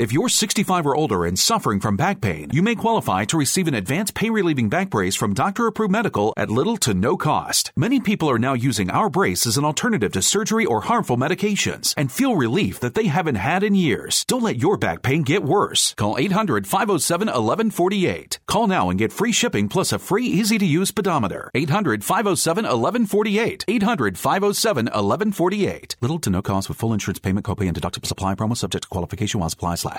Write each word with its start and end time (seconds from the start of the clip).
If 0.00 0.14
you're 0.14 0.30
65 0.30 0.86
or 0.86 0.96
older 0.96 1.26
and 1.26 1.38
suffering 1.38 1.78
from 1.78 1.98
back 1.98 2.22
pain, 2.22 2.48
you 2.54 2.62
may 2.62 2.74
qualify 2.74 3.26
to 3.26 3.36
receive 3.36 3.68
an 3.68 3.74
advanced 3.74 4.14
pain 4.14 4.32
relieving 4.32 4.70
back 4.70 4.88
brace 4.88 5.14
from 5.14 5.34
Doctor 5.34 5.66
Approved 5.66 5.92
Medical 5.92 6.32
at 6.38 6.50
little 6.50 6.78
to 6.78 6.94
no 6.94 7.18
cost. 7.18 7.70
Many 7.76 8.00
people 8.00 8.30
are 8.30 8.38
now 8.38 8.54
using 8.54 8.88
our 8.88 9.10
brace 9.10 9.46
as 9.46 9.58
an 9.58 9.66
alternative 9.66 10.12
to 10.12 10.22
surgery 10.22 10.64
or 10.64 10.80
harmful 10.80 11.18
medications 11.18 11.92
and 11.98 12.10
feel 12.10 12.34
relief 12.34 12.80
that 12.80 12.94
they 12.94 13.08
haven't 13.08 13.34
had 13.34 13.62
in 13.62 13.74
years. 13.74 14.24
Don't 14.24 14.42
let 14.42 14.56
your 14.56 14.78
back 14.78 15.02
pain 15.02 15.22
get 15.22 15.42
worse. 15.42 15.92
Call 15.98 16.16
800 16.16 16.66
507 16.66 17.26
1148. 17.26 18.38
Call 18.46 18.68
now 18.68 18.88
and 18.88 18.98
get 18.98 19.12
free 19.12 19.32
shipping 19.32 19.68
plus 19.68 19.92
a 19.92 19.98
free 19.98 20.24
easy 20.24 20.56
to 20.56 20.64
use 20.64 20.90
pedometer. 20.90 21.50
800 21.52 22.02
507 22.02 22.64
1148. 22.64 23.66
800 23.68 24.16
507 24.16 24.86
1148. 24.86 25.96
Little 26.00 26.18
to 26.20 26.30
no 26.30 26.40
cost 26.40 26.70
with 26.70 26.78
full 26.78 26.94
insurance 26.94 27.18
payment, 27.18 27.44
copay, 27.44 27.68
and 27.68 27.76
deductible 27.78 28.06
supply 28.06 28.34
promo 28.34 28.56
subject 28.56 28.84
to 28.84 28.88
qualification 28.88 29.40
while 29.40 29.50
supplies 29.50 29.84
last. 29.84 29.89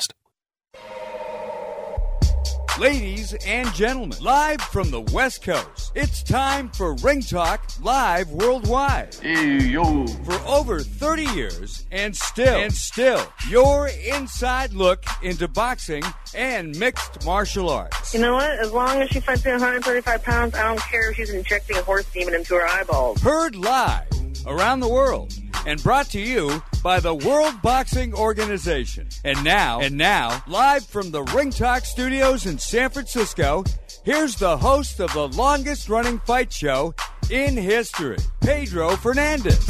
Ladies 2.80 3.36
and 3.46 3.72
gentlemen, 3.76 4.18
live 4.22 4.60
from 4.60 4.90
the 4.90 5.02
West 5.02 5.44
Coast, 5.44 5.92
it's 5.94 6.24
time 6.24 6.70
for 6.70 6.96
Ring 6.96 7.22
Talk 7.22 7.70
Live 7.80 8.32
Worldwide. 8.32 9.14
Hey, 9.22 9.60
yo. 9.60 10.08
For 10.08 10.34
over 10.48 10.80
30 10.80 11.24
years, 11.36 11.86
and 11.92 12.16
still, 12.16 12.60
and 12.60 12.74
still, 12.74 13.22
your 13.50 13.90
inside 13.90 14.74
look 14.74 15.04
into 15.22 15.48
boxing 15.48 16.02
and 16.34 16.76
mixed 16.80 17.24
martial 17.24 17.70
arts. 17.70 18.16
You 18.16 18.22
know 18.22 18.34
what? 18.34 18.50
As 18.60 18.72
long 18.72 19.00
as 19.02 19.10
she 19.10 19.20
fights 19.20 19.46
me 19.46 19.52
135 19.52 20.24
pounds, 20.24 20.56
I 20.56 20.64
don't 20.64 20.80
care 20.80 21.12
if 21.12 21.18
she's 21.18 21.30
injecting 21.30 21.78
a 21.78 21.84
horse 21.84 22.06
demon 22.12 22.34
into 22.34 22.56
her 22.56 22.66
eyeballs. 22.66 23.22
Heard 23.22 23.56
live 23.56 24.08
around 24.46 24.80
the 24.80 24.88
world 24.88 25.34
and 25.66 25.82
brought 25.84 26.08
to 26.08 26.20
you 26.20 26.62
by 26.84 27.00
the 27.00 27.14
World 27.14 27.62
Boxing 27.62 28.14
Organization. 28.14 29.08
And 29.24 29.44
now, 29.44 29.80
and 29.82 29.98
now, 29.98 30.44
live 30.48 30.86
from 30.86 31.12
the 31.12 31.24
Ring 31.24 31.52
Talk 31.52 31.86
Studios 31.86 32.46
in 32.46 32.58
San 32.58 32.90
Francisco, 32.90 33.64
here's 34.04 34.36
the 34.36 34.58
host 34.58 35.00
of 35.00 35.14
the 35.14 35.28
longest 35.30 35.90
running 35.90 36.20
fight 36.20 36.52
show 36.52 36.94
in 37.30 37.56
history, 37.56 38.18
Pedro 38.42 38.96
Fernandez. 38.96 39.66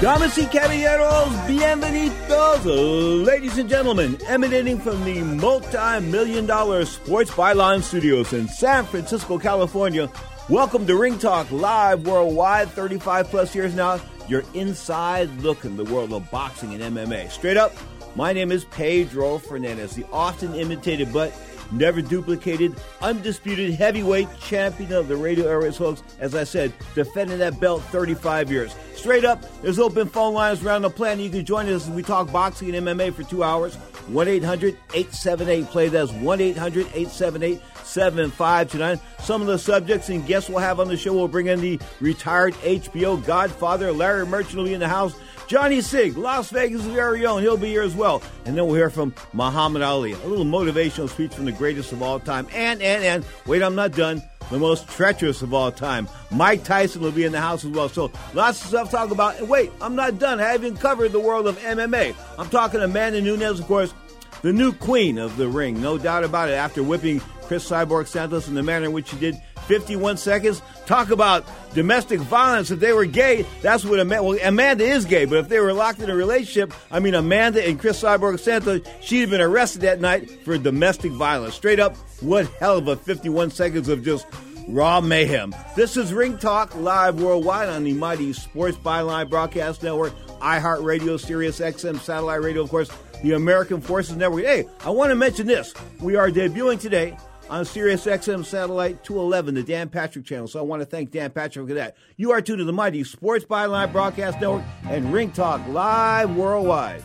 Damas 0.00 0.36
y 0.36 0.46
caballeros, 0.46 1.28
bienvenidos, 1.46 3.24
ladies 3.24 3.56
and 3.56 3.70
gentlemen, 3.70 4.18
emanating 4.26 4.76
from 4.80 5.04
the 5.04 5.22
multi-million 5.22 6.44
dollar 6.44 6.84
Sports 6.84 7.30
Byline 7.30 7.82
Studios 7.82 8.32
in 8.32 8.48
San 8.48 8.84
Francisco, 8.84 9.38
California. 9.38 10.10
Welcome 10.48 10.88
to 10.88 10.96
Ring 10.96 11.20
Talk 11.20 11.52
Live 11.52 12.04
Worldwide, 12.04 12.68
35 12.70 13.28
plus 13.28 13.54
years 13.54 13.76
now. 13.76 14.00
Your 14.26 14.42
inside 14.54 15.30
look 15.40 15.64
in 15.64 15.76
the 15.76 15.84
world 15.84 16.12
of 16.12 16.28
boxing 16.32 16.74
and 16.74 16.96
MMA. 16.96 17.30
Straight 17.30 17.56
up, 17.56 17.72
my 18.16 18.32
name 18.32 18.50
is 18.50 18.64
Pedro 18.64 19.38
Fernandez, 19.38 19.94
the 19.94 20.04
often 20.12 20.52
imitated 20.56 21.12
but 21.12 21.32
never 21.70 22.02
duplicated, 22.02 22.74
undisputed 23.00 23.74
heavyweight 23.74 24.28
champion 24.40 24.92
of 24.92 25.06
the 25.06 25.16
radio 25.16 25.46
airways, 25.48 25.76
folks. 25.76 26.02
As 26.18 26.34
I 26.34 26.42
said, 26.42 26.72
defending 26.96 27.38
that 27.38 27.60
belt 27.60 27.82
35 27.84 28.50
years. 28.50 28.74
Straight 28.96 29.24
up, 29.24 29.44
there's 29.62 29.78
open 29.78 30.08
phone 30.08 30.34
lines 30.34 30.64
around 30.64 30.82
the 30.82 30.90
planet. 30.90 31.24
You 31.24 31.30
can 31.30 31.44
join 31.44 31.66
us 31.68 31.86
as 31.86 31.90
we 31.90 32.02
talk 32.02 32.32
boxing 32.32 32.74
and 32.74 32.86
MMA 32.86 33.14
for 33.14 33.22
two 33.22 33.44
hours. 33.44 33.78
1 34.08 34.28
800 34.28 34.74
878 34.94 35.66
play. 35.66 35.88
That's 35.88 36.12
1 36.12 36.40
800 36.40 36.86
878 36.86 37.60
7529. 37.84 39.00
Some 39.20 39.40
of 39.40 39.46
the 39.46 39.58
subjects 39.58 40.08
and 40.08 40.26
guests 40.26 40.48
we'll 40.48 40.58
have 40.58 40.80
on 40.80 40.88
the 40.88 40.96
show 40.96 41.12
will 41.12 41.28
bring 41.28 41.46
in 41.46 41.60
the 41.60 41.80
retired 42.00 42.54
HBO 42.54 43.24
Godfather. 43.24 43.92
Larry 43.92 44.26
Merchant 44.26 44.56
will 44.56 44.64
be 44.64 44.74
in 44.74 44.80
the 44.80 44.88
house. 44.88 45.14
Johnny 45.46 45.82
Sig, 45.82 46.16
Las 46.16 46.50
Vegas' 46.50 46.82
very 46.82 47.26
own, 47.26 47.42
he'll 47.42 47.58
be 47.58 47.66
here 47.66 47.82
as 47.82 47.94
well. 47.94 48.22
And 48.46 48.56
then 48.56 48.66
we'll 48.66 48.76
hear 48.76 48.88
from 48.90 49.14
Muhammad 49.34 49.82
Ali, 49.82 50.12
a 50.12 50.26
little 50.26 50.46
motivational 50.46 51.10
speech 51.10 51.34
from 51.34 51.44
the 51.44 51.52
greatest 51.52 51.92
of 51.92 52.02
all 52.02 52.18
time. 52.18 52.46
And, 52.54 52.80
and, 52.80 53.04
and, 53.04 53.24
wait, 53.46 53.62
I'm 53.62 53.74
not 53.74 53.92
done. 53.92 54.22
The 54.50 54.58
most 54.58 54.88
treacherous 54.88 55.42
of 55.42 55.54
all 55.54 55.70
time. 55.70 56.08
Mike 56.30 56.64
Tyson 56.64 57.00
will 57.00 57.12
be 57.12 57.24
in 57.24 57.32
the 57.32 57.40
house 57.40 57.64
as 57.64 57.70
well. 57.70 57.88
So 57.88 58.10
lots 58.34 58.60
of 58.62 58.68
stuff 58.68 58.90
to 58.90 58.96
talk 58.96 59.10
about. 59.10 59.38
And 59.38 59.48
wait, 59.48 59.70
I'm 59.80 59.94
not 59.94 60.18
done. 60.18 60.40
I 60.40 60.52
haven't 60.52 60.76
covered 60.78 61.12
the 61.12 61.20
world 61.20 61.46
of 61.46 61.58
MMA. 61.58 62.14
I'm 62.38 62.48
talking 62.48 62.80
to 62.80 62.84
Amanda 62.84 63.20
Nunes, 63.20 63.60
of 63.60 63.66
course, 63.66 63.94
the 64.42 64.52
new 64.52 64.72
queen 64.72 65.18
of 65.18 65.36
the 65.36 65.48
ring, 65.48 65.80
no 65.80 65.98
doubt 65.98 66.24
about 66.24 66.48
it. 66.48 66.52
After 66.52 66.82
whipping 66.82 67.20
Cris 67.42 67.68
Cyborg 67.68 68.06
Santos 68.06 68.48
in 68.48 68.54
the 68.54 68.62
manner 68.62 68.86
in 68.86 68.92
which 68.92 69.08
she 69.08 69.16
did 69.16 69.40
51 69.66 70.16
seconds. 70.16 70.62
Talk 70.86 71.10
about 71.10 71.44
domestic 71.74 72.20
violence. 72.20 72.70
If 72.70 72.80
they 72.80 72.92
were 72.92 73.04
gay, 73.04 73.46
that's 73.60 73.84
what 73.84 74.00
Amanda, 74.00 74.22
well, 74.22 74.38
Amanda 74.42 74.84
is 74.84 75.04
gay, 75.04 75.24
but 75.24 75.38
if 75.38 75.48
they 75.48 75.60
were 75.60 75.72
locked 75.72 76.00
in 76.00 76.10
a 76.10 76.14
relationship, 76.14 76.74
I 76.90 77.00
mean, 77.00 77.14
Amanda 77.14 77.66
and 77.66 77.78
Cris 77.78 78.02
Cyborg 78.02 78.38
Santos, 78.40 78.82
she'd 79.00 79.20
have 79.20 79.30
been 79.30 79.40
arrested 79.40 79.82
that 79.82 80.00
night 80.00 80.30
for 80.44 80.58
domestic 80.58 81.12
violence. 81.12 81.54
Straight 81.54 81.80
up, 81.80 81.96
what 82.20 82.46
hell 82.54 82.78
of 82.78 82.88
a 82.88 82.96
51 82.96 83.50
seconds 83.50 83.88
of 83.88 84.02
just 84.02 84.26
raw 84.68 85.00
mayhem. 85.00 85.54
This 85.76 85.96
is 85.96 86.12
Ring 86.12 86.38
Talk 86.38 86.74
live 86.76 87.20
worldwide 87.20 87.68
on 87.68 87.84
the 87.84 87.94
mighty 87.94 88.32
Sports 88.32 88.76
Byline 88.76 89.28
Broadcast 89.28 89.82
Network, 89.82 90.14
iHeartRadio, 90.40 91.18
Sirius 91.20 91.60
XM 91.60 92.00
Satellite 92.00 92.42
Radio, 92.42 92.62
of 92.62 92.70
course, 92.70 92.90
the 93.22 93.32
American 93.32 93.80
Forces 93.80 94.16
Network. 94.16 94.44
Hey, 94.44 94.66
I 94.84 94.90
want 94.90 95.10
to 95.10 95.14
mention 95.14 95.46
this. 95.46 95.72
We 96.00 96.16
are 96.16 96.28
debuting 96.28 96.80
today 96.80 97.16
on 97.48 97.64
Sirius 97.64 98.04
XM 98.06 98.44
Satellite 98.44 99.04
211, 99.04 99.54
the 99.54 99.62
Dan 99.62 99.88
Patrick 99.88 100.24
Channel. 100.24 100.48
So 100.48 100.58
I 100.58 100.62
want 100.62 100.80
to 100.80 100.86
thank 100.86 101.10
Dan 101.10 101.30
Patrick 101.30 101.68
for 101.68 101.74
that. 101.74 101.96
You 102.16 102.32
are 102.32 102.40
tuned 102.40 102.58
to 102.58 102.64
the 102.64 102.72
mighty 102.72 103.04
Sports 103.04 103.44
Byline 103.44 103.92
Broadcast 103.92 104.40
Network 104.40 104.64
and 104.84 105.12
Ring 105.12 105.30
Talk 105.30 105.66
live 105.68 106.34
worldwide. 106.34 107.04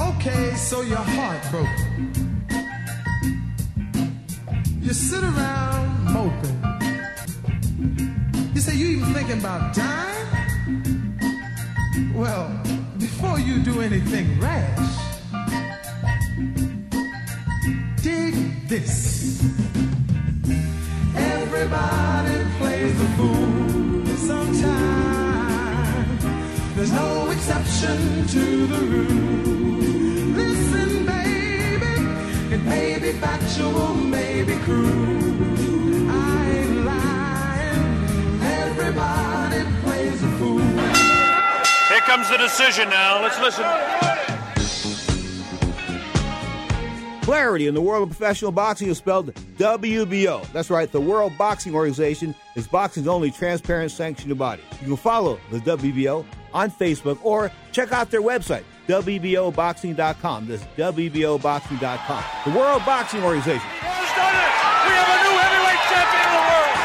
Okay, 0.00 0.54
so 0.56 0.82
you're 0.82 0.96
heartbroken. 0.98 1.89
You 4.82 4.94
sit 4.94 5.22
around 5.22 6.04
moping. 6.12 6.56
You 8.54 8.60
say 8.60 8.74
you 8.74 8.88
even 8.96 9.12
thinking 9.12 9.38
about 9.38 9.74
dying? 9.74 10.26
Well, 12.14 12.48
before 12.98 13.38
you 13.38 13.58
do 13.60 13.82
anything 13.82 14.40
rash, 14.40 14.96
dig 18.02 18.34
this. 18.68 19.42
Everybody 21.14 22.44
plays 22.58 22.98
the 22.98 23.06
fool 23.16 24.06
sometime. 24.16 26.18
There's 26.74 26.92
no 26.92 27.30
exception 27.30 28.26
to 28.28 28.66
the 28.66 28.80
rule. 28.86 29.19
It 32.72 33.00
may 33.00 33.12
be 33.12 33.18
factual, 33.18 33.94
may 33.94 34.42
be 34.42 34.56
cruel. 34.58 36.10
I 36.10 36.50
ain't 36.50 36.84
lying. 36.84 38.42
Everybody 38.42 39.64
plays 39.82 40.20
the 40.20 40.28
fool. 40.38 40.60
Here 41.88 42.00
comes 42.00 42.28
the 42.30 42.38
decision 42.38 42.88
now. 42.88 43.22
Let's 43.22 43.40
listen. 43.40 43.64
Clarity 47.22 47.68
in 47.68 47.74
the 47.74 47.80
world 47.80 48.10
of 48.10 48.16
professional 48.16 48.50
boxing 48.50 48.88
is 48.88 48.98
spelled 48.98 49.32
WBO. 49.56 50.50
That's 50.52 50.70
right, 50.70 50.90
the 50.90 51.00
World 51.00 51.36
Boxing 51.38 51.74
Organization 51.74 52.34
is 52.56 52.66
boxing's 52.66 53.06
only 53.06 53.30
transparent 53.30 53.92
sanctioned 53.92 54.36
body. 54.36 54.62
You 54.80 54.88
can 54.88 54.96
follow 54.96 55.38
the 55.52 55.58
WBO 55.58 56.24
on 56.52 56.70
Facebook 56.70 57.18
or 57.22 57.52
check 57.70 57.92
out 57.92 58.10
their 58.10 58.22
website, 58.22 58.64
WBOboxing.com. 58.90 60.48
That's 60.48 60.64
WBOboxing.com. 60.76 62.24
The 62.44 62.58
World 62.58 62.84
Boxing 62.84 63.22
Organization. 63.22 63.60
Has 63.60 64.10
done 64.18 64.34
it. 64.34 64.50
We 64.86 64.92
have 64.98 65.08
a 65.14 65.18
new 65.22 65.36
heavyweight 65.38 65.82
champion 65.88 66.26
of 66.26 66.32
the 66.34 66.44
world. 66.50 66.76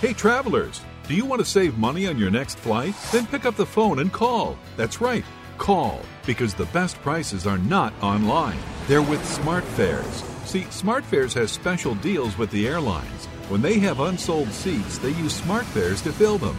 Hey, 0.00 0.12
travelers, 0.12 0.80
do 1.06 1.14
you 1.14 1.24
want 1.24 1.40
to 1.40 1.44
save 1.44 1.78
money 1.78 2.08
on 2.08 2.18
your 2.18 2.30
next 2.30 2.58
flight? 2.58 2.96
Then 3.12 3.26
pick 3.26 3.46
up 3.46 3.54
the 3.54 3.66
phone 3.66 4.00
and 4.00 4.12
call. 4.12 4.58
That's 4.76 5.00
right, 5.00 5.24
call, 5.58 6.00
because 6.26 6.54
the 6.54 6.66
best 6.66 7.00
prices 7.02 7.46
are 7.46 7.58
not 7.58 7.92
online. 8.02 8.58
They're 8.88 9.00
with 9.00 9.22
SmartFares. 9.22 10.24
See, 10.44 10.62
SmartFares 10.62 11.34
has 11.34 11.52
special 11.52 11.94
deals 11.94 12.36
with 12.36 12.50
the 12.50 12.66
airlines. 12.66 13.26
When 13.48 13.62
they 13.62 13.78
have 13.78 14.00
unsold 14.00 14.50
seats, 14.50 14.98
they 14.98 15.10
use 15.10 15.40
SmartFares 15.40 16.02
to 16.02 16.12
fill 16.12 16.38
them. 16.38 16.58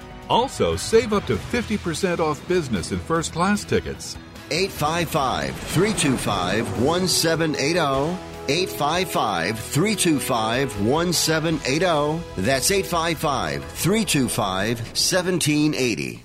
Also, 0.31 0.77
save 0.77 1.11
up 1.11 1.25
to 1.25 1.35
50% 1.35 2.19
off 2.19 2.47
business 2.47 2.91
and 2.91 3.01
first 3.01 3.33
class 3.33 3.65
tickets. 3.65 4.17
855 4.49 5.53
325 5.53 6.81
1780. 6.81 8.17
855 8.47 9.59
325 9.59 10.85
1780. 10.87 12.23
That's 12.37 12.71
855 12.71 13.65
325 13.65 14.79
1780. 14.79 16.23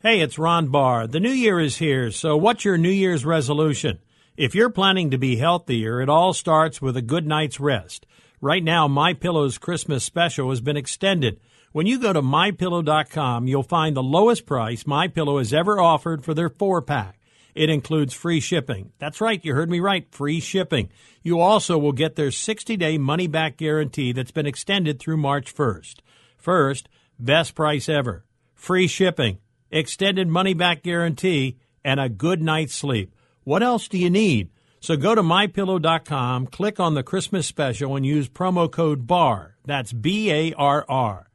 Hey, 0.00 0.20
it's 0.20 0.38
Ron 0.38 0.68
Barr. 0.68 1.08
The 1.08 1.18
new 1.18 1.32
year 1.32 1.58
is 1.58 1.78
here, 1.78 2.12
so 2.12 2.36
what's 2.36 2.64
your 2.64 2.78
New 2.78 2.88
Year's 2.88 3.24
resolution? 3.24 3.98
If 4.36 4.54
you're 4.54 4.70
planning 4.70 5.10
to 5.10 5.18
be 5.18 5.38
healthier, 5.38 6.00
it 6.00 6.08
all 6.08 6.32
starts 6.32 6.80
with 6.80 6.96
a 6.96 7.02
good 7.02 7.26
night's 7.26 7.58
rest. 7.58 8.06
Right 8.40 8.62
now, 8.62 8.86
My 8.86 9.12
Pillow's 9.12 9.58
Christmas 9.58 10.04
special 10.04 10.50
has 10.50 10.60
been 10.60 10.76
extended. 10.76 11.40
When 11.76 11.84
you 11.86 11.98
go 11.98 12.10
to 12.10 12.22
mypillow.com, 12.22 13.48
you'll 13.48 13.62
find 13.62 13.94
the 13.94 14.02
lowest 14.02 14.46
price 14.46 14.86
My 14.86 15.08
Pillow 15.08 15.36
has 15.36 15.52
ever 15.52 15.78
offered 15.78 16.24
for 16.24 16.32
their 16.32 16.48
4-pack. 16.48 17.20
It 17.54 17.68
includes 17.68 18.14
free 18.14 18.40
shipping. 18.40 18.92
That's 18.98 19.20
right, 19.20 19.44
you 19.44 19.52
heard 19.52 19.68
me 19.68 19.80
right, 19.80 20.10
free 20.10 20.40
shipping. 20.40 20.88
You 21.22 21.38
also 21.38 21.76
will 21.76 21.92
get 21.92 22.16
their 22.16 22.30
60-day 22.30 22.96
money-back 22.96 23.58
guarantee 23.58 24.12
that's 24.12 24.30
been 24.30 24.46
extended 24.46 24.98
through 24.98 25.18
March 25.18 25.54
1st. 25.54 25.96
First, 26.38 26.88
best 27.18 27.54
price 27.54 27.90
ever. 27.90 28.24
Free 28.54 28.86
shipping, 28.86 29.36
extended 29.70 30.28
money-back 30.28 30.82
guarantee, 30.82 31.58
and 31.84 32.00
a 32.00 32.08
good 32.08 32.40
night's 32.40 32.74
sleep. 32.74 33.14
What 33.44 33.62
else 33.62 33.86
do 33.86 33.98
you 33.98 34.08
need? 34.08 34.48
So 34.80 34.96
go 34.96 35.14
to 35.14 35.22
mypillow.com, 35.22 36.46
click 36.46 36.80
on 36.80 36.94
the 36.94 37.02
Christmas 37.02 37.46
special, 37.46 37.96
and 37.96 38.06
use 38.06 38.30
promo 38.30 38.72
code 38.72 39.06
BAR. 39.06 39.56
That's 39.66 39.92
B 39.92 40.32
A 40.32 40.54
R 40.54 40.86
R. 40.88 41.26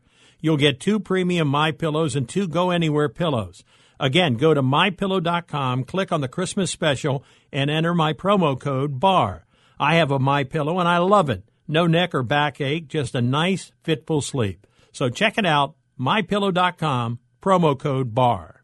You'll 0.42 0.58
get 0.58 0.80
two 0.80 1.00
premium 1.00 1.48
My 1.48 1.72
Pillows 1.72 2.16
and 2.16 2.28
two 2.28 2.48
Go 2.48 2.72
Anywhere 2.72 3.10
pillows. 3.10 3.64
Again, 4.00 4.34
go 4.34 4.56
to 4.56 4.64
mypillow.com, 4.64 5.84
click 5.84 6.12
on 6.12 6.22
the 6.22 6.28
Christmas 6.28 6.72
special, 6.72 7.24
and 7.54 7.70
enter 7.70 7.94
my 7.94 8.14
promo 8.14 8.60
code 8.60 9.00
BAR. 9.00 9.46
I 9.80 9.96
have 9.96 10.10
a 10.10 10.18
My 10.18 10.44
Pillow 10.44 10.80
and 10.80 10.90
I 10.90 10.98
love 10.98 11.30
it. 11.30 11.44
No 11.68 11.86
neck 11.86 12.16
or 12.16 12.24
backache, 12.24 12.88
just 12.88 13.14
a 13.14 13.22
nice, 13.22 13.72
fitful 13.84 14.22
sleep. 14.22 14.66
So 14.92 15.10
check 15.10 15.38
it 15.38 15.46
out, 15.46 15.76
mypillow.com, 16.00 17.20
promo 17.42 17.80
code 17.80 18.16
BAR. 18.16 18.64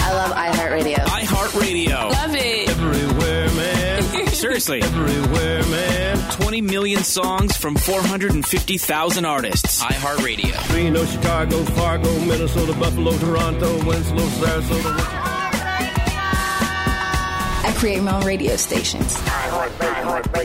I 0.00 0.12
love 0.12 0.32
iHeartRadio. 0.32 0.96
iHeartRadio. 0.96 2.10
Love 2.10 2.34
it. 2.34 2.68
Everywhere, 2.68 3.06
man. 3.06 3.11
Seriously. 4.42 4.82
Everywhere, 4.82 5.62
man. 5.66 6.32
20 6.32 6.62
million 6.62 7.04
songs 7.04 7.56
from 7.56 7.76
450,000 7.76 9.24
artists. 9.24 9.80
iHeartRadio. 9.84 10.74
Reno, 10.74 11.04
Chicago, 11.04 11.62
Fargo, 11.62 12.12
Minnesota, 12.24 12.72
Buffalo, 12.72 13.16
Toronto, 13.18 13.72
Winslow, 13.86 14.26
Sarasota. 14.26 14.96
I 17.64 17.72
create 17.76 18.02
my 18.02 18.16
own 18.16 18.24
radio 18.24 18.56
stations. 18.56 19.16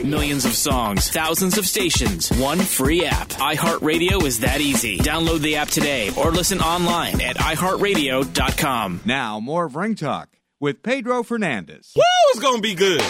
Millions 0.04 0.44
of 0.44 0.52
songs, 0.52 1.10
thousands 1.10 1.58
of 1.58 1.66
stations, 1.66 2.30
one 2.38 2.60
free 2.60 3.04
app. 3.04 3.30
iHeartRadio 3.30 4.22
is 4.22 4.38
that 4.40 4.60
easy. 4.60 4.98
Download 4.98 5.40
the 5.40 5.56
app 5.56 5.70
today 5.70 6.12
or 6.16 6.30
listen 6.30 6.60
online 6.60 7.20
at 7.20 7.34
iHeartRadio.com. 7.34 9.00
Now, 9.04 9.40
more 9.40 9.64
of 9.64 9.74
Ring 9.74 9.96
Talk 9.96 10.28
with 10.60 10.84
Pedro 10.84 11.24
Fernandez. 11.24 11.94
Woo, 11.96 12.02
it's 12.30 12.38
going 12.38 12.58
to 12.58 12.62
be 12.62 12.76
good. 12.76 13.02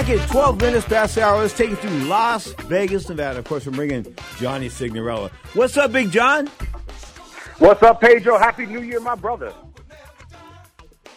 It, 0.00 0.26
12 0.28 0.60
minutes 0.60 0.86
past 0.86 1.16
the 1.16 1.24
hour. 1.24 1.40
Let's 1.40 1.54
take 1.54 1.70
you 1.70 1.76
to 1.76 1.90
Las 2.04 2.46
Vegas, 2.66 3.08
Nevada. 3.08 3.40
Of 3.40 3.46
course, 3.46 3.66
we're 3.66 3.72
bringing 3.72 4.06
Johnny 4.38 4.68
Signorella. 4.68 5.30
What's 5.54 5.76
up, 5.76 5.90
Big 5.90 6.12
John? 6.12 6.46
What's 7.58 7.82
up, 7.82 8.00
Pedro? 8.00 8.38
Happy 8.38 8.64
New 8.64 8.80
Year, 8.80 9.00
my 9.00 9.16
brother. 9.16 9.52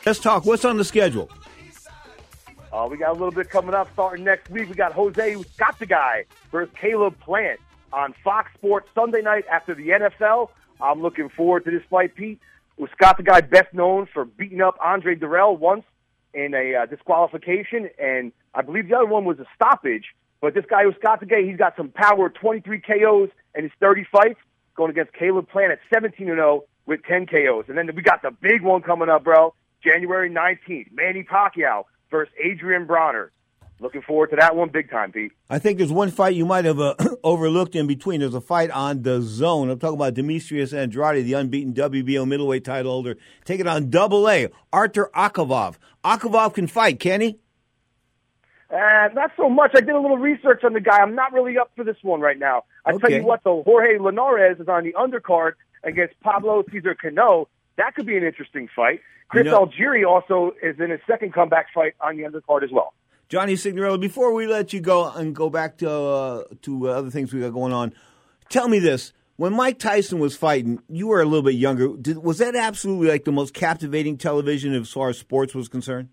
Let's 0.03 0.17
talk. 0.17 0.45
What's 0.45 0.65
on 0.65 0.77
the 0.77 0.83
schedule? 0.83 1.29
Uh, 2.73 2.87
we 2.89 2.97
got 2.97 3.11
a 3.11 3.13
little 3.13 3.31
bit 3.31 3.51
coming 3.51 3.75
up 3.75 3.87
starting 3.93 4.25
next 4.25 4.49
week. 4.49 4.67
We 4.67 4.73
got 4.73 4.93
Jose 4.93 5.35
Uzcategui 5.35 6.25
versus 6.51 6.73
Caleb 6.75 7.19
Plant 7.19 7.59
on 7.93 8.15
Fox 8.23 8.51
Sports 8.55 8.89
Sunday 8.95 9.21
night 9.21 9.45
after 9.49 9.75
the 9.75 9.89
NFL. 9.89 10.49
I'm 10.81 11.03
looking 11.03 11.29
forward 11.29 11.65
to 11.65 11.71
this 11.71 11.83
fight, 11.87 12.15
Pete. 12.15 12.39
Uzcategui 12.79 13.47
best 13.47 13.75
known 13.75 14.07
for 14.11 14.25
beating 14.25 14.59
up 14.59 14.75
Andre 14.83 15.15
Dirrell 15.15 15.57
once 15.57 15.83
in 16.33 16.53
a 16.53 16.75
uh, 16.75 16.85
disqualification, 16.85 17.89
and 17.99 18.31
I 18.53 18.61
believe 18.61 18.89
the 18.89 18.95
other 18.95 19.05
one 19.05 19.25
was 19.25 19.39
a 19.39 19.45
stoppage. 19.55 20.05
But 20.41 20.55
this 20.55 20.65
guy, 20.69 20.83
guy, 21.01 21.43
he's 21.43 21.57
got 21.57 21.75
some 21.77 21.89
power, 21.89 22.29
23 22.29 22.81
KOs 22.81 23.29
in 23.55 23.63
his 23.63 23.71
30 23.79 24.05
fights, 24.11 24.39
going 24.75 24.89
against 24.89 25.13
Caleb 25.13 25.49
Plant 25.49 25.71
at 25.71 25.79
17 25.93 26.25
0 26.25 26.63
with 26.85 27.01
10 27.07 27.27
KOs. 27.27 27.65
And 27.67 27.77
then 27.77 27.89
we 27.95 28.01
got 28.01 28.21
the 28.21 28.31
big 28.31 28.61
one 28.63 28.81
coming 28.81 29.09
up, 29.09 29.23
bro. 29.23 29.53
January 29.83 30.29
19th, 30.29 30.91
Manny 30.91 31.23
Pacquiao 31.23 31.83
versus 32.09 32.33
Adrian 32.43 32.85
Broner. 32.87 33.29
Looking 33.81 34.03
forward 34.03 34.29
to 34.29 34.35
that 34.35 34.55
one 34.55 34.69
big 34.69 34.91
time, 34.91 35.11
Pete. 35.11 35.31
I 35.49 35.57
think 35.57 35.79
there's 35.79 35.91
one 35.91 36.11
fight 36.11 36.35
you 36.35 36.45
might 36.45 36.65
have 36.65 36.79
uh, 36.79 36.93
overlooked 37.23 37.75
in 37.75 37.87
between. 37.87 38.19
There's 38.19 38.35
a 38.35 38.39
fight 38.41 38.69
on 38.69 39.01
the 39.01 39.21
zone. 39.23 39.71
I'm 39.71 39.79
talking 39.79 39.95
about 39.95 40.13
Demetrius 40.13 40.71
Andrade, 40.71 41.25
the 41.25 41.33
unbeaten 41.33 41.73
WBO 41.73 42.27
middleweight 42.27 42.63
title 42.63 42.91
holder, 42.91 43.17
taking 43.43 43.65
on 43.67 43.89
Double 43.89 44.29
A, 44.29 44.49
Artur 44.71 45.09
Akavov. 45.15 45.77
Akavov 46.05 46.53
can 46.53 46.67
fight, 46.67 46.99
can 46.99 47.21
he? 47.21 47.39
Uh, 48.71 49.09
not 49.13 49.31
so 49.35 49.49
much. 49.49 49.71
I 49.75 49.81
did 49.81 49.89
a 49.89 49.99
little 49.99 50.17
research 50.17 50.63
on 50.63 50.73
the 50.73 50.79
guy. 50.79 50.99
I'm 50.99 51.15
not 51.15 51.33
really 51.33 51.57
up 51.57 51.71
for 51.75 51.83
this 51.83 51.97
one 52.03 52.21
right 52.21 52.37
now. 52.39 52.63
I 52.85 52.91
Okay. 52.91 52.99
tell 53.09 53.11
you 53.19 53.25
what, 53.25 53.43
though, 53.43 53.63
Jorge 53.63 53.97
Linares 53.97 54.59
is 54.59 54.67
on 54.67 54.83
the 54.83 54.93
undercard 54.93 55.53
against 55.83 56.17
Pablo 56.21 56.63
Cesar 56.71 56.95
Cano. 56.95 57.49
That 57.77 57.95
could 57.95 58.05
be 58.05 58.15
an 58.15 58.23
interesting 58.23 58.69
fight. 58.75 59.01
Chris 59.27 59.45
You 59.45 59.51
know- 59.51 59.65
Algieri 59.65 60.07
also 60.07 60.53
is 60.61 60.79
in 60.79 60.91
his 60.91 60.99
second 61.07 61.33
comeback 61.33 61.67
fight 61.73 61.95
on 61.99 62.15
the 62.15 62.23
undercard 62.23 62.63
as 62.63 62.69
well. 62.71 62.93
Johnny 63.31 63.53
Signorella, 63.53 63.97
before 63.97 64.33
we 64.33 64.45
let 64.45 64.73
you 64.73 64.81
go 64.81 65.09
and 65.09 65.33
go 65.33 65.49
back 65.49 65.77
to 65.77 65.89
uh, 65.89 66.43
to 66.63 66.89
other 66.89 67.09
things 67.09 67.31
we 67.31 67.39
got 67.39 67.53
going 67.53 67.71
on, 67.71 67.93
tell 68.49 68.67
me 68.67 68.77
this: 68.77 69.13
when 69.37 69.53
Mike 69.53 69.79
Tyson 69.79 70.19
was 70.19 70.35
fighting, 70.35 70.83
you 70.89 71.07
were 71.07 71.21
a 71.21 71.23
little 71.23 71.41
bit 71.41 71.55
younger. 71.55 71.95
Did, 71.95 72.17
was 72.17 72.39
that 72.39 72.57
absolutely 72.57 73.07
like 73.07 73.23
the 73.23 73.31
most 73.31 73.53
captivating 73.53 74.17
television 74.17 74.73
as 74.73 74.89
far 74.89 75.07
as 75.07 75.17
sports 75.17 75.55
was 75.55 75.69
concerned? 75.69 76.09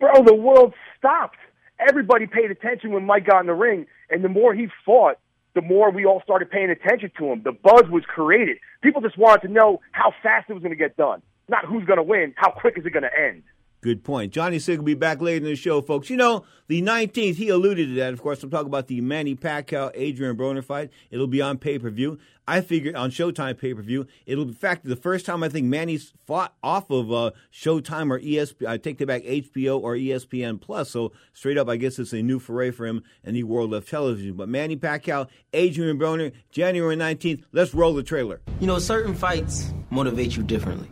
Bro, 0.00 0.24
the 0.24 0.34
world 0.34 0.72
stopped. 0.96 1.36
Everybody 1.78 2.26
paid 2.26 2.50
attention 2.50 2.92
when 2.92 3.04
Mike 3.04 3.26
got 3.26 3.42
in 3.42 3.46
the 3.46 3.52
ring, 3.52 3.86
and 4.08 4.24
the 4.24 4.30
more 4.30 4.54
he 4.54 4.68
fought, 4.86 5.18
the 5.52 5.60
more 5.60 5.90
we 5.90 6.06
all 6.06 6.22
started 6.22 6.50
paying 6.50 6.70
attention 6.70 7.10
to 7.18 7.32
him. 7.32 7.42
The 7.42 7.52
buzz 7.52 7.84
was 7.90 8.02
created. 8.06 8.56
People 8.80 9.02
just 9.02 9.18
wanted 9.18 9.48
to 9.48 9.52
know 9.52 9.82
how 9.92 10.14
fast 10.22 10.48
it 10.48 10.54
was 10.54 10.62
going 10.62 10.72
to 10.72 10.82
get 10.82 10.96
done, 10.96 11.20
not 11.50 11.66
who's 11.66 11.84
going 11.84 11.98
to 11.98 12.02
win, 12.02 12.32
how 12.34 12.50
quick 12.50 12.78
is 12.78 12.86
it 12.86 12.94
going 12.94 13.02
to 13.02 13.10
end. 13.14 13.42
Good 13.84 14.02
point. 14.02 14.32
Johnny 14.32 14.58
Sig 14.58 14.78
will 14.78 14.86
be 14.86 14.94
back 14.94 15.20
later 15.20 15.44
in 15.44 15.50
the 15.50 15.56
show, 15.56 15.82
folks. 15.82 16.08
You 16.08 16.16
know, 16.16 16.46
the 16.68 16.80
19th, 16.80 17.34
he 17.34 17.50
alluded 17.50 17.88
to 17.88 17.94
that. 17.96 18.14
Of 18.14 18.22
course, 18.22 18.42
I'm 18.42 18.48
talking 18.48 18.68
about 18.68 18.86
the 18.86 19.02
Manny 19.02 19.34
Pacquiao 19.36 19.90
Adrian 19.92 20.38
Broner 20.38 20.64
fight. 20.64 20.88
It'll 21.10 21.26
be 21.26 21.42
on 21.42 21.58
pay 21.58 21.78
per 21.78 21.90
view. 21.90 22.18
I 22.48 22.62
figured 22.62 22.94
on 22.94 23.10
Showtime 23.10 23.58
pay 23.58 23.74
per 23.74 23.82
view. 23.82 24.06
It'll 24.24 24.46
be, 24.46 24.52
in 24.52 24.56
fact, 24.56 24.86
the 24.86 24.96
first 24.96 25.26
time 25.26 25.42
I 25.42 25.50
think 25.50 25.66
Manny's 25.66 26.14
fought 26.26 26.54
off 26.62 26.88
of 26.88 27.12
uh, 27.12 27.32
Showtime 27.52 28.10
or 28.10 28.18
ESPN. 28.18 28.66
I 28.66 28.78
take 28.78 28.96
that 28.96 29.06
back, 29.06 29.22
HBO 29.24 29.78
or 29.82 29.96
ESPN 29.96 30.58
Plus. 30.58 30.90
So 30.90 31.12
straight 31.34 31.58
up, 31.58 31.68
I 31.68 31.76
guess 31.76 31.98
it's 31.98 32.14
a 32.14 32.22
new 32.22 32.38
foray 32.38 32.70
for 32.70 32.86
him 32.86 33.02
in 33.22 33.34
the 33.34 33.42
world 33.42 33.74
of 33.74 33.86
television. 33.86 34.32
But 34.32 34.48
Manny 34.48 34.78
Pacquiao, 34.78 35.28
Adrian 35.52 35.98
Broner, 35.98 36.32
January 36.50 36.96
19th. 36.96 37.42
Let's 37.52 37.74
roll 37.74 37.92
the 37.92 38.02
trailer. 38.02 38.40
You 38.60 38.66
know, 38.66 38.78
certain 38.78 39.12
fights 39.12 39.74
motivate 39.90 40.38
you 40.38 40.42
differently. 40.42 40.88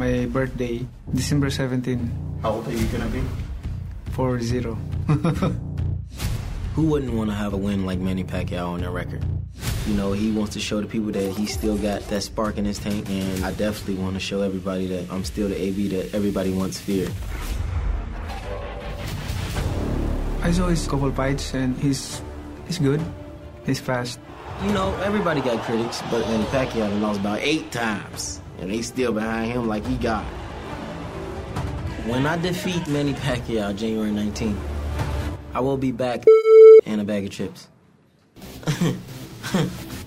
My 0.00 0.24
birthday, 0.24 0.86
December 1.12 1.50
17. 1.50 2.40
How 2.40 2.52
old 2.52 2.66
are 2.66 2.72
you 2.72 2.86
gonna 2.86 3.04
be? 3.08 3.20
4 4.12 4.40
0. 4.40 4.74
Who 6.74 6.86
wouldn't 6.86 7.12
want 7.12 7.28
to 7.28 7.36
have 7.36 7.52
a 7.52 7.58
win 7.58 7.84
like 7.84 7.98
Manny 7.98 8.24
Pacquiao 8.24 8.68
on 8.68 8.80
their 8.80 8.92
record? 8.92 9.22
You 9.86 9.92
know, 9.92 10.12
he 10.12 10.32
wants 10.32 10.54
to 10.54 10.58
show 10.58 10.80
the 10.80 10.86
people 10.86 11.12
that 11.12 11.36
he 11.36 11.44
still 11.44 11.76
got 11.76 12.00
that 12.08 12.22
spark 12.22 12.56
in 12.56 12.64
his 12.64 12.78
tank, 12.78 13.10
and 13.10 13.44
I 13.44 13.52
definitely 13.52 14.02
want 14.02 14.14
to 14.14 14.20
show 14.20 14.40
everybody 14.40 14.86
that 14.86 15.12
I'm 15.12 15.22
still 15.22 15.50
the 15.50 15.60
AB 15.60 15.88
that 15.88 16.14
everybody 16.14 16.50
once 16.50 16.80
feared. 16.80 17.12
I 20.40 20.50
saw 20.50 20.68
his 20.68 20.88
couple 20.88 21.12
fights 21.12 21.52
and 21.52 21.76
he's 21.76 22.22
he's 22.66 22.78
good. 22.78 23.04
He's 23.66 23.80
fast. 23.80 24.18
You 24.64 24.72
know, 24.72 24.96
everybody 25.04 25.42
got 25.42 25.62
critics, 25.64 26.00
but 26.10 26.26
Manny 26.26 26.44
Pacquiao 26.44 26.88
done 26.88 27.02
lost 27.02 27.20
about 27.20 27.40
eight 27.40 27.70
times, 27.70 28.40
and 28.60 28.70
they 28.70 28.82
still 28.82 29.12
behind 29.12 29.52
him 29.52 29.68
like 29.68 29.84
he 29.86 29.96
got. 29.96 30.24
it. 30.24 30.30
When 32.06 32.26
I 32.26 32.36
defeat 32.36 32.86
Manny 32.88 33.14
Pacquiao 33.14 33.76
January 33.76 34.10
19th, 34.10 34.58
I 35.54 35.60
will 35.60 35.76
be 35.76 35.92
back 35.92 36.24
and 36.86 37.00
a 37.00 37.04
bag 37.04 37.24
of 37.24 37.30
chips. 37.30 37.68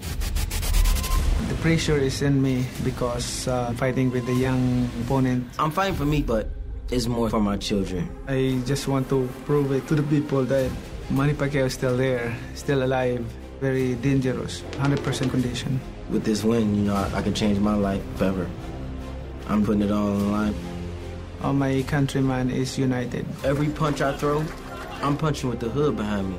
The 1.50 1.56
pressure 1.60 1.98
is 1.98 2.22
in 2.22 2.42
me 2.42 2.66
because 2.84 3.48
uh, 3.48 3.74
fighting 3.74 4.12
with 4.12 4.26
the 4.26 4.34
young 4.34 4.90
opponent. 5.04 5.46
I'm 5.60 5.72
fighting 5.72 5.94
for 5.96 6.06
me, 6.06 6.22
but 6.22 6.48
it's 6.90 7.08
more 7.08 7.30
for 7.30 7.42
my 7.42 7.58
children. 7.58 8.10
I 8.28 8.62
just 8.66 8.88
want 8.88 9.10
to 9.10 9.28
prove 9.46 9.72
it 9.72 9.86
to 9.88 9.96
the 9.96 10.04
people 10.04 10.44
that 10.46 10.72
Manny 11.10 11.34
Pacquiao 11.34 11.66
is 11.66 11.74
still 11.74 11.98
there, 11.98 12.36
still 12.56 12.84
alive, 12.84 13.20
very 13.60 13.96
dangerous, 13.96 14.64
100% 14.80 15.30
condition. 15.30 15.80
With 16.14 16.26
this 16.26 16.44
win, 16.44 16.76
you 16.76 16.84
know, 16.84 16.96
I, 16.96 17.18
I 17.18 17.22
can 17.24 17.34
change 17.34 17.58
my 17.58 17.74
life 17.74 18.04
forever. 18.18 18.48
I'm 19.48 19.66
putting 19.66 19.82
it 19.82 19.92
all 19.92 20.10
on 20.10 20.20
the 20.20 20.26
line. 20.26 20.56
All 21.42 21.54
my 21.54 21.84
countrymen 21.88 22.52
is 22.52 22.78
united. 22.78 23.26
Every 23.44 23.68
punch 23.70 24.00
I 24.00 24.16
throw, 24.16 24.46
I'm 25.02 25.18
punching 25.18 25.50
with 25.50 25.60
the 25.60 25.70
hood 25.70 25.98
behind 25.98 26.30
me. 26.30 26.38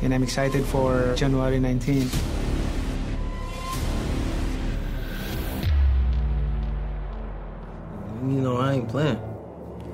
And 0.00 0.14
I'm 0.14 0.22
excited 0.22 0.64
for 0.64 1.14
January 1.14 1.58
19th. 1.58 2.18
You 8.22 8.40
know, 8.40 8.56
I 8.56 8.72
ain't 8.72 8.88
playing. 8.88 9.20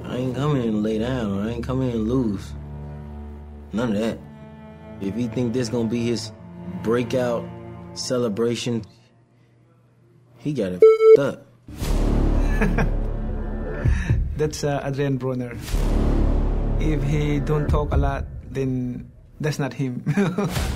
I 0.04 0.16
ain't 0.18 0.36
coming 0.36 0.62
in 0.62 0.72
to 0.74 0.78
lay 0.78 0.98
down, 0.98 1.40
I 1.40 1.54
ain't 1.54 1.64
coming 1.64 1.88
in 1.90 1.94
to 1.94 1.98
lose. 1.98 2.52
None 3.72 3.96
of 3.96 3.98
that. 3.98 4.18
If 5.00 5.16
he 5.16 5.26
think 5.26 5.52
this 5.52 5.68
gonna 5.68 5.88
be 5.88 6.04
his 6.04 6.30
breakout 6.84 7.44
celebration, 7.94 8.84
he 10.38 10.52
got 10.52 10.72
it 10.72 10.82
up. 11.18 11.46
That's 14.36 14.64
uh, 14.64 14.82
Adrian 14.84 15.18
Broner. 15.18 15.56
If 16.80 17.02
he 17.04 17.40
don't 17.40 17.68
talk 17.68 17.92
a 17.92 17.96
lot, 17.96 18.26
then 18.50 19.10
that's 19.40 19.58
not 19.58 19.72
him. 19.74 20.02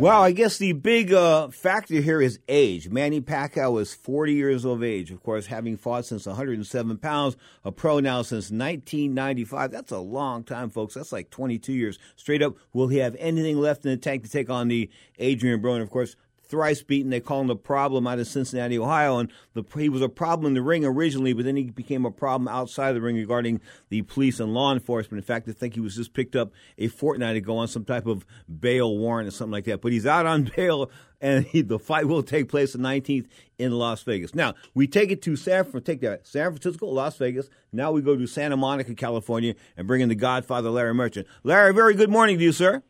Well, 0.00 0.22
I 0.22 0.30
guess 0.30 0.58
the 0.58 0.74
big 0.74 1.12
uh, 1.12 1.48
factor 1.48 1.94
here 2.00 2.22
is 2.22 2.38
age. 2.48 2.88
Manny 2.88 3.20
Pacquiao 3.20 3.80
is 3.80 3.94
40 3.94 4.32
years 4.32 4.64
of 4.64 4.84
age, 4.84 5.10
of 5.10 5.20
course, 5.24 5.46
having 5.46 5.76
fought 5.76 6.06
since 6.06 6.24
107 6.24 6.98
pounds, 6.98 7.36
a 7.64 7.72
pro 7.72 7.98
now 7.98 8.22
since 8.22 8.52
1995. 8.52 9.72
That's 9.72 9.90
a 9.90 9.98
long 9.98 10.44
time, 10.44 10.70
folks. 10.70 10.94
That's 10.94 11.10
like 11.10 11.30
22 11.30 11.72
years. 11.72 11.98
Straight 12.14 12.42
up, 12.42 12.54
will 12.72 12.86
he 12.86 12.98
have 12.98 13.16
anything 13.18 13.58
left 13.58 13.84
in 13.84 13.90
the 13.90 13.96
tank 13.96 14.22
to 14.22 14.30
take 14.30 14.48
on 14.48 14.68
the 14.68 14.88
Adrian 15.18 15.60
Broner? 15.60 15.82
Of 15.82 15.90
course, 15.90 16.14
thrice 16.48 16.82
beaten. 16.82 17.10
They 17.10 17.20
call 17.20 17.40
him 17.40 17.46
the 17.46 17.56
problem 17.56 18.06
out 18.06 18.18
of 18.18 18.26
Cincinnati, 18.26 18.78
Ohio. 18.78 19.18
And 19.18 19.32
the, 19.54 19.64
he 19.76 19.88
was 19.88 20.02
a 20.02 20.08
problem 20.08 20.46
in 20.46 20.54
the 20.54 20.62
ring 20.62 20.84
originally, 20.84 21.32
but 21.32 21.44
then 21.44 21.56
he 21.56 21.64
became 21.64 22.04
a 22.04 22.10
problem 22.10 22.48
outside 22.48 22.92
the 22.92 23.00
ring 23.00 23.16
regarding 23.16 23.60
the 23.90 24.02
police 24.02 24.40
and 24.40 24.54
law 24.54 24.72
enforcement. 24.72 25.22
In 25.22 25.26
fact, 25.26 25.48
I 25.48 25.52
think 25.52 25.74
he 25.74 25.80
was 25.80 25.96
just 25.96 26.12
picked 26.12 26.36
up 26.36 26.52
a 26.78 26.88
fortnight 26.88 27.36
ago 27.36 27.58
on 27.58 27.68
some 27.68 27.84
type 27.84 28.06
of 28.06 28.24
bail 28.60 28.96
warrant 28.96 29.28
or 29.28 29.30
something 29.30 29.52
like 29.52 29.64
that. 29.64 29.80
But 29.80 29.92
he's 29.92 30.06
out 30.06 30.26
on 30.26 30.50
bail, 30.56 30.90
and 31.20 31.44
he, 31.44 31.62
the 31.62 31.78
fight 31.78 32.06
will 32.06 32.22
take 32.22 32.48
place 32.48 32.72
the 32.72 32.78
19th 32.78 33.26
in 33.58 33.72
Las 33.72 34.02
Vegas. 34.02 34.34
Now, 34.34 34.54
we 34.74 34.86
take 34.86 35.10
it 35.10 35.22
to 35.22 35.36
San, 35.36 35.64
take 35.82 36.00
that, 36.00 36.26
San 36.26 36.50
Francisco, 36.50 36.86
Las 36.86 37.16
Vegas. 37.18 37.50
Now 37.72 37.92
we 37.92 38.00
go 38.00 38.16
to 38.16 38.26
Santa 38.26 38.56
Monica, 38.56 38.94
California, 38.94 39.54
and 39.76 39.86
bring 39.86 40.00
in 40.00 40.08
the 40.08 40.14
Godfather, 40.14 40.70
Larry 40.70 40.94
Merchant. 40.94 41.26
Larry, 41.42 41.74
very 41.74 41.94
good 41.94 42.10
morning 42.10 42.38
to 42.38 42.44
you, 42.44 42.52
sir. 42.52 42.82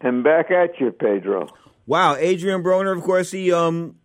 And 0.00 0.24
back 0.24 0.50
at 0.50 0.80
you, 0.80 0.90
Pedro. 0.90 1.48
Wow, 1.86 2.16
Adrian 2.16 2.62
Broner, 2.62 2.96
of 2.96 3.02
course, 3.02 3.30
he 3.30 3.52
um 3.52 3.96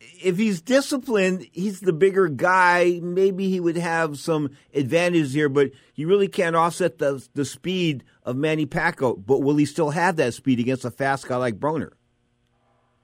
if 0.00 0.36
he's 0.36 0.60
disciplined, 0.60 1.46
he's 1.52 1.80
the 1.80 1.92
bigger 1.92 2.28
guy. 2.28 3.00
Maybe 3.02 3.48
he 3.48 3.60
would 3.60 3.76
have 3.76 4.18
some 4.18 4.50
advantages 4.74 5.32
here, 5.32 5.48
but 5.48 5.70
you 5.94 6.06
really 6.06 6.28
can't 6.28 6.56
offset 6.56 6.98
the 6.98 7.26
the 7.34 7.44
speed 7.44 8.04
of 8.22 8.36
Manny 8.36 8.66
Pacquiao. 8.66 9.24
But 9.24 9.42
will 9.42 9.56
he 9.56 9.64
still 9.64 9.90
have 9.90 10.16
that 10.16 10.34
speed 10.34 10.60
against 10.60 10.84
a 10.84 10.90
fast 10.90 11.26
guy 11.28 11.36
like 11.36 11.58
Broner? 11.58 11.92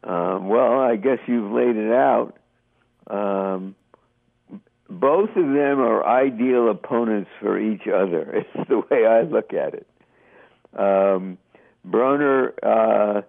Um, 0.05 0.49
well, 0.49 0.81
I 0.81 0.97
guess 0.97 1.19
you've 1.27 1.53
laid 1.53 1.77
it 1.77 1.93
out. 1.93 2.37
Um, 3.07 3.75
both 4.91 5.31
of 5.31 5.35
them 5.35 5.81
are 5.81 6.05
ideal 6.05 6.71
opponents 6.71 7.31
for 7.41 7.59
each 7.59 7.87
other. 7.87 8.45
It's 8.55 8.69
the 8.69 8.79
way 8.91 9.07
I 9.07 9.23
look 9.23 9.53
at 9.53 9.75
it. 9.75 9.87
Um, 10.77 11.39
Broner. 11.87 12.53
Uh, 12.63 13.23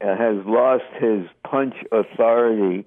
has 0.00 0.36
lost 0.46 0.84
his 1.00 1.26
punch 1.44 1.74
authority 1.92 2.84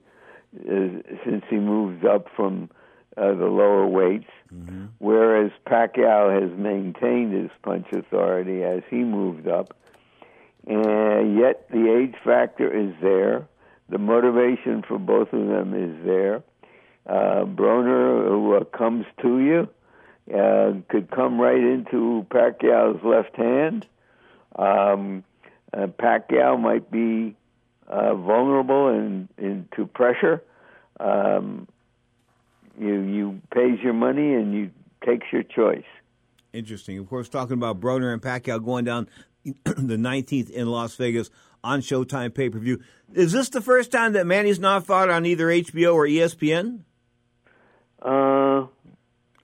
uh, 0.55 1.01
since 1.25 1.43
he 1.49 1.57
moved 1.57 2.05
up 2.05 2.27
from 2.35 2.69
uh, 3.17 3.33
the 3.33 3.45
lower 3.45 3.85
weights, 3.85 4.29
mm-hmm. 4.53 4.85
whereas 4.99 5.51
Pacquiao 5.65 6.41
has 6.41 6.57
maintained 6.57 7.33
his 7.33 7.51
punch 7.61 7.87
authority 7.91 8.63
as 8.63 8.83
he 8.89 8.97
moved 8.97 9.47
up. 9.47 9.75
And 10.67 11.37
yet 11.37 11.69
the 11.69 11.91
age 11.91 12.15
factor 12.23 12.71
is 12.71 12.93
there. 13.01 13.47
The 13.89 13.97
motivation 13.97 14.83
for 14.87 14.97
both 14.97 15.33
of 15.33 15.47
them 15.47 15.73
is 15.73 16.05
there. 16.05 16.43
Uh, 17.05 17.45
Broner, 17.45 18.27
who 18.27 18.55
uh, 18.55 18.63
comes 18.65 19.05
to 19.21 19.39
you, 19.39 19.69
uh, 20.33 20.73
could 20.87 21.09
come 21.11 21.41
right 21.41 21.57
into 21.57 22.25
Pacquiao's 22.29 23.03
left 23.03 23.35
hand. 23.35 23.85
Um, 24.55 25.23
uh, 25.73 25.87
Pacquiao 25.87 26.59
might 26.59 26.91
be 26.91 27.35
uh, 27.87 28.15
vulnerable 28.15 28.89
in, 28.89 29.29
into 29.37 29.85
pressure. 29.87 30.41
Um, 30.99 31.67
you 32.79 33.01
you 33.01 33.41
pays 33.53 33.79
your 33.83 33.93
money 33.93 34.33
and 34.33 34.53
you 34.53 34.71
takes 35.05 35.27
your 35.31 35.43
choice. 35.43 35.85
Interesting. 36.53 36.97
Of 36.97 37.09
course, 37.09 37.29
talking 37.29 37.53
about 37.53 37.79
Broner 37.79 38.13
and 38.13 38.21
Pacquiao 38.21 38.63
going 38.63 38.85
down 38.85 39.07
the 39.43 39.97
19th 39.97 40.49
in 40.49 40.67
Las 40.67 40.95
Vegas 40.95 41.29
on 41.63 41.81
Showtime 41.81 42.33
pay 42.33 42.49
per 42.49 42.59
view. 42.59 42.81
Is 43.13 43.31
this 43.31 43.49
the 43.49 43.61
first 43.61 43.91
time 43.91 44.13
that 44.13 44.25
Manny's 44.25 44.59
not 44.59 44.85
fought 44.85 45.09
on 45.09 45.25
either 45.25 45.47
HBO 45.47 45.93
or 45.93 46.07
ESPN? 46.07 46.81
Uh, 48.01 48.67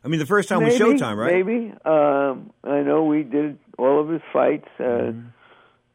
I 0.03 0.07
mean, 0.07 0.19
the 0.19 0.25
first 0.25 0.50
time 0.50 0.63
maybe, 0.63 0.84
was 0.84 1.01
Showtime, 1.01 1.17
right? 1.17 1.46
Maybe. 1.46 1.74
Um, 1.86 2.51
I 2.63 2.81
know 2.81 3.03
we 3.03 3.24
did 3.24 3.57
all 3.77 4.01
of 4.01 4.10
his 4.10 4.22
fights. 4.31 4.67
Uh, 4.79 4.84
mm-hmm. 4.84 5.27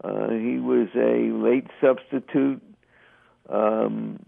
Uh, 0.02 0.30
he 0.30 0.58
was 0.58 0.88
a 0.96 1.30
late 1.32 1.68
substitute 1.80 2.62
um, 3.48 4.18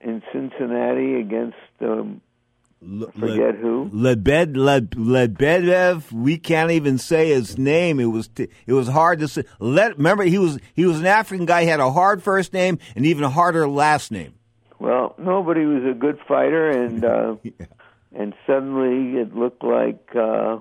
in 0.00 0.22
Cincinnati 0.32 1.16
against 1.16 1.56
um, 1.82 2.22
forget 3.18 3.56
who. 3.56 3.90
Lebed 3.92 4.54
Lebedev. 4.54 6.10
We 6.12 6.38
can't 6.38 6.70
even 6.70 6.98
say 6.98 7.30
his 7.30 7.58
name. 7.58 8.00
It 8.00 8.06
was 8.06 8.28
t- 8.28 8.48
it 8.66 8.72
was 8.72 8.88
hard 8.88 9.20
to 9.20 9.28
say. 9.28 9.44
Let 9.58 9.98
remember 9.98 10.24
he 10.24 10.38
was 10.38 10.58
he 10.74 10.86
was 10.86 11.00
an 11.00 11.06
African 11.06 11.46
guy. 11.46 11.62
He 11.62 11.68
had 11.68 11.80
a 11.80 11.90
hard 11.90 12.22
first 12.22 12.52
name 12.52 12.78
and 12.96 13.04
even 13.04 13.24
a 13.24 13.30
harder 13.30 13.68
last 13.68 14.10
name. 14.10 14.34
Well, 14.78 15.14
nobody 15.18 15.66
was 15.66 15.84
a 15.84 15.94
good 15.94 16.18
fighter, 16.26 16.70
and 16.70 17.04
uh, 17.04 17.36
yeah. 17.42 17.66
and 18.14 18.34
suddenly 18.46 19.20
it 19.20 19.34
looked 19.34 19.62
like. 19.62 20.14
Uh, 20.16 20.58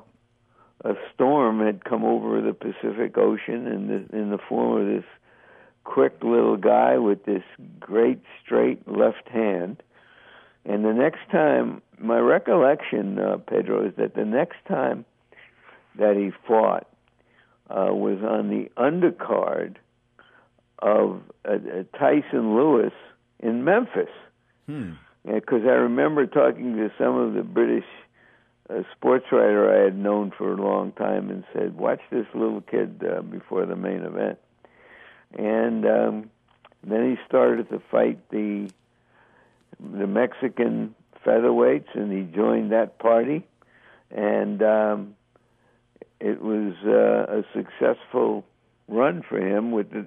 a 0.85 0.93
storm 1.13 1.59
had 1.59 1.83
come 1.83 2.05
over 2.05 2.41
the 2.41 2.53
Pacific 2.53 3.17
Ocean 3.17 3.67
in 3.67 3.87
the 3.87 4.17
in 4.17 4.29
the 4.29 4.37
form 4.37 4.81
of 4.81 4.87
this 4.87 5.05
quick 5.83 6.23
little 6.23 6.57
guy 6.57 6.97
with 6.97 7.25
this 7.25 7.43
great 7.79 8.21
straight 8.43 8.87
left 8.87 9.27
hand. 9.27 9.81
And 10.65 10.85
the 10.85 10.93
next 10.93 11.29
time, 11.31 11.81
my 11.97 12.19
recollection, 12.19 13.17
uh, 13.17 13.37
Pedro, 13.37 13.87
is 13.87 13.93
that 13.97 14.13
the 14.13 14.25
next 14.25 14.57
time 14.67 15.05
that 15.97 16.15
he 16.15 16.31
fought 16.47 16.87
uh, 17.69 17.93
was 17.93 18.19
on 18.23 18.49
the 18.49 18.69
undercard 18.77 19.75
of 20.79 21.21
uh, 21.45 21.53
uh 21.53 21.97
Tyson 21.97 22.55
Lewis 22.55 22.93
in 23.39 23.63
Memphis. 23.63 24.09
Because 24.67 25.61
hmm. 25.61 25.67
I 25.67 25.73
remember 25.73 26.25
talking 26.25 26.75
to 26.75 26.91
some 26.97 27.17
of 27.17 27.33
the 27.33 27.43
British 27.43 27.85
a 28.69 28.85
sports 28.95 29.25
writer 29.31 29.73
I 29.73 29.83
had 29.85 29.97
known 29.97 30.31
for 30.37 30.53
a 30.53 30.55
long 30.55 30.91
time 30.91 31.29
and 31.29 31.43
said, 31.53 31.77
"Watch 31.77 32.01
this 32.11 32.27
little 32.33 32.61
kid 32.61 33.03
uh, 33.03 33.21
before 33.21 33.65
the 33.65 33.75
main 33.75 34.03
event." 34.03 34.39
And 35.37 35.85
um, 35.85 36.29
then 36.83 37.11
he 37.11 37.17
started 37.27 37.69
to 37.69 37.81
fight 37.91 38.29
the 38.29 38.69
the 39.79 40.07
Mexican 40.07 40.95
featherweights, 41.25 41.93
and 41.95 42.11
he 42.11 42.23
joined 42.35 42.71
that 42.71 42.99
party, 42.99 43.45
and 44.11 44.61
um, 44.61 45.15
it 46.19 46.41
was 46.41 46.73
uh, 46.85 47.39
a 47.39 47.43
successful 47.53 48.45
run 48.87 49.23
for 49.27 49.39
him 49.39 49.71
with 49.71 49.89
the, 49.91 50.05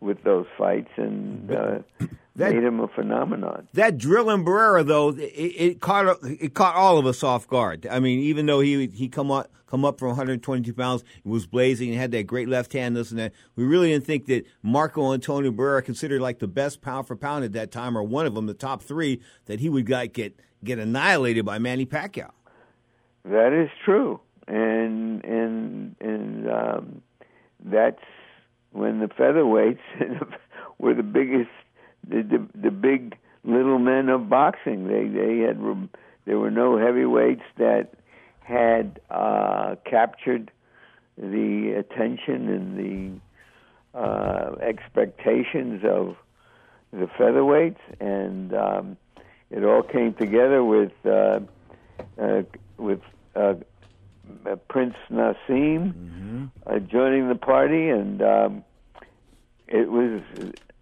with 0.00 0.22
those 0.24 0.46
fights, 0.58 0.90
and 0.96 1.50
uh, 1.50 1.78
that, 2.36 2.52
made 2.54 2.62
him 2.62 2.80
a 2.80 2.88
phenomenon. 2.88 3.68
That 3.74 3.98
drilling 3.98 4.44
Barrera, 4.44 4.86
though, 4.86 5.10
it, 5.10 5.20
it, 5.20 5.80
caught 5.80 6.18
it 6.22 6.54
caught 6.54 6.74
all 6.74 6.98
of 6.98 7.06
us 7.06 7.22
off 7.22 7.48
guard. 7.48 7.86
I 7.90 8.00
mean, 8.00 8.20
even 8.20 8.46
though 8.46 8.60
he 8.60 8.86
he 8.88 9.08
come 9.08 9.30
up 9.30 9.50
come 9.66 9.84
up 9.84 9.98
from 9.98 10.08
122 10.08 10.72
pounds, 10.74 11.02
was 11.24 11.46
blazing, 11.46 11.90
and 11.90 11.98
had 11.98 12.12
that 12.12 12.26
great 12.26 12.48
left 12.48 12.72
hand, 12.72 12.96
this 12.96 13.10
and 13.10 13.18
that. 13.18 13.32
We 13.56 13.64
really 13.64 13.88
didn't 13.88 14.04
think 14.04 14.26
that 14.26 14.44
Marco 14.62 15.12
Antonio 15.12 15.50
Barrera, 15.50 15.84
considered 15.84 16.20
like 16.20 16.38
the 16.38 16.48
best 16.48 16.82
pound 16.82 17.06
for 17.06 17.16
pound 17.16 17.44
at 17.44 17.52
that 17.52 17.70
time, 17.70 17.96
or 17.96 18.02
one 18.02 18.26
of 18.26 18.34
them, 18.34 18.46
the 18.46 18.54
top 18.54 18.82
three, 18.82 19.20
that 19.46 19.60
he 19.60 19.68
would 19.68 19.86
get 19.86 20.12
get 20.12 20.38
get 20.62 20.78
annihilated 20.78 21.44
by 21.44 21.58
Manny 21.58 21.86
Pacquiao. 21.86 22.30
That 23.24 23.52
is 23.52 23.70
true. 23.84 24.20
and 24.46 25.24
and 25.24 25.96
and 26.00 26.50
um, 26.50 27.02
that's 27.64 28.02
when 28.76 29.00
the 29.00 29.06
featherweights 29.06 29.78
were 30.78 30.94
the 30.94 31.02
biggest, 31.02 31.50
the, 32.08 32.22
the 32.22 32.46
the 32.60 32.70
big 32.70 33.16
little 33.44 33.78
men 33.78 34.08
of 34.08 34.28
boxing. 34.28 34.86
They 34.88 35.08
they 35.08 35.38
had 35.38 35.58
there 36.26 36.38
were 36.38 36.50
no 36.50 36.78
heavyweights 36.78 37.42
that 37.58 37.88
had 38.40 39.00
uh, 39.10 39.76
captured 39.84 40.50
the 41.16 41.74
attention 41.78 42.48
and 42.48 43.20
the 43.94 43.98
uh, 43.98 44.56
expectations 44.60 45.82
of 45.84 46.16
the 46.92 47.06
featherweights, 47.18 47.80
and 48.00 48.54
um, 48.54 48.96
it 49.50 49.64
all 49.64 49.82
came 49.82 50.14
together 50.14 50.62
with 50.62 50.92
uh, 51.04 51.40
uh, 52.20 52.42
with 52.76 53.00
uh, 53.34 53.54
Prince 54.68 54.94
Naseem 55.10 55.94
Mm-hmm. 56.26 56.44
uh, 56.66 56.78
joining 56.80 57.28
the 57.28 57.34
party, 57.36 57.88
and 57.88 58.20
um, 58.22 58.64
it 59.68 59.90
was 59.90 60.22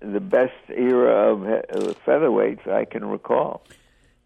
the 0.00 0.20
best 0.20 0.52
era 0.68 1.32
of 1.32 1.42
uh, 1.44 1.94
featherweights 2.06 2.68
I 2.68 2.84
can 2.84 3.04
recall. 3.04 3.64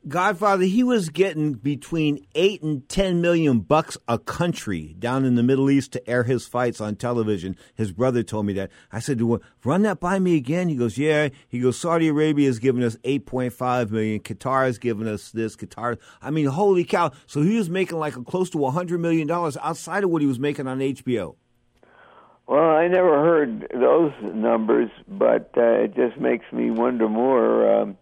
Godfather, 0.07 0.65
he 0.65 0.85
was 0.85 1.11
getting 1.11 1.55
between 1.55 2.25
eight 2.35 2.63
and 2.63 2.89
ten 2.89 3.21
million 3.21 3.61
bucks 3.61 3.99
a 4.07 4.19
country 4.19 4.95
down 4.99 5.25
in 5.25 5.35
the 5.35 5.43
Middle 5.43 5.69
East 5.69 5.93
to 5.93 6.09
air 6.09 6.23
his 6.23 6.47
fights 6.47 6.81
on 6.81 6.95
television. 6.97 7.57
His 7.75 7.93
brother 7.93 8.23
told 8.23 8.47
me 8.47 8.53
that. 8.55 8.71
I 8.93 9.01
said, 9.01 9.21
"Run 9.65 9.83
that 9.83 9.99
by 9.99 10.19
me 10.21 10.37
again." 10.37 10.69
He 10.69 10.77
goes, 10.77 10.97
"Yeah." 10.97 11.29
He 11.49 11.59
goes, 11.59 11.79
"Saudi 11.79 12.09
Arabia 12.09 12.49
is 12.49 12.61
giving 12.61 12.85
us 12.85 12.97
eight 13.05 13.27
point 13.27 13.53
five 13.53 13.91
million. 13.91 14.21
Qatar 14.21 14.69
is 14.69 14.79
giving 14.79 15.09
us 15.09 15.31
this. 15.33 15.57
Qatar. 15.57 15.99
I 16.23 16.31
mean, 16.31 16.47
holy 16.47 16.85
cow!" 16.85 17.11
So 17.27 17.43
he 17.43 17.57
was 17.57 17.69
making 17.69 17.99
like 17.99 18.17
a 18.17 18.23
close 18.23 18.49
to 18.51 18.65
a 18.67 18.71
hundred 18.71 19.01
million 19.01 19.27
dollars 19.27 19.57
outside 19.59 20.05
of 20.05 20.11
what 20.11 20.23
he 20.23 20.29
was 20.29 20.39
making 20.39 20.69
on 20.69 20.79
HBO. 20.79 21.35
Well, 22.49 22.71
I 22.71 22.89
never 22.89 23.23
heard 23.23 23.69
those 23.75 24.13
numbers, 24.35 24.91
but 25.07 25.51
uh, 25.57 25.63
it 25.85 25.95
just 25.95 26.17
makes 26.19 26.47
me 26.51 26.71
wonder 26.71 27.07
more. 27.09 27.83
Um, 27.83 27.99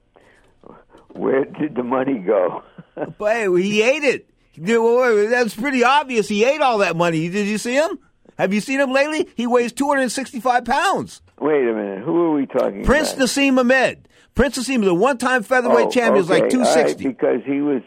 where 1.08 1.44
did 1.44 1.74
the 1.74 1.82
money 1.82 2.18
go? 2.18 2.62
but 3.18 3.48
he 3.56 3.82
ate 3.82 4.04
it. 4.04 4.30
Dude, 4.54 4.80
wait, 4.82 5.14
wait, 5.16 5.26
That's 5.26 5.54
pretty 5.54 5.82
obvious. 5.82 6.28
He 6.28 6.44
ate 6.44 6.60
all 6.60 6.78
that 6.78 6.96
money. 6.96 7.28
Did 7.28 7.48
you 7.48 7.58
see 7.58 7.74
him? 7.74 7.98
Have 8.38 8.54
you 8.54 8.60
seen 8.60 8.78
him 8.80 8.92
lately? 8.92 9.28
He 9.34 9.46
weighs 9.46 9.72
265 9.72 10.64
pounds. 10.64 11.22
Wait 11.40 11.66
a 11.68 11.72
minute. 11.74 12.04
Who 12.04 12.16
are 12.26 12.32
we 12.34 12.46
talking 12.46 12.76
about? 12.76 12.84
Prince 12.86 13.14
about? 13.14 13.26
Nassim 13.26 13.58
Ahmed. 13.58 14.08
Prince 14.34 14.58
Naseem, 14.58 14.84
the 14.84 14.94
one-time 14.94 15.42
featherweight 15.42 15.86
Oh, 15.86 15.90
champion, 15.90 16.14
was 16.14 16.28
like 16.30 16.44
okay, 16.44 16.56
all 16.58 16.62
right, 16.62 16.96
260. 16.98 17.08
because 17.08 17.40
he 17.46 17.62
was 17.62 17.82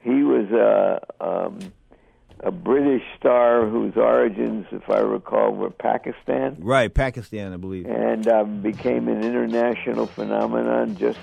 he 0.00 0.22
was 0.22 0.50
uh, 0.50 0.98
um, 1.22 1.58
a 2.42 2.50
British 2.50 3.02
star 3.18 3.68
whose 3.68 3.96
origins, 3.96 4.66
if 4.72 4.88
I 4.90 4.98
recall, 4.98 5.52
were 5.52 5.70
Pakistan, 5.70 6.56
Right, 6.58 6.92
Pakistan, 6.92 7.52
I 7.52 7.56
believe. 7.56 7.86
and 7.86 8.26
um, 8.28 8.62
became 8.62 9.08
an 9.08 9.22
international 9.22 10.06
phenomenon 10.06 10.96
just 10.96 11.18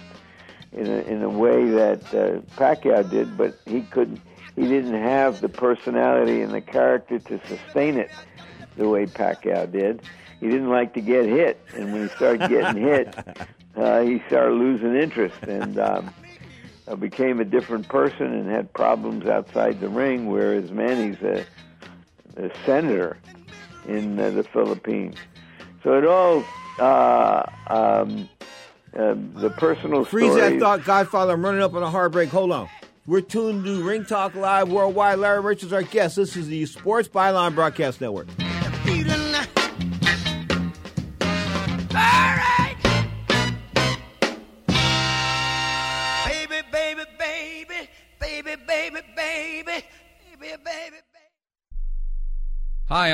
in 0.71 0.87
a, 0.87 0.99
in 1.01 1.23
a 1.23 1.29
way 1.29 1.65
that 1.71 2.03
uh, 2.13 2.39
Pacquiao 2.55 3.09
did, 3.09 3.37
but 3.37 3.55
he 3.65 3.81
couldn't. 3.81 4.21
He 4.55 4.67
didn't 4.67 5.01
have 5.01 5.39
the 5.41 5.49
personality 5.49 6.41
and 6.41 6.53
the 6.53 6.61
character 6.61 7.17
to 7.19 7.39
sustain 7.47 7.97
it 7.97 8.11
the 8.75 8.87
way 8.89 9.05
Pacquiao 9.05 9.71
did. 9.71 10.01
He 10.39 10.47
didn't 10.47 10.69
like 10.69 10.93
to 10.93 11.01
get 11.01 11.25
hit, 11.25 11.59
and 11.75 11.91
when 11.91 12.03
he 12.03 12.15
started 12.15 12.49
getting 12.49 12.81
hit, 12.81 13.13
uh, 13.75 14.01
he 14.01 14.21
started 14.27 14.53
losing 14.55 14.95
interest 14.95 15.35
and 15.43 15.77
um, 15.79 16.13
uh, 16.89 16.95
became 16.95 17.39
a 17.39 17.45
different 17.45 17.87
person 17.87 18.33
and 18.33 18.49
had 18.49 18.73
problems 18.73 19.25
outside 19.27 19.79
the 19.79 19.89
ring. 19.89 20.29
Whereas 20.29 20.71
Manny's 20.71 21.21
a, 21.21 21.45
a 22.35 22.51
senator 22.65 23.17
in 23.87 24.19
uh, 24.19 24.31
the 24.31 24.43
Philippines, 24.43 25.15
so 25.83 25.97
it 25.97 26.05
all 26.05 26.43
uh, 26.79 27.43
um, 27.67 28.29
uh, 28.97 29.15
the 29.35 29.49
personal 29.51 30.03
Freeze 30.03 30.35
that 30.35 30.59
thought, 30.59 30.83
Godfather. 30.83 31.33
I'm 31.33 31.45
running 31.45 31.61
up 31.61 31.73
on 31.73 31.83
a 31.83 31.89
hard 31.89 32.11
break. 32.11 32.29
Hold 32.29 32.51
on. 32.51 32.69
We're 33.05 33.21
tuned 33.21 33.65
to 33.65 33.81
Ring 33.83 34.05
Talk 34.05 34.35
Live 34.35 34.69
Worldwide. 34.69 35.17
Larry 35.17 35.41
Rich 35.41 35.63
is 35.63 35.73
our 35.73 35.81
guest. 35.81 36.17
This 36.17 36.35
is 36.35 36.47
the 36.47 36.65
Sports 36.67 37.07
Byline 37.07 37.55
Broadcast 37.55 38.01
Network. 38.01 38.27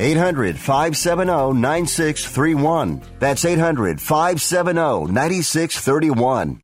800 0.00 0.56
570 0.56 1.54
9631. 1.54 3.02
That's 3.18 3.44
800 3.44 4.00
570 4.00 5.12
9631. 5.12 6.62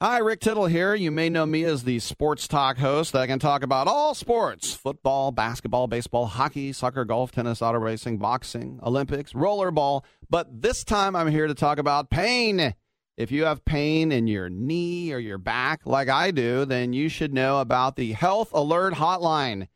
Hi, 0.00 0.18
Rick 0.18 0.40
Tittle 0.40 0.66
here. 0.66 0.94
You 0.94 1.10
may 1.10 1.28
know 1.28 1.46
me 1.46 1.64
as 1.64 1.84
the 1.84 1.98
sports 1.98 2.48
talk 2.48 2.78
host 2.78 3.12
that 3.12 3.26
can 3.26 3.38
talk 3.38 3.62
about 3.62 3.86
all 3.86 4.14
sports 4.14 4.74
football, 4.74 5.30
basketball, 5.30 5.86
baseball, 5.86 6.26
hockey, 6.26 6.72
soccer, 6.72 7.04
golf, 7.04 7.32
tennis, 7.32 7.62
auto 7.62 7.78
racing, 7.78 8.18
boxing, 8.18 8.80
Olympics, 8.82 9.34
rollerball. 9.34 10.02
But 10.28 10.62
this 10.62 10.84
time 10.84 11.14
I'm 11.14 11.28
here 11.28 11.46
to 11.46 11.54
talk 11.54 11.78
about 11.78 12.10
pain. 12.10 12.74
If 13.16 13.30
you 13.30 13.44
have 13.44 13.64
pain 13.64 14.10
in 14.10 14.26
your 14.26 14.50
knee 14.50 15.12
or 15.12 15.18
your 15.18 15.38
back, 15.38 15.82
like 15.84 16.08
I 16.08 16.32
do, 16.32 16.64
then 16.64 16.92
you 16.92 17.08
should 17.08 17.32
know 17.32 17.60
about 17.60 17.96
the 17.96 18.12
Health 18.12 18.50
Alert 18.52 18.94
Hotline. 18.94 19.68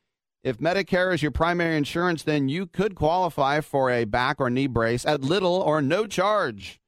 If 0.45 0.59
Medicare 0.59 1.13
is 1.13 1.21
your 1.21 1.33
primary 1.33 1.77
insurance, 1.77 2.23
then 2.23 2.49
you 2.49 2.67
could 2.67 2.95
qualify 2.95 3.61
for 3.61 3.91
a 3.91 4.05
back 4.05 4.37
or 4.41 4.51
knee 4.51 4.69
brace 4.69 5.05
at 5.05 5.23
little 5.23 5.55
or 5.55 5.83
no 5.83 6.07
charge. 6.07 6.81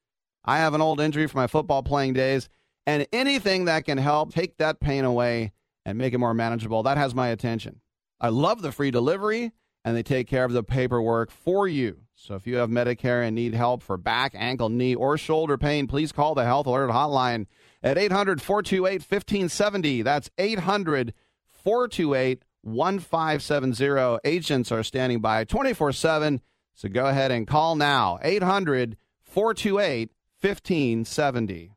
I 0.45 0.59
have 0.59 0.73
an 0.73 0.81
old 0.81 1.01
injury 1.01 1.27
from 1.27 1.41
my 1.41 1.47
football 1.49 1.83
playing 1.83 2.13
days, 2.13 2.49
and 2.87 3.07
anything 3.13 3.65
that 3.65 3.85
can 3.85 3.99
help 3.99 4.33
take 4.33 4.57
that 4.59 4.81
pain 4.81 5.05
away 5.05 5.53
and 5.85 5.99
make 5.99 6.15
it 6.15 6.19
more 6.19 6.33
manageable, 6.33 6.83
that 6.85 6.97
has 6.97 7.15
my 7.15 7.29
attention. 7.29 7.81
I 8.21 8.29
love 8.29 8.63
the 8.63 8.73
free 8.73 8.91
delivery, 8.91 9.53
and 9.85 9.97
they 9.97 10.03
take 10.03 10.29
care 10.29 10.45
of 10.45 10.53
the 10.53 10.63
paperwork 10.63 11.31
for 11.31 11.67
you. 11.67 12.03
So 12.15 12.35
if 12.35 12.47
you 12.47 12.57
have 12.57 12.71
Medicare 12.71 13.27
and 13.27 13.35
need 13.35 13.55
help 13.55 13.83
for 13.83 13.97
back, 13.97 14.33
ankle, 14.35 14.69
knee, 14.69 14.95
or 14.95 15.19
shoulder 15.19 15.59
pain, 15.59 15.87
please 15.87 16.13
call 16.13 16.35
the 16.35 16.45
Health 16.45 16.67
Alert 16.67 16.91
Hotline 16.91 17.47
at 17.83 17.99
800 17.99 18.41
428 18.41 19.01
1570. 19.01 20.03
That's 20.03 20.31
800 20.39 21.15
428 21.51 22.45
1570. 22.63 24.19
Agents 24.25 24.73
are 24.73 24.83
standing 24.83 25.21
by 25.21 25.45
24 25.45 25.93
7. 25.93 26.41
So 26.75 26.89
go 26.89 27.07
ahead 27.07 27.31
and 27.31 27.47
call 27.47 27.77
now 27.77 28.19
800 28.23 28.97
428 29.23 30.11
1570. 30.41 31.73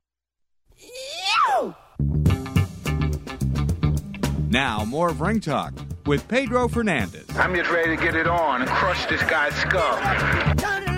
Now, 4.50 4.86
more 4.86 5.10
of 5.10 5.20
Ring 5.20 5.40
Talk 5.40 5.74
with 6.06 6.28
Pedro 6.28 6.68
Fernandez. 6.68 7.26
I'm 7.36 7.56
just 7.56 7.72
ready 7.72 7.98
to 7.98 8.04
get 8.04 8.16
it 8.16 8.28
on 8.28 8.62
and 8.62 8.70
crush 8.70 9.06
this 9.08 9.24
guy's 9.24 9.56
skull. 9.56 10.93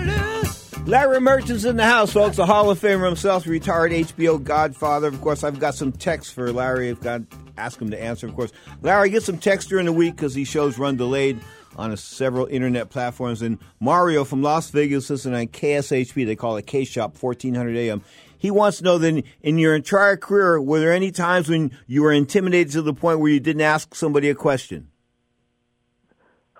Larry 0.86 1.18
Merchant's 1.18 1.64
in 1.64 1.76
the 1.76 1.84
house, 1.84 2.12
folks. 2.12 2.36
The 2.36 2.46
Hall 2.46 2.70
of 2.70 2.78
Famer 2.78 3.06
himself, 3.06 3.44
retired 3.44 3.90
HBO 3.90 4.42
Godfather. 4.42 5.08
Of 5.08 5.20
course, 5.20 5.42
I've 5.42 5.58
got 5.58 5.74
some 5.74 5.90
texts 5.90 6.32
for 6.32 6.52
Larry. 6.52 6.90
I've 6.90 7.00
got 7.00 7.22
ask 7.58 7.82
him 7.82 7.90
to 7.90 8.00
answer. 8.00 8.28
Of 8.28 8.36
course, 8.36 8.52
Larry 8.82 9.10
get 9.10 9.24
some 9.24 9.38
text 9.38 9.68
during 9.68 9.86
the 9.86 9.92
week 9.92 10.14
because 10.14 10.34
these 10.34 10.46
shows 10.46 10.78
run 10.78 10.96
delayed 10.96 11.40
on 11.74 11.96
several 11.96 12.46
internet 12.46 12.88
platforms. 12.88 13.42
And 13.42 13.58
Mario 13.80 14.22
from 14.22 14.42
Las 14.42 14.70
Vegas, 14.70 15.10
listen 15.10 15.34
on 15.34 15.48
KSHP. 15.48 16.24
They 16.24 16.36
call 16.36 16.56
it 16.56 16.68
K 16.68 16.84
Shop, 16.84 17.16
fourteen 17.16 17.56
hundred 17.56 17.76
AM. 17.76 18.02
He 18.38 18.52
wants 18.52 18.78
to 18.78 18.84
know 18.84 18.98
that 18.98 19.24
in 19.42 19.58
your 19.58 19.74
entire 19.74 20.16
career, 20.16 20.60
were 20.60 20.78
there 20.78 20.92
any 20.92 21.10
times 21.10 21.48
when 21.48 21.76
you 21.88 22.04
were 22.04 22.12
intimidated 22.12 22.72
to 22.74 22.82
the 22.82 22.94
point 22.94 23.18
where 23.18 23.32
you 23.32 23.40
didn't 23.40 23.62
ask 23.62 23.92
somebody 23.92 24.30
a 24.30 24.36
question? 24.36 24.86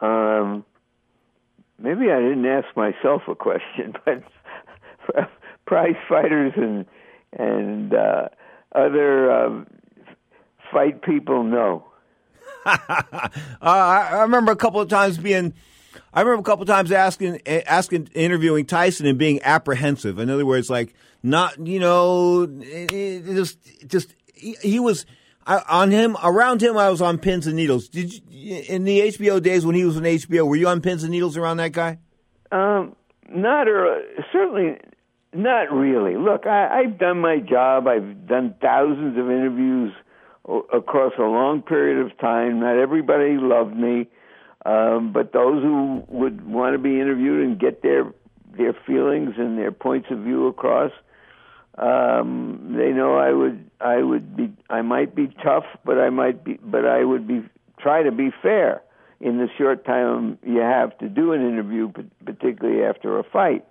Um, 0.01 0.65
maybe 1.79 2.11
I 2.11 2.21
didn't 2.21 2.47
ask 2.47 2.77
myself 2.77 3.23
a 3.29 3.35
question, 3.35 3.95
but 4.05 5.31
prize 5.67 5.97
fighters 6.09 6.53
and 6.57 6.87
and 7.33 7.95
uh, 7.95 8.29
other 8.75 9.31
uh, 9.31 9.65
fight 10.73 11.03
people 11.03 11.45
know. 11.45 11.85
uh, 12.67 12.79
I, 13.61 14.23
remember 14.23 14.53
a 14.53 14.57
couple 14.57 14.81
of 14.81 14.89
times 14.89 15.19
being. 15.19 15.55
I 16.13 16.21
remember 16.21 16.41
a 16.41 16.45
couple 16.45 16.63
of 16.63 16.69
times 16.69 16.93
asking, 16.93 17.41
asking, 17.47 18.09
interviewing 18.15 18.65
Tyson 18.65 19.07
and 19.07 19.19
being 19.19 19.43
apprehensive. 19.43 20.19
In 20.19 20.31
other 20.31 20.47
words, 20.47 20.71
like 20.71 20.95
not, 21.23 21.59
you 21.67 21.79
know, 21.79 22.47
just, 22.47 23.59
just 23.87 24.15
he, 24.35 24.57
he 24.63 24.81
was 24.81 25.05
I, 25.47 25.63
on 25.69 25.91
him 25.91 26.17
around 26.23 26.63
him. 26.63 26.77
I 26.77 26.91
was 26.91 27.01
on 27.01 27.19
pins 27.19 27.47
and 27.47 27.57
needles. 27.57 27.89
Did 27.89 28.13
you, 28.31 28.65
in 28.69 28.85
the 28.85 29.01
HBO 29.01 29.41
days 29.41 29.65
when 29.65 29.75
he 29.75 29.85
was 29.85 29.97
on 29.97 30.03
HBO? 30.03 30.47
Were 30.47 30.57
you 30.57 30.69
on 30.69 30.81
pins 30.81 31.03
and 31.03 31.13
needles 31.13 31.37
around 31.37 31.59
that 31.59 31.73
guy? 31.73 31.99
Um, 32.51 32.97
not 33.29 33.67
certainly 34.33 34.79
not 35.33 35.73
really. 35.73 36.17
Look, 36.17 36.47
I, 36.47 36.81
I've 36.81 36.99
done 36.99 37.21
my 37.21 37.39
job. 37.39 37.87
I've 37.87 38.27
done 38.27 38.55
thousands 38.61 39.19
of 39.19 39.31
interviews 39.31 39.93
across 40.73 41.13
a 41.19 41.23
long 41.23 41.63
period 41.63 42.05
of 42.05 42.17
time. 42.19 42.61
Not 42.61 42.79
everybody 42.79 43.37
loved 43.37 43.77
me, 43.77 44.09
um, 44.65 45.13
but 45.13 45.33
those 45.33 45.63
who 45.63 46.05
would 46.09 46.47
want 46.47 46.75
to 46.75 46.79
be 46.79 47.01
interviewed 47.01 47.45
and 47.45 47.59
get 47.59 47.83
their 47.83 48.13
their 48.57 48.73
feelings 48.87 49.35
and 49.37 49.59
their 49.59 49.73
points 49.73 50.09
of 50.11 50.21
view 50.21 50.47
across, 50.47 50.91
um, 51.79 52.75
they 52.77 52.91
know 52.91 53.17
I 53.17 53.33
would 53.33 53.71
I 53.81 54.03
would 54.03 54.37
be 54.37 54.53
I 54.71 54.83
might 54.83 55.15
be 55.15 55.29
tough, 55.43 55.65
but 55.85 55.99
I 55.99 56.11
might 56.11 56.45
be 56.45 56.59
but 56.63 56.87
I 56.87 57.05
would 57.05 57.27
be 57.29 57.45
try 57.79 58.03
to 58.03 58.11
be 58.11 58.31
fair 58.43 58.83
in 59.21 59.39
the 59.39 59.49
short 59.57 59.85
time 59.85 60.39
you 60.43 60.61
have 60.61 60.97
to 60.99 61.09
do 61.09 61.33
an 61.33 61.47
interview, 61.47 61.91
particularly 62.25 62.85
after 62.85 63.19
a 63.19 63.25
fight. 63.25 63.65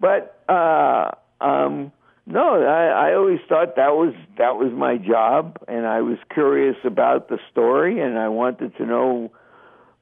But 0.00 0.42
uh, 0.48 1.12
um, 1.40 1.92
no, 2.26 2.62
I, 2.62 3.10
I 3.10 3.14
always 3.14 3.40
thought 3.48 3.76
that 3.76 3.94
was 3.94 4.14
that 4.38 4.56
was 4.56 4.72
my 4.72 4.96
job, 4.96 5.58
and 5.68 5.86
I 5.86 6.00
was 6.00 6.18
curious 6.32 6.76
about 6.84 7.28
the 7.28 7.38
story, 7.50 8.00
and 8.00 8.18
I 8.18 8.28
wanted 8.28 8.76
to 8.78 8.86
know 8.86 9.32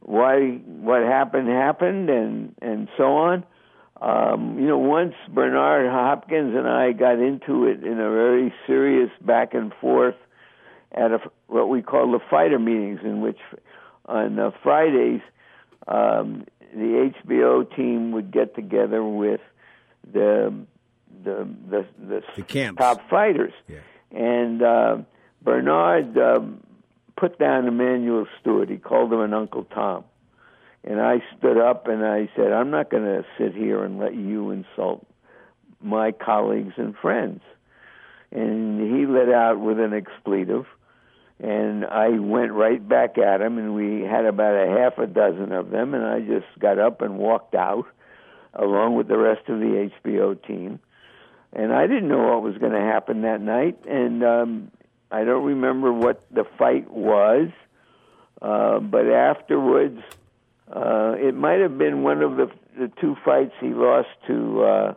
why 0.00 0.61
what 0.81 1.02
happened 1.02 1.48
happened, 1.48 2.09
and 2.11 2.55
and 2.62 2.88
so 2.96 3.16
on. 3.16 3.44
Um, 4.02 4.58
you 4.58 4.66
know, 4.66 4.78
once 4.78 5.14
Bernard 5.28 5.88
Hopkins 5.88 6.56
and 6.56 6.66
I 6.66 6.90
got 6.90 7.20
into 7.20 7.66
it 7.66 7.84
in 7.84 7.92
a 7.92 8.10
very 8.10 8.52
serious 8.66 9.10
back 9.20 9.54
and 9.54 9.72
forth 9.80 10.16
at 10.90 11.12
a, 11.12 11.20
what 11.46 11.68
we 11.68 11.82
call 11.82 12.10
the 12.10 12.18
fighter 12.28 12.58
meetings, 12.58 12.98
in 13.04 13.20
which 13.20 13.38
on 14.06 14.40
uh, 14.40 14.50
Fridays 14.60 15.20
um, 15.86 16.46
the 16.74 17.12
HBO 17.24 17.76
team 17.76 18.10
would 18.10 18.32
get 18.32 18.56
together 18.56 19.04
with 19.04 19.40
the 20.12 20.52
the 21.22 21.48
the, 21.70 21.86
the, 22.00 22.22
the 22.38 22.72
top 22.76 23.08
fighters. 23.08 23.52
Yeah. 23.68 23.78
And 24.10 24.62
uh, 24.62 24.96
Bernard 25.42 26.18
uh, 26.18 26.40
put 27.16 27.38
down 27.38 27.68
Emanuel 27.68 28.26
Steward. 28.40 28.68
He 28.68 28.78
called 28.78 29.12
him 29.12 29.20
an 29.20 29.32
Uncle 29.32 29.62
Tom. 29.62 30.02
And 30.84 31.00
I 31.00 31.22
stood 31.36 31.58
up 31.58 31.86
and 31.86 32.04
I 32.04 32.28
said, 32.34 32.52
I'm 32.52 32.70
not 32.70 32.90
going 32.90 33.04
to 33.04 33.24
sit 33.38 33.54
here 33.54 33.84
and 33.84 33.98
let 33.98 34.14
you 34.14 34.50
insult 34.50 35.06
my 35.80 36.12
colleagues 36.12 36.74
and 36.76 36.96
friends. 36.96 37.40
And 38.30 38.80
he 38.80 39.06
let 39.06 39.28
out 39.28 39.60
with 39.60 39.78
an 39.78 39.92
expletive. 39.92 40.66
And 41.38 41.84
I 41.84 42.10
went 42.10 42.52
right 42.52 42.86
back 42.86 43.18
at 43.18 43.40
him, 43.40 43.58
and 43.58 43.74
we 43.74 44.02
had 44.02 44.26
about 44.26 44.54
a 44.54 44.78
half 44.78 44.98
a 44.98 45.06
dozen 45.06 45.52
of 45.52 45.70
them. 45.70 45.92
And 45.92 46.04
I 46.04 46.20
just 46.20 46.46
got 46.58 46.78
up 46.78 47.02
and 47.02 47.18
walked 47.18 47.54
out 47.54 47.86
along 48.54 48.96
with 48.96 49.08
the 49.08 49.18
rest 49.18 49.48
of 49.48 49.58
the 49.58 49.90
HBO 50.04 50.46
team 50.46 50.78
and 51.52 51.72
I 51.72 51.86
didn't 51.86 52.08
know 52.08 52.28
what 52.28 52.42
was 52.42 52.56
going 52.56 52.72
to 52.72 52.80
happen 52.80 53.22
that 53.22 53.40
night, 53.40 53.78
and 53.86 54.24
um, 54.24 54.70
I 55.10 55.24
don't 55.24 55.44
remember 55.44 55.92
what 55.92 56.22
the 56.30 56.44
fight 56.58 56.90
was, 56.90 57.48
uh, 58.40 58.78
but 58.78 59.06
afterwards, 59.06 60.00
uh, 60.72 61.14
it 61.18 61.35
might 61.35 61.61
have 61.61 61.78
been 61.78 62.02
one 62.02 62.22
of 62.22 62.37
the 62.37 62.50
the 62.78 62.90
two 63.00 63.16
fights 63.24 63.52
he 63.61 63.68
lost 63.68 64.08
to. 64.26 64.62
Uh, 64.62 64.94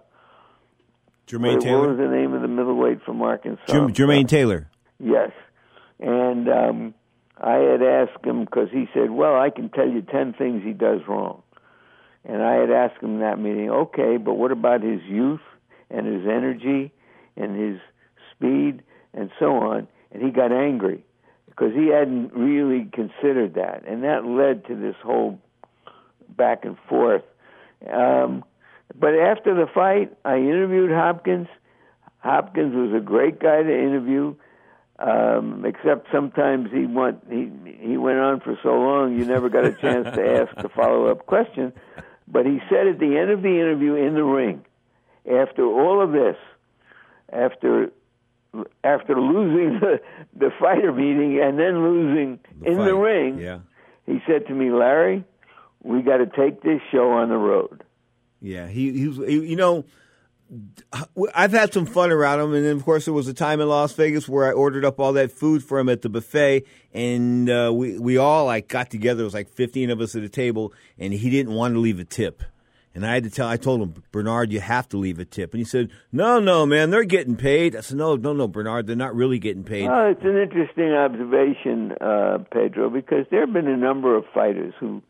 Jermaine 1.27 1.55
what, 1.55 1.63
Taylor. 1.63 1.79
What 1.79 1.89
was 1.89 1.97
the 1.97 2.15
name 2.15 2.33
of 2.33 2.41
the 2.41 2.47
middleweight 2.47 3.01
from 3.03 3.21
Arkansas? 3.21 3.63
Jermaine 3.67 4.27
Taylor. 4.27 4.69
Yes, 4.99 5.31
and 5.99 6.47
um, 6.47 6.93
I 7.37 7.55
had 7.55 7.81
asked 7.81 8.23
him 8.23 8.45
because 8.45 8.69
he 8.71 8.85
said, 8.93 9.09
"Well, 9.09 9.35
I 9.35 9.49
can 9.49 9.69
tell 9.69 9.87
you 9.87 10.01
ten 10.01 10.33
things 10.33 10.63
he 10.63 10.73
does 10.73 11.01
wrong," 11.07 11.41
and 12.23 12.41
I 12.43 12.55
had 12.55 12.69
asked 12.69 13.01
him 13.01 13.15
in 13.15 13.19
that 13.21 13.39
meeting, 13.39 13.69
"Okay, 13.69 14.17
but 14.17 14.35
what 14.35 14.51
about 14.51 14.81
his 14.81 15.01
youth?" 15.03 15.41
and 15.89 16.05
his 16.05 16.25
energy 16.25 16.91
and 17.37 17.55
his 17.55 17.79
speed 18.31 18.81
and 19.13 19.29
so 19.39 19.55
on. 19.55 19.87
And 20.11 20.23
he 20.23 20.31
got 20.31 20.51
angry 20.51 21.03
because 21.47 21.73
he 21.73 21.87
hadn't 21.87 22.33
really 22.33 22.89
considered 22.91 23.55
that. 23.55 23.83
And 23.87 24.03
that 24.03 24.25
led 24.25 24.65
to 24.67 24.75
this 24.75 24.95
whole 25.03 25.39
back 26.35 26.65
and 26.65 26.77
forth. 26.89 27.23
Um, 27.91 28.43
but 28.97 29.13
after 29.15 29.53
the 29.55 29.67
fight, 29.73 30.15
I 30.23 30.37
interviewed 30.37 30.91
Hopkins. 30.91 31.47
Hopkins 32.19 32.73
was 32.75 32.93
a 32.99 33.03
great 33.03 33.39
guy 33.39 33.61
to 33.61 33.73
interview, 33.87 34.35
um, 34.99 35.65
except 35.65 36.07
sometimes 36.11 36.71
he 36.71 36.85
went 36.85 37.23
he 37.29 37.51
he 37.79 37.97
went 37.97 38.19
on 38.19 38.39
for 38.39 38.57
so 38.63 38.69
long 38.69 39.17
you 39.17 39.25
never 39.25 39.49
got 39.49 39.65
a 39.65 39.73
chance 39.73 40.07
to 40.15 40.41
ask 40.41 40.55
a 40.65 40.69
follow 40.69 41.07
up 41.07 41.25
question. 41.25 41.73
But 42.27 42.45
he 42.45 42.59
said 42.69 42.87
at 42.87 42.99
the 42.99 43.17
end 43.17 43.29
of 43.29 43.41
the 43.43 43.49
interview 43.59 43.93
in 43.95 44.15
the 44.15 44.23
ring, 44.23 44.65
after 45.29 45.63
all 45.65 46.01
of 46.01 46.11
this, 46.11 46.37
after 47.31 47.91
after 48.83 49.19
losing 49.19 49.79
the, 49.81 49.99
the 50.35 50.49
fighter 50.59 50.91
meeting 50.93 51.39
and 51.43 51.59
then 51.59 51.83
losing 51.83 52.39
The 52.61 52.71
in 52.71 52.77
fight, 52.77 52.85
the 52.85 52.95
ring, 52.95 53.37
Yeah. 53.39 53.59
he 54.05 54.19
said 54.25 54.47
to 54.47 54.53
me, 54.53 54.71
Larry, 54.71 55.25
we 55.85 56.01
got 56.01 56.17
to 56.17 56.25
take 56.25 56.61
this 56.61 56.81
show 56.91 57.11
on 57.11 57.29
the 57.29 57.37
road. 57.37 57.83
Yeah, 58.41 58.67
he, 58.67 58.91
he 58.91 59.07
was, 59.07 59.17
he, 59.17 59.47
you 59.47 59.55
know, 59.55 59.85
I've 61.33 61.51
had 61.51 61.73
some 61.73 61.85
fun 61.85 62.11
around 62.11 62.39
him, 62.39 62.53
and 62.53 62.65
then 62.65 62.75
of 62.75 62.83
course 62.83 63.05
there 63.05 63.13
was 63.13 63.27
a 63.27 63.33
time 63.33 63.61
in 63.61 63.67
Las 63.67 63.93
Vegas 63.93 64.27
where 64.27 64.47
I 64.47 64.51
ordered 64.51 64.85
up 64.85 64.99
all 64.99 65.13
that 65.13 65.31
food 65.31 65.63
for 65.63 65.79
him 65.79 65.89
at 65.89 66.01
the 66.01 66.09
buffet, 66.09 66.65
and 66.93 67.49
uh, 67.49 67.71
we 67.73 67.97
we 67.97 68.17
all 68.17 68.45
like 68.45 68.67
got 68.67 68.89
together. 68.89 69.21
It 69.21 69.25
was 69.25 69.33
like 69.33 69.49
fifteen 69.49 69.89
of 69.89 70.01
us 70.01 70.15
at 70.15 70.23
a 70.23 70.29
table, 70.29 70.73
and 70.99 71.13
he 71.13 71.29
didn't 71.29 71.53
want 71.53 71.73
to 71.73 71.79
leave 71.79 71.99
a 71.99 72.05
tip, 72.05 72.43
and 72.93 73.05
I 73.05 73.13
had 73.13 73.23
to 73.23 73.31
tell. 73.31 73.47
I 73.47 73.57
told 73.57 73.81
him, 73.81 74.03
Bernard, 74.11 74.51
you 74.51 74.59
have 74.59 74.87
to 74.89 74.97
leave 74.97 75.17
a 75.17 75.25
tip, 75.25 75.53
and 75.53 75.59
he 75.59 75.65
said, 75.65 75.89
No, 76.11 76.39
no, 76.39 76.65
man, 76.65 76.91
they're 76.91 77.03
getting 77.03 77.35
paid. 77.35 77.75
I 77.75 77.81
said, 77.81 77.97
No, 77.97 78.15
no, 78.15 78.33
no, 78.33 78.47
Bernard, 78.47 78.85
they're 78.85 78.95
not 78.95 79.15
really 79.15 79.39
getting 79.39 79.63
paid. 79.63 79.87
Well, 79.87 80.11
it's 80.11 80.23
an 80.23 80.37
interesting 80.37 80.93
observation, 80.93 81.93
uh, 81.99 82.37
Pedro, 82.51 82.91
because 82.91 83.25
there 83.31 83.41
have 83.41 83.53
been 83.53 83.67
a 83.67 83.77
number 83.77 84.15
of 84.15 84.25
fighters 84.33 84.75
who 84.79 85.01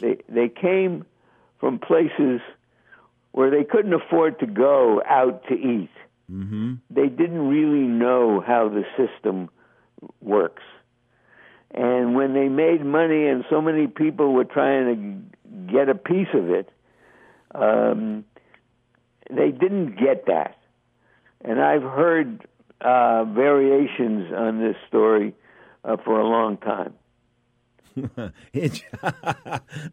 they 0.00 0.18
they 0.28 0.48
came 0.48 1.04
from 1.58 1.78
places 1.78 2.40
where 3.32 3.50
they 3.50 3.64
couldn't 3.64 3.94
afford 3.94 4.40
to 4.40 4.46
go 4.46 5.02
out 5.06 5.44
to 5.48 5.54
eat. 5.54 5.90
Mm-hmm. 6.30 6.74
they 6.90 7.08
didn't 7.08 7.48
really 7.48 7.88
know 7.88 8.40
how 8.40 8.68
the 8.68 8.84
system 8.96 9.50
works. 10.20 10.62
And 11.72 12.14
when 12.14 12.34
they 12.34 12.48
made 12.48 12.84
money 12.84 13.26
and 13.26 13.44
so 13.50 13.60
many 13.60 13.88
people 13.88 14.32
were 14.32 14.44
trying 14.44 14.86
to 15.48 15.72
get 15.72 15.88
a 15.88 15.94
piece 15.96 16.28
of 16.32 16.50
it, 16.50 16.68
um, 17.52 18.24
they 19.28 19.50
didn't 19.50 19.98
get 19.98 20.26
that. 20.26 20.56
And 21.44 21.60
I've 21.60 21.82
heard 21.82 22.46
uh, 22.80 23.24
variations 23.24 24.32
on 24.32 24.60
this 24.60 24.76
story 24.88 25.34
uh, 25.84 25.96
for 26.04 26.20
a 26.20 26.26
long 26.26 26.58
time. 26.58 26.94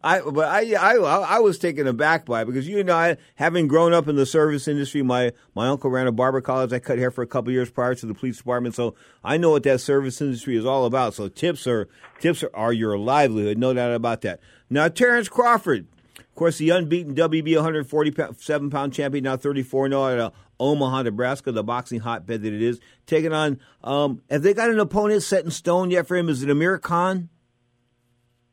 I 0.02 0.20
but 0.20 0.48
I, 0.48 0.74
I 0.74 0.94
I 0.96 1.38
was 1.38 1.58
taken 1.58 1.86
aback 1.86 2.26
by 2.26 2.42
it 2.42 2.44
because 2.46 2.68
you 2.68 2.82
know 2.84 2.94
I 2.94 3.16
having 3.34 3.68
grown 3.68 3.92
up 3.92 4.08
in 4.08 4.16
the 4.16 4.26
service 4.26 4.68
industry, 4.68 5.02
my 5.02 5.32
my 5.54 5.68
uncle 5.68 5.90
ran 5.90 6.06
a 6.06 6.12
barber 6.12 6.40
college. 6.40 6.72
I 6.72 6.78
cut 6.78 6.98
hair 6.98 7.10
for 7.10 7.22
a 7.22 7.26
couple 7.26 7.52
years 7.52 7.70
prior 7.70 7.94
to 7.94 8.06
the 8.06 8.14
police 8.14 8.38
department, 8.38 8.74
so 8.74 8.94
I 9.24 9.36
know 9.36 9.50
what 9.50 9.62
that 9.64 9.80
service 9.80 10.20
industry 10.20 10.56
is 10.56 10.64
all 10.64 10.84
about. 10.84 11.14
So 11.14 11.28
tips 11.28 11.66
are 11.66 11.88
tips 12.20 12.42
are, 12.42 12.50
are 12.54 12.72
your 12.72 12.98
livelihood, 12.98 13.58
no 13.58 13.74
doubt 13.74 13.92
about 13.92 14.22
that. 14.22 14.40
Now 14.70 14.88
Terrence 14.88 15.28
Crawford, 15.28 15.86
of 16.18 16.34
course, 16.34 16.58
the 16.58 16.70
unbeaten 16.70 17.14
WB 17.14 17.54
147 17.56 18.70
pound 18.70 18.92
champion, 18.92 19.24
now 19.24 19.36
34 19.36 19.88
0 19.88 20.02
out 20.02 20.18
of 20.18 20.32
Omaha, 20.60 21.02
Nebraska, 21.02 21.52
the 21.52 21.62
boxing 21.62 22.00
hotbed 22.00 22.42
that 22.42 22.52
it 22.52 22.62
is, 22.62 22.80
taking 23.06 23.32
on. 23.32 23.60
Um, 23.84 24.22
have 24.30 24.42
they 24.42 24.54
got 24.54 24.70
an 24.70 24.80
opponent 24.80 25.22
set 25.22 25.44
in 25.44 25.50
stone 25.50 25.90
yet 25.90 26.06
for 26.06 26.16
him? 26.16 26.28
Is 26.28 26.42
it 26.42 26.50
Amir 26.50 26.78
Khan? 26.78 27.28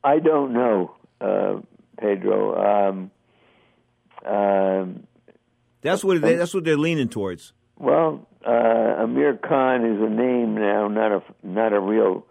I 0.06 0.20
don't 0.20 0.54
know, 0.54 0.96
uh, 1.20 1.62
Pedro. 2.00 2.90
Um, 2.90 3.12
um, 4.24 5.08
That's 5.82 6.04
what 6.04 6.22
they, 6.22 6.36
that's 6.36 6.54
what 6.54 6.64
they're 6.64 6.78
leaning 6.78 7.10
towards. 7.10 7.54
well, 7.78 8.28
uh, 8.46 9.04
Amir 9.04 9.36
Khan 9.38 9.84
is 9.84 10.00
a 10.00 10.10
name 10.10 10.54
now, 10.54 10.88
not 10.88 11.12
a 11.12 11.24
not 11.44 11.74
a 11.74 11.80
real 11.80 12.26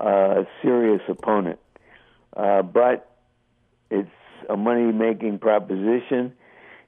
uh, 0.00 0.42
serious 0.62 1.00
opponent, 1.08 1.60
uh, 2.36 2.62
but 2.62 3.08
it's 3.88 4.10
a 4.50 4.56
money 4.56 4.90
making 4.92 5.38
proposition, 5.38 6.32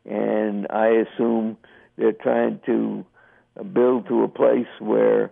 and 0.05 0.67
I 0.69 0.89
assume 1.05 1.57
they're 1.97 2.13
trying 2.13 2.59
to 2.67 3.05
build 3.73 4.09
to 4.09 4.25
a 4.25 4.29
place 4.29 4.67
where 4.81 5.31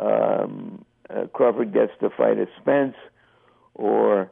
um, 0.00 0.84
uh, 1.08 1.26
Crawford 1.32 1.72
gets 1.72 1.92
to 2.00 2.10
fight 2.10 2.38
at 2.38 2.48
Spence 2.60 2.96
or 3.74 4.28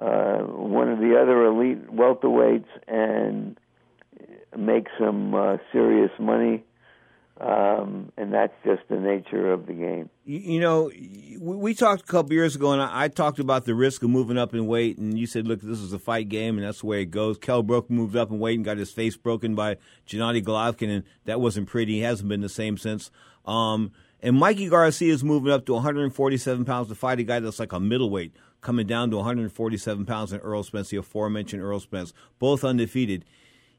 uh, 0.00 0.38
one 0.38 0.88
of 0.88 0.98
the 0.98 1.18
other 1.20 1.44
elite 1.44 1.90
welterweights 1.90 2.68
and 2.88 3.58
make 4.56 4.86
some 4.98 5.34
uh, 5.34 5.56
serious 5.72 6.10
money. 6.18 6.64
Um, 7.40 8.12
and 8.18 8.34
that's 8.34 8.52
just 8.66 8.82
the 8.90 8.98
nature 8.98 9.50
of 9.50 9.66
the 9.66 9.72
game. 9.72 10.10
You, 10.26 10.60
know, 10.60 10.90
we, 11.40 11.72
talked 11.72 12.02
a 12.02 12.06
couple 12.06 12.34
years 12.34 12.54
ago, 12.54 12.72
and 12.72 12.82
I, 12.82 13.04
I 13.04 13.08
talked 13.08 13.38
about 13.38 13.64
the 13.64 13.74
risk 13.74 14.02
of 14.02 14.10
moving 14.10 14.36
up 14.36 14.52
in 14.52 14.66
weight, 14.66 14.98
and 14.98 15.18
you 15.18 15.26
said, 15.26 15.48
"Look, 15.48 15.62
this 15.62 15.78
is 15.78 15.94
a 15.94 15.98
fight 15.98 16.28
game, 16.28 16.58
and 16.58 16.66
that's 16.66 16.80
the 16.80 16.86
way 16.86 17.00
it 17.00 17.06
goes." 17.06 17.38
Kell 17.38 17.62
Brook 17.62 17.88
moved 17.88 18.14
up 18.14 18.30
in 18.30 18.40
weight 18.40 18.56
and 18.56 18.64
got 18.64 18.76
his 18.76 18.90
face 18.90 19.16
broken 19.16 19.54
by 19.54 19.78
Gennady 20.06 20.44
Golovkin, 20.44 20.94
and 20.94 21.04
that 21.24 21.40
wasn't 21.40 21.66
pretty. 21.66 21.94
He 21.94 22.00
hasn't 22.00 22.28
been 22.28 22.42
the 22.42 22.50
same 22.50 22.76
since. 22.76 23.10
Um, 23.46 23.92
and 24.22 24.36
Mikey 24.36 24.68
Garcia 24.68 25.12
is 25.12 25.24
moving 25.24 25.50
up 25.50 25.64
to 25.64 25.72
147 25.72 26.66
pounds 26.66 26.88
to 26.88 26.94
fight 26.94 27.20
a 27.20 27.22
guy 27.22 27.40
that's 27.40 27.58
like 27.58 27.72
a 27.72 27.80
middleweight, 27.80 28.34
coming 28.60 28.86
down 28.86 29.10
to 29.10 29.16
147 29.16 30.06
pounds 30.06 30.32
and 30.32 30.42
Errol 30.42 30.62
Spence, 30.62 30.90
the 30.90 30.96
aforementioned 30.98 31.62
Errol 31.62 31.80
Spence, 31.80 32.12
both 32.38 32.64
undefeated. 32.64 33.24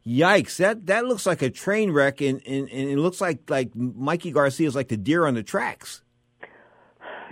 Yikes! 0.05 0.57
That 0.57 0.87
that 0.87 1.05
looks 1.05 1.25
like 1.27 1.41
a 1.43 1.49
train 1.51 1.91
wreck, 1.91 2.21
and, 2.21 2.41
and, 2.47 2.67
and 2.69 2.89
it 2.89 2.97
looks 2.97 3.21
like 3.21 3.47
like 3.49 3.75
Mikey 3.75 4.31
Garcia 4.31 4.67
is 4.67 4.75
like 4.75 4.87
the 4.87 4.97
deer 4.97 5.27
on 5.27 5.35
the 5.35 5.43
tracks. 5.43 6.01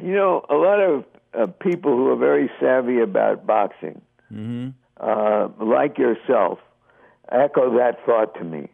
You 0.02 0.14
know, 0.14 0.46
a 0.50 0.54
lot 0.56 0.80
of 0.80 1.04
uh, 1.34 1.48
people 1.48 1.96
who 1.96 2.08
are 2.10 2.16
very 2.16 2.50
savvy 2.60 3.00
about 3.00 3.46
boxing, 3.48 4.02
Mm-hmm. 4.32 4.70
uh, 5.00 5.48
like 5.66 5.98
yourself, 5.98 6.60
echo 7.32 7.76
that 7.78 8.06
thought 8.06 8.36
to 8.36 8.44
me. 8.44 8.70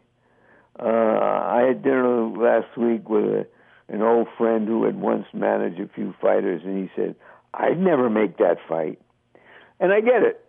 Uh, 0.78 0.84
I 0.86 1.64
had 1.66 1.82
dinner 1.82 2.26
last 2.28 2.76
week 2.76 3.08
with 3.08 3.24
a, 3.24 3.46
an 3.88 4.02
old 4.02 4.28
friend 4.36 4.68
who 4.68 4.84
had 4.84 4.96
once 5.00 5.24
managed 5.32 5.80
a 5.80 5.88
few 5.88 6.14
fighters, 6.20 6.60
and 6.64 6.76
he 6.78 6.90
said, 6.94 7.16
"I'd 7.56 7.78
never 7.78 8.10
make 8.10 8.38
that 8.38 8.58
fight," 8.68 9.00
and 9.80 9.92
I 9.92 10.00
get 10.00 10.22
it. 10.22 10.44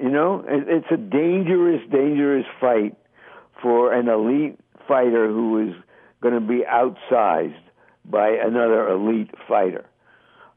You 0.00 0.10
know, 0.10 0.44
it's 0.46 0.90
a 0.90 0.96
dangerous, 0.96 1.80
dangerous 1.90 2.46
fight 2.60 2.96
for 3.62 3.92
an 3.92 4.08
elite 4.08 4.58
fighter 4.88 5.28
who 5.28 5.68
is 5.68 5.74
going 6.20 6.34
to 6.34 6.40
be 6.40 6.64
outsized 6.68 7.54
by 8.04 8.30
another 8.30 8.88
elite 8.88 9.30
fighter. 9.46 9.84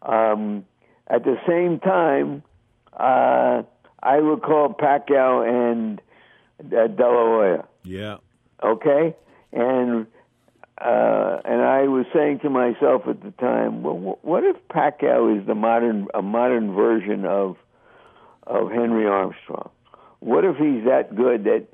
Um, 0.01 0.65
at 1.07 1.23
the 1.23 1.37
same 1.47 1.79
time, 1.79 2.43
uh, 2.93 3.61
I 4.01 4.15
recall 4.15 4.73
Pacquiao 4.73 5.47
and 5.47 6.01
uh, 6.59 6.87
De 6.87 7.03
La 7.03 7.25
Hoya. 7.25 7.65
Yeah. 7.83 8.17
Okay, 8.63 9.15
and 9.53 10.07
uh, 10.79 11.41
and 11.43 11.61
I 11.61 11.87
was 11.87 12.05
saying 12.13 12.39
to 12.39 12.49
myself 12.49 13.03
at 13.07 13.23
the 13.23 13.31
time, 13.31 13.81
well, 13.81 14.19
what 14.21 14.43
if 14.43 14.55
Pacquiao 14.69 15.39
is 15.39 15.47
the 15.47 15.55
modern 15.55 16.07
a 16.13 16.21
modern 16.21 16.73
version 16.75 17.25
of 17.25 17.57
of 18.45 18.69
Henry 18.71 19.07
Armstrong? 19.07 19.69
What 20.19 20.45
if 20.45 20.57
he's 20.57 20.85
that 20.85 21.15
good 21.15 21.45
that 21.45 21.65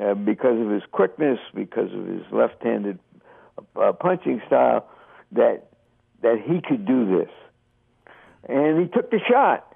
uh, 0.00 0.14
because 0.14 0.60
of 0.60 0.70
his 0.70 0.82
quickness, 0.90 1.38
because 1.54 1.92
of 1.92 2.06
his 2.06 2.22
left-handed 2.32 2.98
uh, 3.76 3.92
punching 3.92 4.42
style, 4.46 4.88
that 5.32 5.68
that 6.22 6.40
he 6.44 6.60
could 6.60 6.84
do 6.84 7.18
this? 7.18 7.30
And 8.48 8.80
he 8.80 8.88
took 8.88 9.10
the 9.10 9.20
shot, 9.28 9.67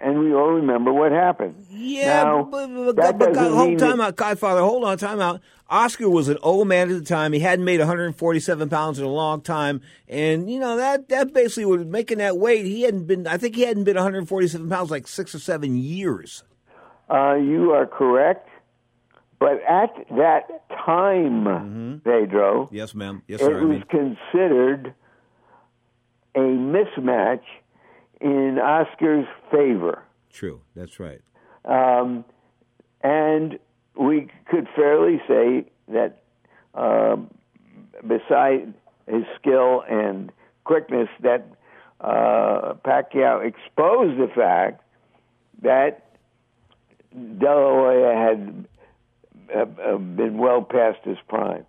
and 0.00 0.18
we 0.20 0.34
all 0.34 0.50
remember 0.52 0.92
what 0.92 1.12
happened. 1.12 1.66
Yeah, 1.70 2.22
Now, 2.24 2.42
but, 2.44 2.66
but, 2.68 2.96
that 2.96 3.18
but, 3.18 3.32
doesn't 3.34 3.56
hold 3.56 3.78
time 3.78 3.98
that- 3.98 4.04
out, 4.08 4.16
Godfather. 4.16 4.60
Hold 4.60 4.84
on, 4.84 4.98
time 4.98 5.20
out. 5.20 5.40
Oscar 5.68 6.08
was 6.08 6.28
an 6.28 6.38
old 6.42 6.68
man 6.68 6.90
at 6.90 6.98
the 6.98 7.04
time. 7.04 7.32
He 7.32 7.40
hadn't 7.40 7.64
made 7.64 7.80
147 7.80 8.68
pounds 8.68 8.98
in 9.00 9.04
a 9.04 9.08
long 9.08 9.40
time, 9.40 9.80
and 10.08 10.48
you 10.48 10.60
know 10.60 10.76
that 10.76 11.08
that 11.08 11.32
basically 11.34 11.64
was 11.64 11.84
making 11.86 12.18
that 12.18 12.36
weight. 12.38 12.64
He 12.66 12.82
hadn't 12.82 13.06
been. 13.06 13.26
I 13.26 13.36
think 13.36 13.56
he 13.56 13.62
hadn't 13.62 13.82
been 13.84 13.96
147 13.96 14.68
pounds 14.68 14.90
like 14.92 15.08
six 15.08 15.34
or 15.34 15.40
seven 15.40 15.76
years. 15.76 16.44
Uh, 17.10 17.34
you 17.34 17.72
are 17.72 17.86
correct. 17.86 18.48
But 19.38 19.60
at 19.68 19.90
that 20.16 20.68
time, 20.86 22.00
Pedro, 22.04 22.68
Yes, 22.72 22.94
ma'am. 22.94 23.22
Yes, 23.26 23.40
it 23.40 23.44
sir. 23.44 23.58
I 23.58 23.62
was 23.64 23.68
mean, 23.68 23.84
considered 23.90 24.94
a 26.34 26.38
mismatch 26.40 27.42
in 28.20 28.58
Oscar's 28.58 29.26
favor. 29.50 30.02
true. 30.32 30.60
That's 30.74 30.98
right. 31.00 31.20
Um, 31.64 32.24
and 33.02 33.58
we 33.98 34.28
could 34.50 34.68
fairly 34.74 35.20
say 35.26 35.66
that 35.88 36.22
um, 36.74 37.30
beside 38.06 38.74
his 39.06 39.24
skill 39.38 39.82
and 39.88 40.32
quickness, 40.64 41.08
that 41.22 41.46
uh, 42.00 42.74
Pacquiao 42.84 43.46
exposed 43.46 44.18
the 44.18 44.28
fact 44.34 44.82
that 45.62 46.16
De 47.12 47.46
La 47.46 47.70
Hoya 47.70 48.14
had 48.14 48.66
uh, 49.54 49.60
uh, 49.60 49.96
been 49.96 50.38
well 50.38 50.62
past 50.62 50.98
his 51.04 51.18
prime. 51.28 51.64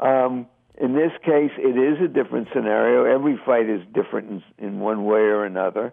Um, 0.00 0.46
in 0.80 0.94
this 0.94 1.12
case, 1.24 1.52
it 1.56 1.78
is 1.78 2.02
a 2.02 2.08
different 2.08 2.48
scenario. 2.52 3.04
Every 3.04 3.38
fight 3.44 3.68
is 3.68 3.80
different 3.92 4.42
in, 4.58 4.66
in 4.66 4.80
one 4.80 5.04
way 5.04 5.20
or 5.20 5.44
another. 5.44 5.92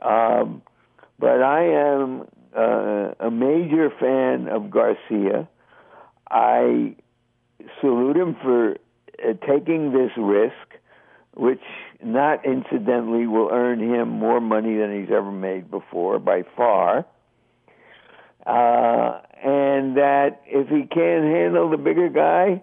Um, 0.00 0.62
but 1.18 1.42
I 1.42 1.64
am 1.64 2.26
uh, 2.56 3.12
a 3.20 3.30
major 3.30 3.90
fan 4.00 4.48
of 4.48 4.70
Garcia. 4.70 5.48
I 6.30 6.96
salute 7.80 8.16
him 8.16 8.36
for 8.42 8.72
uh, 8.72 9.34
taking 9.46 9.92
this 9.92 10.12
risk, 10.16 10.54
which 11.34 11.60
not 12.02 12.46
incidentally 12.46 13.26
will 13.26 13.50
earn 13.52 13.80
him 13.80 14.08
more 14.08 14.40
money 14.40 14.78
than 14.78 14.98
he's 14.98 15.10
ever 15.10 15.30
made 15.30 15.70
before 15.70 16.18
by 16.18 16.44
far. 16.56 17.04
Uh, 18.46 19.20
and 19.42 19.98
that 19.98 20.40
if 20.46 20.68
he 20.68 20.86
can't 20.86 21.24
handle 21.24 21.68
the 21.68 21.76
bigger 21.76 22.08
guy, 22.08 22.62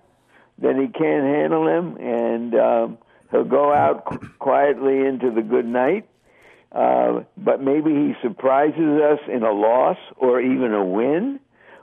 then 0.58 0.82
he 0.82 0.88
can't 0.88 1.24
handle 1.26 1.68
him, 1.68 1.98
and 1.98 2.56
um, 2.56 2.98
he'll 3.32 3.44
go 3.44 3.74
out 3.74 4.06
qu- 4.06 4.30
quietly 4.40 5.06
into 5.06 5.32
the 5.32 5.42
good 5.42 5.66
night. 5.66 6.08
Uh, 6.72 7.24
but 7.38 7.62
maybe 7.62 7.92
he 7.92 8.14
surprises 8.22 9.02
us 9.02 9.20
in 9.28 9.44
a 9.44 9.52
loss 9.52 9.98
or 10.18 10.42
even 10.42 10.74
a 10.74 10.84
win 10.84 11.40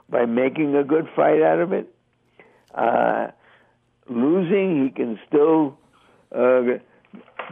by 0.09 0.25
making 0.25 0.75
a 0.75 0.83
good 0.83 1.07
fight 1.15 1.41
out 1.41 1.59
of 1.59 1.73
it. 1.73 1.91
Uh, 2.73 3.27
losing, 4.07 4.83
he 4.83 4.89
can 4.91 5.19
still 5.27 5.77
uh, 6.33 6.61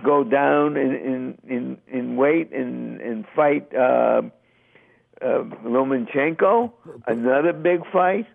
go 0.04 0.24
down 0.24 0.78
in 0.78 0.94
in 0.96 1.38
in, 1.48 1.78
in 1.88 2.16
weight 2.16 2.52
and 2.52 3.02
and 3.02 3.26
fight 3.36 3.74
uh, 3.74 4.22
uh, 5.22 5.44
Lomachenko, 5.66 6.72
another 7.08 7.54
big 7.54 7.82
fight. 7.92 8.28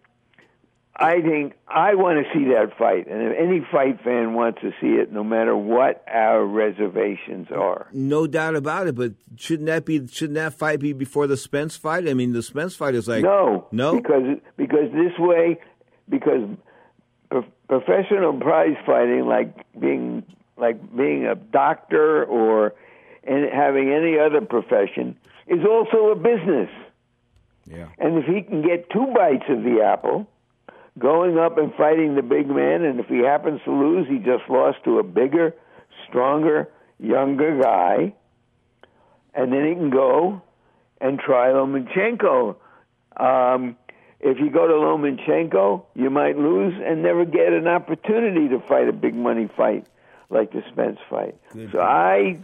I 1.01 1.21
think 1.21 1.55
I 1.69 1.95
want 1.95 2.27
to 2.27 2.33
see 2.33 2.47
that 2.47 2.77
fight, 2.77 3.07
and 3.07 3.23
if 3.23 3.39
any 3.39 3.65
fight 3.71 4.03
fan 4.03 4.35
wants 4.35 4.61
to 4.63 4.73
see 4.81 5.01
it, 5.01 5.13
no 5.13 5.23
matter 5.23 5.57
what 5.57 6.05
our 6.09 6.45
reservations 6.45 7.49
are. 7.55 7.87
No 7.93 8.27
doubt 8.27 8.57
about 8.57 8.89
it. 8.89 8.97
But 8.97 9.13
shouldn't 9.37 9.67
that 9.67 9.85
be? 9.85 10.09
Shouldn't 10.09 10.35
that 10.35 10.55
fight 10.55 10.81
be 10.81 10.93
before 10.93 11.29
the 11.29 11.37
Spence 11.37 11.77
fight? 11.77 12.09
I 12.09 12.15
mean, 12.15 12.33
the 12.33 12.43
Spence 12.43 12.75
fight 12.75 12.97
is 12.97 13.07
like 13.07 13.23
no, 13.23 13.69
no, 13.71 13.95
because 13.95 14.39
because 14.57 14.91
this 14.93 15.17
way, 15.19 15.61
because 16.09 16.49
pro- 17.31 17.47
professional 17.69 18.33
prize 18.33 18.77
fighting, 18.85 19.27
like 19.27 19.55
being 19.79 20.25
like 20.57 20.97
being 20.97 21.27
a 21.27 21.37
doctor 21.37 22.25
or 22.25 22.75
and 23.23 23.49
having 23.53 23.93
any 23.93 24.19
other 24.19 24.41
profession, 24.41 25.17
is 25.47 25.65
also 25.65 26.11
a 26.11 26.17
business. 26.17 26.71
Yeah. 27.67 27.87
And 27.99 28.19
if 28.19 28.25
he 28.25 28.43
can 28.43 28.63
get 28.63 28.91
two 28.91 29.07
bites 29.15 29.45
of 29.49 29.63
the 29.63 29.83
apple, 29.85 30.27
going 30.99 31.39
up 31.39 31.59
and 31.59 31.73
fighting 31.75 32.15
the 32.15 32.23
big 32.23 32.49
man, 32.49 32.85
and 32.85 33.01
if 33.01 33.07
he 33.07 33.19
happens 33.19 33.61
to 33.65 33.73
lose, 33.73 34.07
he 34.09 34.19
just 34.19 34.49
lost 34.49 34.79
to 34.85 34.99
a 34.99 35.03
bigger, 35.03 35.55
stronger, 36.09 36.69
younger 36.99 37.61
guy, 37.61 38.15
and 39.35 39.53
then 39.53 39.67
he 39.67 39.75
can 39.75 39.91
go 39.91 40.43
and 41.01 41.19
try 41.19 41.49
Lomachenko. 41.49 42.57
Um, 43.17 43.77
if 44.21 44.39
you 44.41 44.51
go 44.51 44.67
to 44.67 44.75
Lomachenko, 44.75 45.85
you 45.95 46.11
might 46.11 46.37
lose 46.37 46.75
and 46.85 47.03
never 47.03 47.25
get 47.25 47.53
an 47.53 47.69
opportunity 47.69 48.49
to 48.49 48.61
fight 48.67 48.89
a 48.89 48.93
big 48.93 49.15
money 49.15 49.49
fight 49.57 49.87
like 50.31 50.53
the 50.53 50.63
Spence 50.73 50.99
fight. 51.09 51.37
Good 51.53 51.73
so 51.73 51.81
I, 51.81 52.39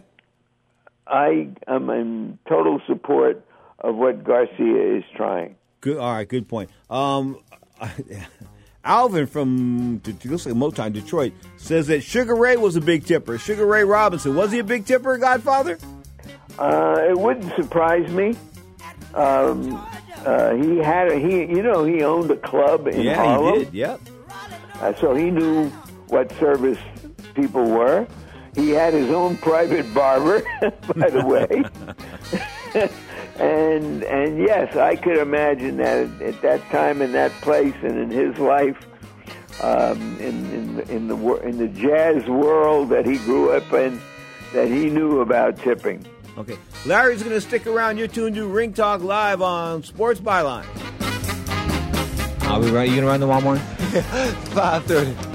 I 1.05 1.49
am 1.67 1.89
in 1.89 2.39
total 2.47 2.81
support 2.87 3.45
of 3.79 3.95
what 3.95 4.23
Garcia 4.23 4.97
is 4.97 5.03
trying. 5.15 5.55
Good. 5.81 5.97
All 5.97 6.13
right. 6.13 6.27
Good 6.27 6.47
point. 6.47 6.69
Um, 6.89 7.39
Alvin 8.83 9.25
from 9.25 10.01
looks 10.25 10.45
like 10.45 10.55
Motown, 10.55 10.93
Detroit, 10.93 11.33
says 11.57 11.87
that 11.87 12.01
Sugar 12.01 12.35
Ray 12.35 12.55
was 12.55 12.75
a 12.75 12.81
big 12.81 13.05
tipper. 13.05 13.37
Sugar 13.37 13.65
Ray 13.65 13.83
Robinson 13.83 14.35
was 14.35 14.51
he 14.51 14.59
a 14.59 14.63
big 14.63 14.85
tipper, 14.85 15.17
Godfather? 15.17 15.79
Uh, 16.59 16.95
it 17.09 17.17
wouldn't 17.17 17.53
surprise 17.55 18.09
me. 18.11 18.35
Um, 19.15 19.75
uh, 20.25 20.53
he 20.55 20.77
had 20.77 21.11
a, 21.11 21.19
he 21.19 21.39
you 21.39 21.63
know 21.63 21.83
he 21.83 22.03
owned 22.03 22.29
a 22.31 22.37
club 22.37 22.87
in 22.87 23.01
yeah, 23.01 23.15
Harlem. 23.15 23.59
he 23.59 23.65
did. 23.65 23.73
Yep. 23.73 24.01
Uh, 24.81 24.93
so 24.95 25.15
he 25.15 25.31
knew 25.31 25.69
what 26.07 26.31
service 26.39 26.79
people 27.33 27.65
were. 27.65 28.07
He 28.55 28.69
had 28.69 28.93
his 28.93 29.09
own 29.09 29.37
private 29.37 29.91
barber, 29.93 30.41
by 30.95 31.09
the 31.09 31.25
way. 31.25 31.63
and 33.39 34.03
and 34.03 34.39
yes, 34.39 34.75
I 34.75 34.95
could 34.95 35.17
imagine 35.17 35.77
that 35.77 36.05
at, 36.05 36.21
at 36.21 36.41
that 36.41 36.61
time 36.69 37.01
in 37.01 37.11
that 37.13 37.31
place 37.41 37.75
and 37.81 37.97
in 37.97 38.09
his 38.09 38.37
life, 38.39 38.77
um, 39.61 40.17
in 40.19 40.45
in 40.51 40.79
in 40.89 41.07
the 41.07 41.15
wor- 41.15 41.41
in 41.43 41.57
the 41.57 41.67
jazz 41.67 42.25
world 42.27 42.89
that 42.89 43.05
he 43.05 43.17
grew 43.19 43.51
up 43.51 43.71
in, 43.73 44.01
that 44.53 44.67
he 44.67 44.89
knew 44.89 45.19
about 45.21 45.57
tipping. 45.59 46.05
Okay. 46.37 46.57
Larry's 46.85 47.23
going 47.23 47.33
to 47.33 47.39
stick 47.41 47.65
around. 47.65 47.97
You're 47.97 48.07
tuned 48.09 48.35
to 48.35 48.45
Ring 48.45 48.73
Talk 48.73 49.01
Live 49.01 49.41
on 49.41 49.83
Sports 49.83 50.19
Byline. 50.19 50.65
Are 52.49 52.59
we 52.59 52.69
right? 52.71 52.89
You 52.89 52.95
gonna 52.95 53.07
run 53.07 53.19
the 53.19 53.27
one 53.27 53.43
more? 53.43 53.57
Five 54.53 54.85
thirty. 54.85 55.34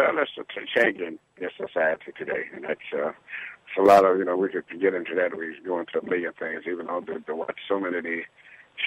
Well, 0.00 0.16
that's 0.16 0.30
a 0.38 0.80
changing 0.80 1.18
in 1.36 1.48
society 1.58 2.12
today, 2.16 2.44
and 2.54 2.64
that's 2.64 2.88
uh, 2.94 3.08
it's 3.08 3.76
a 3.78 3.82
lot 3.82 4.06
of 4.06 4.16
you 4.16 4.24
know 4.24 4.34
we 4.34 4.48
could 4.48 4.64
get 4.80 4.94
into 4.94 5.14
that. 5.14 5.36
We 5.36 5.54
go 5.62 5.78
into 5.78 5.98
a 5.98 6.04
million 6.04 6.32
things, 6.38 6.62
even 6.66 6.86
though 6.86 7.00
to, 7.00 7.20
to 7.20 7.36
watch 7.36 7.58
so 7.68 7.78
many 7.78 7.98
of 7.98 8.04
these 8.04 8.24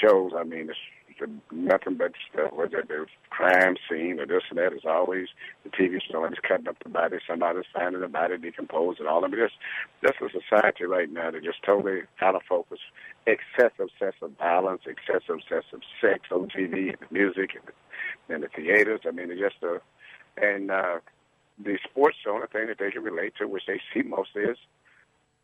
shows. 0.02 0.32
I 0.36 0.44
mean, 0.44 0.72
it's, 0.72 0.80
it's 1.10 1.32
nothing 1.52 1.98
but 1.98 2.14
stuff. 2.32 2.52
Whether 2.54 2.84
the 2.88 3.06
crime 3.30 3.76
scene 3.88 4.20
or 4.20 4.26
this 4.26 4.42
and 4.50 4.58
that 4.58 4.74
is 4.74 4.90
always 4.90 5.28
the 5.64 5.70
TV 5.70 6.00
show 6.02 6.26
is 6.26 6.34
cutting 6.42 6.68
up 6.68 6.78
the 6.84 6.90
body. 6.90 7.18
Somebody's 7.30 7.70
finding 7.76 8.02
the 8.02 8.08
body 8.08 8.40
decomposed 8.40 9.00
and 9.00 9.08
all 9.08 9.24
of 9.24 9.32
it. 9.34 9.38
Just 9.38 9.54
that's 10.02 10.18
a 10.20 10.30
society 10.34 10.86
right 10.86 11.12
now 11.14 11.30
that 11.30 11.44
just 11.44 11.62
totally 11.62 12.02
out 12.22 12.34
of 12.34 12.42
focus. 12.50 12.80
Excessive, 13.28 13.90
excessive 14.02 14.36
violence, 14.40 14.82
excessive, 14.88 15.38
excessive 15.38 15.82
sex 16.02 16.22
on 16.32 16.50
TV 16.50 16.90
and 16.90 16.98
the 16.98 17.14
music 17.14 17.52
and, 17.54 18.34
and 18.34 18.44
the 18.44 18.48
theaters. 18.48 19.02
I 19.08 19.12
mean, 19.12 19.30
it's 19.30 19.40
just 19.40 19.62
a 19.62 19.80
and 20.38 20.72
uh, 20.72 21.00
the 21.64 21.78
sports, 21.84 22.18
the 22.26 22.32
only 22.32 22.48
thing 22.48 22.68
that 22.68 22.80
they 22.80 22.92
can 22.92 23.04
relate 23.04 23.34
to, 23.40 23.48
which 23.48 23.64
they 23.68 23.80
see 23.94 24.02
most, 24.02 24.32
is 24.36 24.58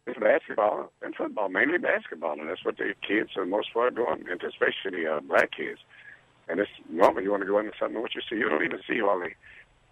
is 0.08 0.16
basketball 0.20 0.92
and 1.02 1.14
football, 1.16 1.50
mainly 1.50 1.78
basketball, 1.78 2.40
and 2.40 2.50
that's 2.50 2.66
what 2.66 2.78
the 2.78 2.94
kids 3.06 3.30
for 3.34 3.44
the 3.44 3.50
most 3.50 3.74
part 3.74 3.96
doing, 3.96 4.26
and 4.30 4.42
especially 4.42 5.06
uh, 5.06 5.20
black 5.20 5.52
kids. 5.52 5.80
And 6.48 6.60
it's 6.60 6.72
normally 6.90 7.24
you 7.24 7.32
want 7.32 7.44
to 7.44 7.48
go 7.48 7.60
into 7.60 7.72
something 7.80 8.02
what 8.02 8.16
you 8.16 8.22
see. 8.28 8.38
You 8.38 8.50
don't 8.50 8.64
even 8.64 8.80
see 8.88 9.02
all 9.02 9.20
the 9.20 9.30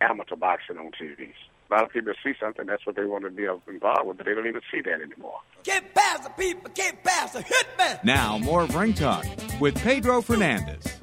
amateur 0.01 0.35
boxing 0.35 0.77
on 0.77 0.91
TVs. 0.99 1.33
A 1.69 1.73
lot 1.73 1.83
of 1.83 1.91
people 1.91 2.13
see 2.23 2.33
something, 2.39 2.65
that's 2.65 2.85
what 2.85 2.95
they 2.95 3.03
want 3.03 3.25
to 3.25 3.29
be 3.29 3.43
involved 3.43 4.07
with, 4.07 4.17
but 4.17 4.25
they 4.25 4.33
don't 4.33 4.47
even 4.47 4.61
see 4.71 4.81
that 4.81 5.01
anymore. 5.01 5.39
Get 5.63 5.93
past 5.93 6.23
the 6.23 6.29
people, 6.29 6.71
get 6.73 7.03
past 7.03 7.33
the 7.33 7.43
hitman. 7.43 8.03
Now, 8.03 8.37
more 8.37 8.63
of 8.63 8.73
Ring 8.73 8.93
Talk 8.93 9.25
with 9.59 9.75
Pedro 9.75 10.21
Fernandez. 10.21 10.97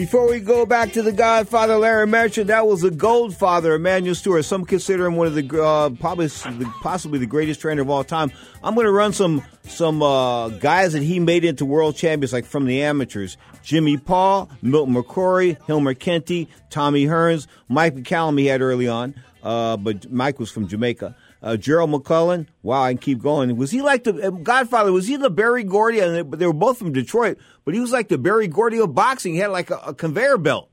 Before 0.00 0.30
we 0.30 0.40
go 0.40 0.64
back 0.64 0.92
to 0.92 1.02
the 1.02 1.12
Godfather, 1.12 1.76
Larry 1.76 2.06
mentioned 2.06 2.48
that 2.48 2.66
was 2.66 2.80
the 2.80 2.88
Goldfather, 2.88 3.76
Emanuel 3.76 4.14
Steward. 4.14 4.46
Some 4.46 4.64
consider 4.64 5.04
him 5.04 5.16
one 5.16 5.26
of 5.26 5.34
the 5.34 5.62
uh, 5.62 5.90
probably 5.90 6.28
the, 6.28 6.72
possibly 6.80 7.18
the 7.18 7.26
greatest 7.26 7.60
trainer 7.60 7.82
of 7.82 7.90
all 7.90 8.02
time. 8.02 8.32
I'm 8.64 8.74
going 8.74 8.86
to 8.86 8.92
run 8.92 9.12
some 9.12 9.44
some 9.64 10.02
uh, 10.02 10.48
guys 10.48 10.94
that 10.94 11.02
he 11.02 11.20
made 11.20 11.44
into 11.44 11.66
world 11.66 11.96
champions, 11.96 12.32
like 12.32 12.46
from 12.46 12.64
the 12.64 12.80
amateurs: 12.80 13.36
Jimmy 13.62 13.98
Paul, 13.98 14.48
Milton 14.62 14.94
McCrory, 14.94 15.58
Hilmer 15.66 15.98
Kenty, 15.98 16.48
Tommy 16.70 17.04
Hearns, 17.04 17.46
Mike 17.68 17.94
McCallum. 17.94 18.40
He 18.40 18.46
had 18.46 18.62
early 18.62 18.88
on, 18.88 19.14
uh, 19.42 19.76
but 19.76 20.10
Mike 20.10 20.40
was 20.40 20.50
from 20.50 20.66
Jamaica. 20.66 21.14
Uh, 21.42 21.56
Gerald 21.56 21.90
McClellan. 21.90 22.48
Wow, 22.62 22.82
I 22.82 22.92
can 22.92 22.98
keep 22.98 23.22
going. 23.22 23.56
Was 23.56 23.70
he 23.70 23.80
like 23.80 24.04
the 24.04 24.28
uh, 24.28 24.30
Godfather? 24.30 24.92
Was 24.92 25.06
he 25.06 25.16
the 25.16 25.30
Berry 25.30 25.64
Gordy? 25.64 26.00
And 26.00 26.14
they, 26.14 26.36
they 26.36 26.46
were 26.46 26.52
both 26.52 26.78
from 26.78 26.92
Detroit, 26.92 27.38
but 27.64 27.72
he 27.74 27.80
was 27.80 27.92
like 27.92 28.08
the 28.08 28.18
Berry 28.18 28.46
Gordy 28.46 28.78
of 28.78 28.94
boxing. 28.94 29.34
He 29.34 29.40
had 29.40 29.50
like 29.50 29.70
a, 29.70 29.76
a 29.76 29.94
conveyor 29.94 30.38
belt. 30.38 30.68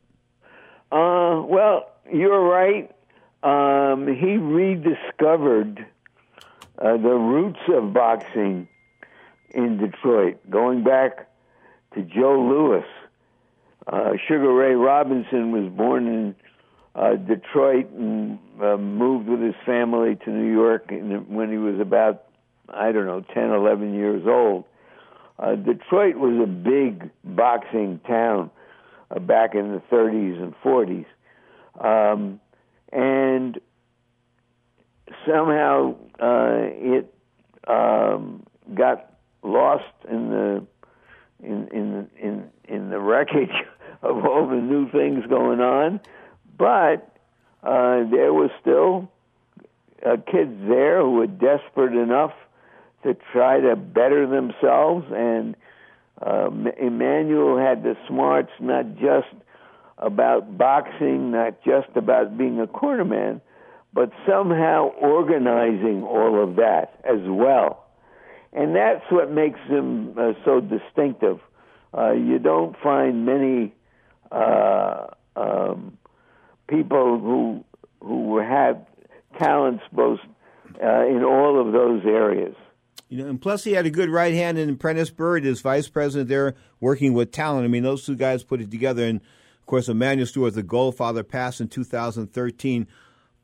Uh, 0.91 1.41
well, 1.45 1.89
you're 2.11 2.43
right. 2.43 2.91
Um, 3.43 4.07
he 4.07 4.37
rediscovered 4.37 5.85
uh, 6.79 6.97
the 6.97 7.15
roots 7.15 7.59
of 7.69 7.93
boxing 7.93 8.67
in 9.51 9.77
Detroit, 9.77 10.37
going 10.49 10.83
back 10.83 11.29
to 11.93 12.01
Joe 12.03 12.39
Louis. 12.39 12.85
Uh, 13.85 14.17
Sugar 14.27 14.53
Ray 14.53 14.75
Robinson 14.75 15.51
was 15.51 15.71
born 15.71 16.07
in 16.07 16.35
uh, 16.97 17.15
Detroit 17.15 17.91
and 17.91 18.39
uh, 18.61 18.75
moved 18.75 19.29
with 19.29 19.39
his 19.39 19.53
family 19.65 20.17
to 20.25 20.31
New 20.31 20.51
York 20.51 20.89
when 20.89 21.51
he 21.51 21.57
was 21.57 21.79
about, 21.79 22.23
I 22.67 22.91
don't 22.91 23.05
know, 23.05 23.23
10, 23.33 23.51
11 23.51 23.93
years 23.93 24.23
old. 24.27 24.65
Uh, 25.37 25.55
Detroit 25.55 26.15
was 26.15 26.41
a 26.43 26.47
big 26.47 27.11
boxing 27.23 27.99
town 28.07 28.49
uh, 29.11 29.19
back 29.19 29.53
in 29.53 29.71
the 29.71 29.81
30s 29.91 30.41
and 30.41 30.55
40s. 30.65 31.05
Um, 31.79 32.39
and 32.91 33.59
somehow 35.27 35.95
uh, 36.19 36.65
it 36.73 37.13
um, 37.67 38.43
got 38.73 39.13
lost 39.43 39.83
in 40.09 40.29
the 40.29 40.65
in 41.43 41.67
in 41.67 42.09
in 42.19 42.49
in 42.63 42.89
the 42.89 42.99
wreckage 42.99 43.53
of 44.01 44.25
all 44.25 44.47
the 44.47 44.55
new 44.55 44.89
things 44.89 45.23
going 45.27 45.59
on. 45.59 45.99
But 46.57 47.15
uh, 47.63 48.03
there 48.09 48.33
was 48.33 48.49
still 48.61 49.09
kids 50.31 50.53
there 50.67 51.01
who 51.01 51.11
were 51.11 51.27
desperate 51.27 51.93
enough 51.93 52.33
to 53.03 53.15
try 53.31 53.59
to 53.59 53.75
better 53.75 54.27
themselves, 54.27 55.05
and 55.11 55.55
uh, 56.21 56.49
Emanuel 56.79 57.57
had 57.57 57.83
the 57.83 57.95
smarts 58.07 58.51
not 58.59 58.95
just 58.95 59.27
about 59.97 60.57
boxing, 60.57 61.31
not 61.31 61.63
just 61.63 61.89
about 61.95 62.37
being 62.37 62.59
a 62.59 62.67
cornerman, 62.67 63.41
but 63.93 64.11
somehow 64.27 64.89
organizing 64.99 66.03
all 66.03 66.43
of 66.43 66.55
that 66.57 66.99
as 67.03 67.21
well. 67.25 67.85
And 68.53 68.75
that's 68.75 69.03
what 69.09 69.31
makes 69.31 69.59
him 69.67 70.17
uh, 70.17 70.33
so 70.45 70.59
distinctive. 70.59 71.39
Uh, 71.97 72.11
you 72.11 72.39
don't 72.39 72.75
find 72.81 73.25
many 73.25 73.73
uh, 74.31 75.07
um, 75.35 75.97
people 76.67 77.19
who 77.19 77.63
who 78.01 78.39
have 78.39 78.85
talents 79.39 79.83
both 79.91 80.19
uh, 80.81 81.05
in 81.07 81.23
all 81.23 81.59
of 81.59 81.73
those 81.73 82.03
areas. 82.05 82.55
You 83.09 83.23
know, 83.23 83.29
and 83.29 83.41
plus 83.41 83.63
he 83.63 83.71
had 83.71 83.85
a 83.85 83.89
good 83.89 84.09
right 84.09 84.33
hand 84.33 84.57
in 84.57 84.75
Prentice 84.77 85.09
Byrd, 85.09 85.45
his 85.45 85.61
vice 85.61 85.87
president 85.87 86.29
there, 86.29 86.55
working 86.79 87.13
with 87.13 87.31
talent. 87.31 87.63
I 87.63 87.67
mean, 87.69 87.83
those 87.83 88.05
two 88.05 88.15
guys 88.15 88.43
put 88.43 88.59
it 88.59 88.69
together. 88.69 89.05
And 89.05 89.21
of 89.21 89.65
course, 89.65 89.87
Emanuel 89.87 90.27
Steward, 90.27 90.55
the 90.55 90.63
Goldfather, 90.63 91.27
passed 91.27 91.61
in 91.61 91.69
2013. 91.69 92.87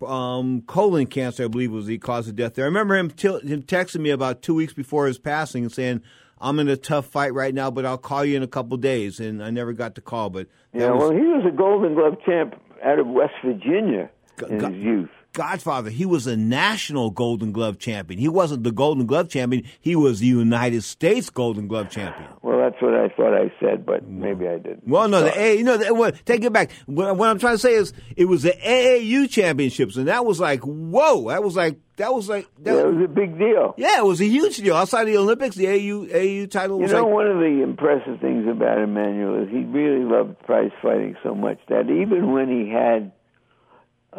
Um, 0.06 0.64
colon 0.64 1.08
cancer, 1.08 1.46
I 1.46 1.48
believe, 1.48 1.72
was 1.72 1.86
the 1.86 1.98
cause 1.98 2.28
of 2.28 2.36
death 2.36 2.56
there. 2.56 2.66
I 2.66 2.68
remember 2.68 2.96
him, 2.96 3.10
t- 3.10 3.40
him 3.40 3.64
texting 3.64 4.02
me 4.02 4.10
about 4.10 4.42
two 4.42 4.54
weeks 4.54 4.74
before 4.74 5.08
his 5.08 5.18
passing 5.18 5.64
and 5.64 5.72
saying, 5.72 6.02
"I'm 6.42 6.60
in 6.60 6.68
a 6.68 6.76
tough 6.76 7.06
fight 7.06 7.34
right 7.34 7.54
now, 7.54 7.72
but 7.72 7.86
I'll 7.86 7.98
call 7.98 8.26
you 8.26 8.36
in 8.36 8.44
a 8.44 8.48
couple 8.48 8.76
days." 8.76 9.22
And 9.22 9.42
I 9.42 9.50
never 9.50 9.72
got 9.72 9.96
the 9.96 10.02
call, 10.02 10.30
but 10.30 10.48
yeah, 10.74 10.90
was, 10.90 11.00
well, 11.00 11.12
he 11.14 11.22
was 11.22 11.46
a 11.48 11.56
Golden 11.56 11.96
Glove 11.96 12.18
champ 12.26 12.56
out 12.84 13.00
of 13.00 13.08
West 13.08 13.34
Virginia 13.44 14.10
in 14.50 14.60
his 14.60 14.84
youth. 14.84 15.10
Godfather, 15.34 15.90
he 15.90 16.06
was 16.06 16.28
a 16.28 16.38
national 16.38 17.10
Golden 17.10 17.52
Glove 17.52 17.80
champion. 17.80 18.20
He 18.20 18.30
wasn't 18.30 18.64
the 18.64 18.72
Golden 18.72 19.06
Glove 19.08 19.30
champion. 19.30 19.64
He 19.82 19.96
was 19.96 20.20
the 20.20 20.28
United 20.28 20.84
States 20.84 21.30
Golden 21.30 21.68
Glove 21.68 21.90
champion. 21.90 22.30
Well, 22.44 22.60
that's 22.60 22.82
what 22.82 22.94
I 22.94 23.10
thought 23.10 23.34
I 23.34 23.52
said, 23.60 23.86
but 23.86 24.04
mm. 24.04 24.20
maybe 24.20 24.48
I 24.48 24.58
didn't. 24.58 24.88
Well, 24.88 25.08
no, 25.08 25.22
the 25.24 25.38
A, 25.38 25.58
you 25.58 25.64
know, 25.64 25.78
the, 25.78 25.94
well, 25.94 26.12
take 26.26 26.44
it 26.44 26.54
back. 26.54 26.72
What, 26.86 27.18
what 27.18 27.30
I'm 27.30 27.40
trying 27.40 27.56
to 27.56 27.60
say 27.60 27.74
is, 27.74 27.94
it 28.16 28.26
was 28.26 28.44
the 28.44 28.52
AAU 28.52 29.30
championships, 29.30 29.98
and 29.98 30.08
that 30.08 30.26
was 30.26 30.40
like, 30.40 30.62
whoa, 30.62 31.30
that 31.30 31.44
was 31.44 31.56
like, 31.56 31.80
that 31.98 32.14
was 32.14 32.28
like, 32.30 32.48
that 32.64 32.76
Yeah, 32.76 32.84
was 32.84 33.04
a 33.04 33.08
big 33.08 33.38
deal. 33.38 33.76
yeah, 33.78 34.00
it 34.00 34.06
was 34.06 34.20
a 34.22 34.26
huge 34.26 34.58
deal. 34.58 34.76
Outside 34.76 35.06
the 35.06 35.18
Olympics, 35.18 35.56
the 35.56 35.66
AAU 35.66 36.12
AAU 36.12 36.52
title 36.52 36.82
You 36.82 36.88
know, 36.88 37.06
like, 37.06 37.14
one 37.14 37.28
of 37.28 37.38
the 37.38 37.62
impressive 37.64 38.20
things 38.20 38.48
about 38.48 38.80
Emanuel 38.80 39.44
is 39.44 39.50
he 39.50 39.64
really 39.64 40.04
loved 40.04 40.40
prize 40.40 40.72
fighting 40.82 41.16
so 41.24 41.34
much 41.36 41.60
that 41.70 41.90
even 41.90 42.34
when 42.34 42.50
he 42.50 42.70
had 42.72 43.12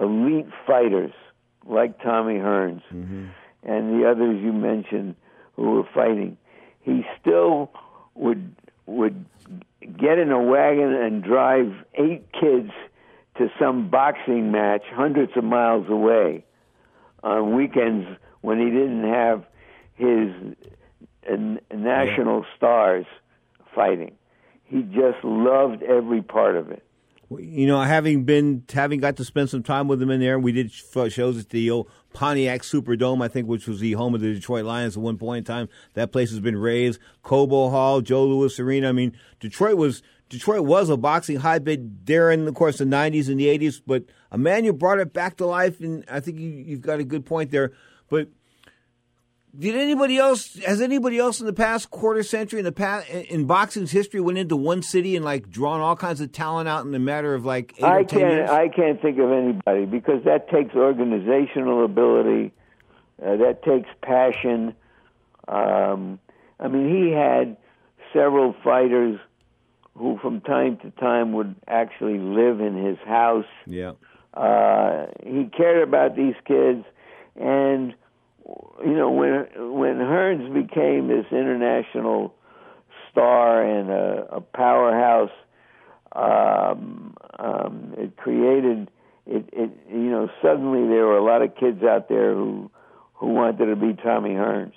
elite 0.00 0.46
fighters 0.66 1.12
like 1.66 2.00
Tommy 2.02 2.34
Hearns 2.34 2.82
Mm-hmm. 2.92 3.26
and 3.62 4.00
the 4.00 4.08
others 4.08 4.40
you 4.42 4.52
mentioned 4.52 5.14
who 5.56 5.70
were 5.72 5.88
fighting, 5.94 6.36
he 6.80 7.04
still 7.20 7.70
would 8.14 8.54
would 8.86 9.24
get 9.98 10.18
in 10.18 10.30
a 10.30 10.42
wagon 10.42 10.92
and 10.92 11.22
drive 11.22 11.72
eight 11.94 12.24
kids 12.32 12.70
to 13.38 13.48
some 13.58 13.88
boxing 13.88 14.52
match 14.52 14.82
hundreds 14.92 15.32
of 15.36 15.44
miles 15.44 15.88
away 15.88 16.44
on 17.22 17.54
weekends 17.56 18.06
when 18.42 18.58
he 18.58 18.66
didn't 18.66 19.04
have 19.08 19.44
his 19.94 20.30
national 21.72 22.44
stars 22.56 23.06
fighting. 23.74 24.12
He 24.64 24.82
just 24.82 25.22
loved 25.24 25.82
every 25.82 26.22
part 26.22 26.56
of 26.56 26.70
it. 26.70 26.83
You 27.30 27.66
know, 27.66 27.80
having 27.80 28.24
been, 28.24 28.64
having 28.72 29.00
got 29.00 29.16
to 29.16 29.24
spend 29.24 29.50
some 29.50 29.62
time 29.62 29.88
with 29.88 30.00
him 30.00 30.10
in 30.10 30.20
there, 30.20 30.38
we 30.38 30.52
did 30.52 30.72
uh, 30.94 31.08
shows 31.08 31.38
at 31.38 31.48
the 31.50 31.70
old 31.70 31.90
Pontiac 32.12 32.62
Silverdome, 32.62 33.22
I 33.24 33.28
think, 33.28 33.48
which 33.48 33.66
was 33.66 33.80
the 33.80 33.92
home 33.92 34.14
of 34.14 34.20
the 34.20 34.34
Detroit 34.34 34.64
Lions 34.64 34.96
at 34.96 35.02
one 35.02 35.18
point 35.18 35.38
in 35.38 35.44
time. 35.44 35.68
That 35.94 36.12
place 36.12 36.30
has 36.30 36.40
been 36.40 36.56
razed. 36.56 37.00
Cobo 37.22 37.70
Hall, 37.70 38.00
Joe 38.00 38.26
Louis 38.26 38.58
Arena. 38.58 38.88
I 38.88 38.92
mean, 38.92 39.16
Detroit 39.40 39.76
was 39.76 40.02
Detroit 40.28 40.64
was 40.64 40.88
a 40.90 40.96
boxing 40.96 41.36
hotbed 41.36 42.06
there 42.06 42.30
in, 42.30 42.46
of 42.46 42.54
course, 42.54 42.80
of 42.80 42.90
the 42.90 42.96
'90s 42.96 43.28
and 43.28 43.38
the 43.38 43.46
'80s. 43.46 43.80
But 43.84 44.04
Emanuel 44.32 44.74
brought 44.74 44.98
it 44.98 45.12
back 45.12 45.36
to 45.38 45.46
life, 45.46 45.80
and 45.80 46.04
I 46.10 46.20
think 46.20 46.38
you, 46.38 46.48
you've 46.48 46.80
got 46.80 47.00
a 47.00 47.04
good 47.04 47.24
point 47.24 47.50
there. 47.50 47.72
But 48.08 48.28
did 49.58 49.76
anybody 49.76 50.18
else? 50.18 50.54
Has 50.64 50.80
anybody 50.80 51.18
else 51.18 51.40
in 51.40 51.46
the 51.46 51.52
past 51.52 51.90
quarter 51.90 52.22
century 52.22 52.58
in 52.58 52.64
the 52.64 52.72
past 52.72 53.08
in 53.08 53.46
boxing's 53.46 53.90
history 53.90 54.20
went 54.20 54.38
into 54.38 54.56
one 54.56 54.82
city 54.82 55.16
and 55.16 55.24
like 55.24 55.48
drawn 55.50 55.80
all 55.80 55.96
kinds 55.96 56.20
of 56.20 56.32
talent 56.32 56.68
out 56.68 56.84
in 56.84 56.94
a 56.94 56.98
matter 56.98 57.34
of 57.34 57.44
like 57.44 57.74
eight 57.78 57.84
I 57.84 58.00
or 58.00 58.04
ten 58.04 58.20
can't 58.20 58.32
years? 58.32 58.50
I 58.50 58.68
can't 58.68 59.02
think 59.02 59.18
of 59.18 59.30
anybody 59.30 59.86
because 59.86 60.24
that 60.24 60.50
takes 60.50 60.74
organizational 60.74 61.84
ability, 61.84 62.52
Uh, 63.22 63.36
that 63.36 63.62
takes 63.62 63.88
passion. 64.02 64.74
Um, 65.46 66.18
I 66.58 66.68
mean, 66.68 66.88
he 66.88 67.12
had 67.12 67.56
several 68.12 68.54
fighters 68.64 69.20
who, 69.96 70.18
from 70.18 70.40
time 70.40 70.78
to 70.78 70.90
time, 70.92 71.32
would 71.32 71.54
actually 71.68 72.18
live 72.18 72.60
in 72.60 72.76
his 72.84 72.98
house. 73.06 73.46
Yeah. 73.66 73.92
Uh, 74.32 75.06
he 75.24 75.44
cared 75.56 75.86
about 75.86 76.16
these 76.16 76.34
kids, 76.44 76.84
and 77.36 77.94
you 78.84 78.94
know 78.94 79.10
when 79.10 79.46
when 79.72 79.96
Hearns 79.98 80.52
became 80.52 81.08
this 81.08 81.26
international 81.30 82.34
star 83.10 83.62
and 83.62 83.90
a, 83.90 84.36
a 84.36 84.40
powerhouse, 84.40 85.30
um, 86.12 87.16
um, 87.38 87.94
it 87.96 88.16
created 88.16 88.90
it, 89.26 89.48
it. 89.52 89.70
You 89.88 90.10
know, 90.10 90.28
suddenly 90.42 90.86
there 90.88 91.06
were 91.06 91.16
a 91.16 91.24
lot 91.24 91.42
of 91.42 91.56
kids 91.56 91.82
out 91.82 92.08
there 92.08 92.34
who 92.34 92.70
who 93.14 93.28
wanted 93.28 93.66
to 93.66 93.76
be 93.76 93.94
Tommy 93.94 94.30
Hearns. 94.30 94.74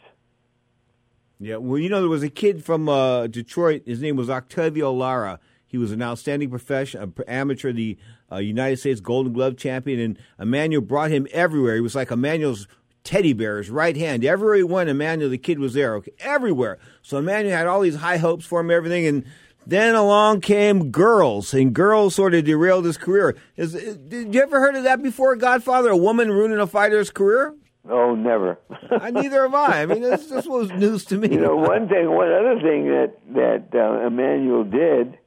Yeah, 1.39 1.57
well, 1.57 1.77
you 1.77 1.89
know, 1.89 1.99
there 1.99 2.09
was 2.09 2.23
a 2.23 2.29
kid 2.29 2.63
from 2.63 2.89
uh, 2.89 3.27
Detroit. 3.27 3.83
His 3.85 4.01
name 4.01 4.15
was 4.15 4.29
Octavio 4.29 4.91
Lara. 4.91 5.39
He 5.67 5.77
was 5.77 5.91
an 5.91 6.01
outstanding 6.01 6.49
professional 6.49 7.11
amateur, 7.27 7.73
the 7.73 7.97
uh, 8.31 8.37
United 8.37 8.77
States 8.77 9.01
Golden 9.01 9.33
Glove 9.33 9.57
champion, 9.57 9.99
and 9.99 10.19
Emanuel 10.39 10.81
brought 10.81 11.11
him 11.11 11.27
everywhere. 11.31 11.75
He 11.75 11.81
was 11.81 11.93
like 11.93 12.09
Emanuel's 12.09 12.67
teddy 13.03 13.33
bears, 13.33 13.69
right 13.69 13.95
hand. 13.95 14.25
Everywhere 14.25 14.55
he 14.55 14.63
went, 14.63 14.89
Emanuel, 14.89 15.29
the 15.29 15.37
kid 15.37 15.59
was 15.59 15.73
there, 15.73 15.95
okay, 15.95 16.11
everywhere. 16.19 16.79
So 17.01 17.17
Emanuel 17.17 17.55
had 17.55 17.67
all 17.67 17.81
these 17.81 17.95
high 17.95 18.17
hopes 18.17 18.45
for 18.45 18.59
him, 18.59 18.71
everything, 18.71 19.05
and 19.07 19.25
then 19.65 19.95
along 19.95 20.41
came 20.41 20.91
girls, 20.91 21.53
and 21.53 21.73
girls 21.73 22.15
sort 22.15 22.33
of 22.33 22.45
derailed 22.45 22.85
his 22.85 22.97
career. 22.97 23.35
Is, 23.57 23.73
did 23.73 24.33
you 24.33 24.41
ever 24.41 24.59
heard 24.59 24.75
of 24.75 24.83
that 24.83 25.03
before, 25.03 25.35
Godfather? 25.35 25.89
A 25.89 25.97
woman 25.97 26.31
ruining 26.31 26.59
a 26.59 26.67
fighter's 26.67 27.09
career? 27.09 27.53
Oh, 27.89 28.15
never. 28.15 28.57
I, 28.91 29.11
neither 29.11 29.43
have 29.43 29.53
I. 29.53 29.81
I 29.81 29.85
mean, 29.85 30.01
this, 30.01 30.27
this 30.27 30.45
was 30.45 30.69
news 30.71 31.05
to 31.05 31.17
me. 31.17 31.29
You 31.29 31.39
know, 31.39 31.55
one 31.55 31.87
thing, 31.87 32.09
one 32.09 32.31
other 32.31 32.59
thing 32.61 32.87
that 32.87 33.13
that 33.33 33.77
uh, 33.77 34.07
Emanuel 34.07 34.63
did 34.63 35.17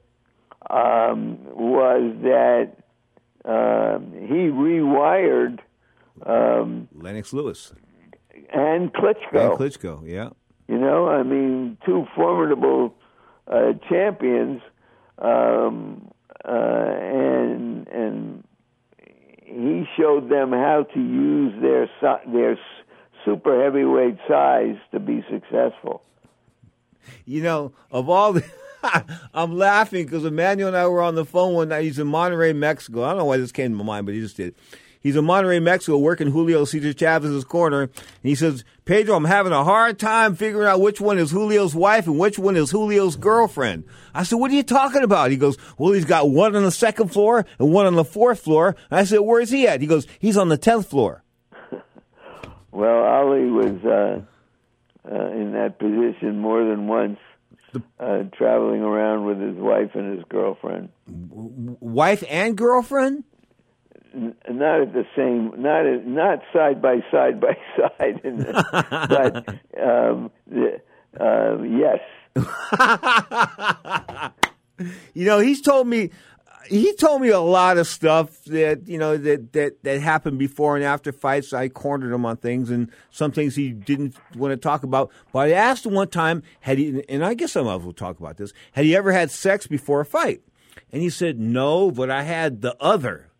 um, 0.69 1.37
was 1.55 2.13
that 2.21 2.71
um, 3.45 4.13
he 4.13 4.49
rewired 4.49 5.59
um, 6.25 6.87
Lennox 6.93 7.33
Lewis 7.33 7.73
and 8.53 8.93
Klitschko. 8.93 9.51
and 9.51 9.59
Klitschko. 9.59 10.07
Yeah, 10.07 10.29
You 10.67 10.77
know, 10.79 11.07
I 11.07 11.23
mean, 11.23 11.77
two 11.85 12.05
formidable 12.15 12.93
uh, 13.47 13.73
champions, 13.89 14.61
um, 15.17 16.09
uh, 16.43 16.51
and 16.51 17.87
and 17.87 18.43
he 19.43 19.85
showed 19.97 20.29
them 20.29 20.51
how 20.51 20.85
to 20.93 20.99
use 20.99 21.53
their 21.61 21.89
their 22.31 22.57
super 23.25 23.63
heavyweight 23.63 24.17
size 24.27 24.77
to 24.91 24.99
be 24.99 25.23
successful. 25.29 26.03
you 27.25 27.41
know, 27.43 27.71
of 27.91 28.09
all 28.09 28.33
the. 28.33 28.43
I'm 29.33 29.55
laughing 29.55 30.05
because 30.05 30.25
Emanuel 30.25 30.69
and 30.69 30.75
I 30.75 30.87
were 30.87 31.03
on 31.03 31.13
the 31.13 31.23
phone 31.23 31.53
one 31.53 31.69
night. 31.69 31.83
He's 31.83 31.99
in 31.99 32.07
Monterrey, 32.07 32.55
Mexico. 32.55 33.03
I 33.03 33.09
don't 33.09 33.19
know 33.19 33.25
why 33.25 33.37
this 33.37 33.51
came 33.51 33.71
to 33.71 33.77
my 33.77 33.83
mind, 33.83 34.07
but 34.07 34.15
he 34.15 34.21
just 34.21 34.37
did. 34.37 34.55
He's 35.01 35.15
in 35.15 35.25
Monterrey, 35.25 35.61
Mexico, 35.61 35.97
working 35.97 36.29
Julio 36.29 36.63
Cesar 36.63 36.93
Chavez's 36.93 37.43
corner. 37.43 37.81
And 37.81 37.91
he 38.21 38.35
says, 38.35 38.63
Pedro, 38.85 39.15
I'm 39.15 39.25
having 39.25 39.51
a 39.51 39.63
hard 39.63 39.97
time 39.97 40.35
figuring 40.35 40.67
out 40.67 40.79
which 40.79 41.01
one 41.01 41.17
is 41.17 41.31
Julio's 41.31 41.73
wife 41.73 42.05
and 42.05 42.19
which 42.19 42.37
one 42.37 42.55
is 42.55 42.69
Julio's 42.69 43.15
girlfriend. 43.15 43.83
I 44.13 44.23
said, 44.23 44.35
What 44.35 44.51
are 44.51 44.55
you 44.55 44.63
talking 44.63 45.03
about? 45.03 45.31
He 45.31 45.37
goes, 45.37 45.57
Well, 45.77 45.91
he's 45.93 46.05
got 46.05 46.29
one 46.29 46.55
on 46.55 46.63
the 46.63 46.71
second 46.71 47.09
floor 47.09 47.45
and 47.57 47.71
one 47.71 47.87
on 47.87 47.95
the 47.95 48.05
fourth 48.05 48.41
floor. 48.41 48.75
I 48.91 49.03
said, 49.05 49.19
Where's 49.21 49.49
he 49.49 49.67
at? 49.67 49.81
He 49.81 49.87
goes, 49.87 50.05
He's 50.19 50.37
on 50.37 50.49
the 50.49 50.57
10th 50.57 50.85
floor. 50.85 51.23
Well, 52.73 53.03
Ali 53.03 53.51
was 53.51 53.83
uh, 53.83 54.21
uh, 55.05 55.31
in 55.31 55.51
that 55.51 55.77
position 55.77 56.39
more 56.39 56.63
than 56.63 56.87
once, 56.87 57.19
uh, 57.99 58.23
traveling 58.37 58.81
around 58.81 59.25
with 59.25 59.41
his 59.41 59.57
wife 59.57 59.91
and 59.93 60.15
his 60.15 60.23
girlfriend. 60.29 60.87
Wife 61.07 62.23
and 62.29 62.57
girlfriend? 62.57 63.25
N- 64.13 64.35
not 64.49 64.81
at 64.81 64.91
the 64.93 65.05
same, 65.15 65.53
not 65.61 65.85
at, 65.85 66.05
not 66.05 66.41
side 66.51 66.81
by 66.81 67.01
side 67.11 67.39
by 67.39 67.55
side, 67.77 68.19
in 68.23 68.37
the, 68.39 68.51
but 69.09 69.47
um, 69.81 70.29
the, 70.47 70.81
uh, 71.19 71.61
yes. 71.63 72.01
you 75.13 75.25
know, 75.25 75.39
he's 75.39 75.61
told 75.61 75.87
me 75.87 76.09
he 76.67 76.93
told 76.93 77.21
me 77.21 77.29
a 77.29 77.39
lot 77.39 77.77
of 77.77 77.87
stuff 77.87 78.43
that 78.45 78.87
you 78.87 78.97
know 78.97 79.17
that 79.17 79.53
that 79.53 79.83
that 79.83 80.01
happened 80.01 80.39
before 80.39 80.75
and 80.75 80.85
after 80.85 81.11
fights. 81.11 81.53
I 81.53 81.69
cornered 81.69 82.13
him 82.13 82.25
on 82.25 82.37
things, 82.37 82.69
and 82.69 82.89
some 83.09 83.31
things 83.31 83.55
he 83.55 83.71
didn't 83.71 84.15
want 84.35 84.51
to 84.51 84.57
talk 84.57 84.83
about. 84.83 85.11
But 85.31 85.49
I 85.49 85.51
asked 85.51 85.85
him 85.85 85.93
one 85.93 86.09
time, 86.09 86.43
had 86.61 86.77
he, 86.77 87.03
and 87.09 87.25
I 87.25 87.33
guess 87.33 87.53
some 87.53 87.67
of 87.67 87.81
us 87.81 87.85
will 87.85 87.93
talk 87.93 88.19
about 88.19 88.37
this. 88.37 88.53
Had 88.73 88.85
he 88.85 88.95
ever 88.95 89.11
had 89.11 89.31
sex 89.31 89.67
before 89.67 90.01
a 90.01 90.05
fight? 90.05 90.41
And 90.91 91.01
he 91.01 91.09
said 91.09 91.39
no, 91.39 91.91
but 91.91 92.09
I 92.09 92.23
had 92.23 92.61
the 92.61 92.75
other. 92.79 93.30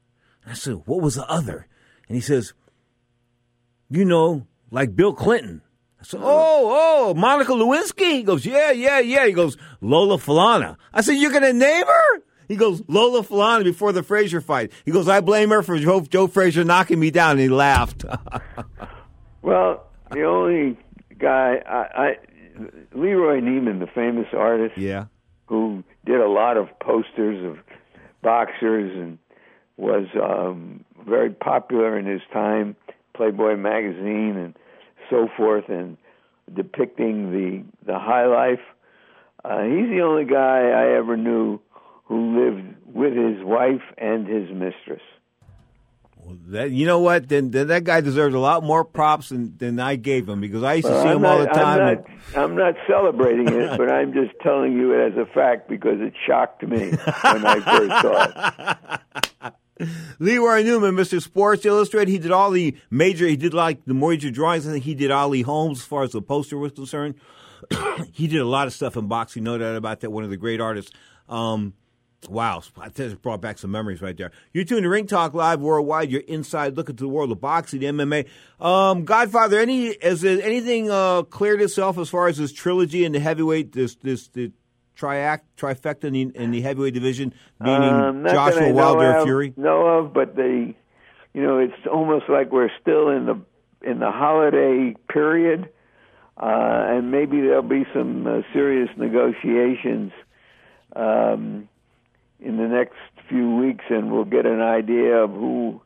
I 0.46 0.54
said, 0.54 0.82
what 0.86 1.02
was 1.02 1.16
the 1.16 1.30
other? 1.30 1.68
And 2.08 2.16
he 2.16 2.22
says, 2.22 2.54
you 3.90 4.06
know, 4.06 4.48
like 4.70 4.96
Bill 4.96 5.14
Clinton. 5.14 5.62
I 6.00 6.04
said, 6.04 6.22
oh, 6.24 7.10
oh, 7.10 7.14
Monica 7.14 7.52
Lewinsky. 7.52 8.14
He 8.14 8.24
goes, 8.24 8.46
yeah, 8.46 8.72
yeah, 8.72 9.00
yeah. 9.00 9.28
He 9.28 9.34
goes, 9.34 9.56
Lola 9.82 10.18
Falana. 10.18 10.78
I 10.94 11.02
said, 11.02 11.14
you're 11.14 11.32
going 11.32 11.44
to 11.44 11.54
name 11.54 11.86
her? 11.86 12.22
He 12.48 12.56
goes, 12.56 12.82
Lola 12.88 13.24
Falana 13.24 13.64
before 13.64 13.92
the 13.92 14.04
Frazier 14.04 14.42
fight. 14.42 14.72
He 14.84 14.92
goes, 14.92 15.08
I 15.08 15.22
blame 15.22 15.50
her 15.52 15.62
for 15.62 15.78
Joe, 15.78 16.02
Joe 16.02 16.28
Frazier 16.28 16.64
knocking 16.64 17.00
me 17.00 17.12
down. 17.12 17.32
And 17.32 17.40
he 17.40 17.50
laughed. 17.50 18.04
Well, 19.42 19.88
the 20.12 20.24
only 20.24 20.78
guy, 21.18 21.56
I, 21.68 22.02
I 22.02 22.18
Leroy 22.94 23.40
Neiman, 23.40 23.80
the 23.80 23.88
famous 23.88 24.28
artist, 24.34 24.78
yeah. 24.78 25.06
who 25.48 25.84
did 26.06 26.20
a 26.20 26.28
lot 26.28 26.58
of 26.58 26.68
posters 26.80 27.44
of 27.44 27.58
boxers 28.22 28.92
and 28.96 29.18
was 29.82 30.06
um, 30.22 30.86
very 31.08 31.32
popular 31.32 31.98
in 31.98 32.06
his 32.06 32.22
time, 32.32 32.76
Playboy 33.16 33.58
magazine 33.58 34.38
and 34.38 34.56
so 35.10 35.28
forth, 35.36 35.68
and 35.68 35.98
depicting 36.54 37.32
the 37.32 37.92
the 37.92 38.00
high 38.00 38.28
life. 38.28 38.62
Uh, 39.44 39.64
he's 39.64 39.90
the 39.90 40.02
only 40.02 40.26
guy 40.26 40.70
I 40.70 40.96
ever 40.98 41.18
knew 41.18 41.60
who 42.06 42.40
lived 42.40 42.76
with 42.86 43.14
his 43.14 43.44
wife 43.44 43.82
and 43.98 44.28
his 44.28 44.50
mistress. 44.52 45.02
That, 46.50 46.70
you 46.70 46.86
know 46.86 47.00
what? 47.00 47.28
Then, 47.28 47.50
then 47.50 47.68
that 47.68 47.84
guy 47.84 48.02
deserves 48.02 48.36
a 48.36 48.40
lot 48.40 48.64
more 48.64 48.86
props 48.86 49.30
than, 49.30 49.58
than 49.58 49.80
I 49.80 49.96
gave 49.96 50.30
him 50.30 50.40
because 50.40 50.62
I 50.62 50.76
used 50.76 50.88
to 50.88 50.94
Well, 50.94 51.04
see 51.04 51.10
I'm 51.10 51.18
him 51.18 51.26
all 51.26 51.40
the 51.40 51.48
time. 51.48 51.82
I'm 51.82 51.96
not, 51.96 52.06
I'm 52.36 52.56
not 52.56 52.76
celebrating 52.88 53.48
it, 53.48 53.78
but 53.78 53.92
I'm 53.92 54.14
just 54.14 54.34
telling 54.42 54.74
you 54.74 54.94
it 54.94 55.14
as 55.14 55.18
a 55.18 55.26
fact 55.26 55.68
because 55.68 56.00
it 56.00 56.14
shocked 56.28 56.62
me 56.62 56.92
when 56.92 57.46
I 57.46 57.60
first 57.60 58.02
saw 58.02 58.94
it. 59.16 59.26
Leroy 60.20 60.64
Newman, 60.64 60.96
Mr. 60.96 61.22
Sports 61.22 61.66
Illustrated, 61.66 62.10
he 62.12 62.18
did 62.18 62.32
all 62.32 62.52
the 62.52 62.76
major, 62.90 63.28
he 63.28 63.38
did 63.38 63.54
like 63.54 63.86
the 63.86 63.94
major 63.94 64.32
drawings. 64.32 64.68
I 64.68 64.72
think 64.72 64.84
he 64.84 64.96
did 64.96 65.12
Ali 65.12 65.42
Holmes 65.42 65.80
as 65.80 65.86
far 65.86 66.04
as 66.04 66.12
the 66.12 66.22
poster 66.22 66.58
was 66.58 66.72
concerned. 66.72 67.16
he 68.12 68.28
did 68.28 68.42
a 68.42 68.46
lot 68.46 68.68
of 68.68 68.74
stuff 68.74 68.98
in 68.98 69.08
boxing, 69.08 69.44
no 69.44 69.58
doubt 69.58 69.76
about 69.76 70.02
that. 70.02 70.12
One 70.12 70.24
of 70.24 70.30
the 70.30 70.38
great 70.38 70.62
artists. 70.62 70.92
Um, 71.30 71.74
wow, 72.30 72.62
just 72.94 73.22
brought 73.22 73.42
back 73.42 73.58
some 73.58 73.72
memories 73.72 74.02
right 74.02 74.18
there. 74.18 74.32
You're 74.54 74.66
tuned 74.66 74.84
to 74.84 74.90
Ring 74.90 75.08
Talk 75.08 75.34
Live 75.34 75.62
Worldwide. 75.62 76.12
You're 76.12 76.22
inside 76.22 76.78
looking 76.78 76.96
to 76.96 77.04
the 77.04 77.10
world 77.10 77.32
of 77.32 77.40
boxing, 77.40 77.80
the 77.80 77.88
MMA. 77.88 78.28
Um, 78.60 79.06
Godfather, 79.06 79.60
any 79.60 79.96
there 79.98 80.42
anything 80.42 80.92
uh, 80.92 81.24
cleared 81.24 81.62
itself 81.62 81.98
as 81.98 82.10
far 82.10 82.28
as 82.28 82.38
this 82.38 82.52
trilogy 82.52 83.06
in 83.06 83.12
the 83.12 83.20
heavyweight, 83.20 83.72
this 83.72 83.96
this 83.96 84.28
the 84.30 84.52
triac 85.02 85.40
trifecta 85.58 86.06
in 86.06 86.14
the, 86.14 86.42
in 86.42 86.52
the 86.52 86.62
heavyweight 86.62 86.94
division, 86.94 87.34
meaning 87.60 87.90
Um, 87.90 88.26
Joshua 88.28 88.72
Wilder, 88.72 89.18
of, 89.18 89.24
Fury? 89.24 89.54
know 89.58 89.86
of, 89.98 90.14
but 90.14 90.36
they, 90.36 90.76
you 91.34 91.42
know, 91.42 91.58
it's 91.58 91.88
almost 91.92 92.26
like 92.30 92.52
we're 92.52 92.70
still 92.82 93.10
in 93.10 93.26
the 93.26 93.38
in 93.84 93.98
the 94.00 94.12
holiday 94.12 94.96
period, 95.10 95.68
uh, 96.38 96.86
and 96.94 97.10
maybe 97.10 97.42
there'll 97.42 97.64
be 97.64 97.86
some 97.94 98.28
uh, 98.28 98.42
serious 98.54 98.90
negotiations 98.96 100.12
um, 100.96 101.68
in 102.40 102.58
the 102.58 102.68
next 102.68 103.00
few 103.28 103.56
weeks, 103.56 103.86
and 103.90 104.12
we'll 104.12 104.24
get 104.26 104.46
an 104.46 104.62
idea 104.62 105.16
of 105.24 105.32
who 105.32 105.82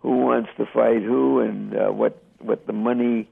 who 0.00 0.18
wants 0.18 0.50
to 0.58 0.66
fight 0.66 1.02
who 1.02 1.40
and 1.40 1.74
uh, 1.74 1.88
what 1.90 2.22
what 2.40 2.66
the 2.66 2.74
money 2.74 3.26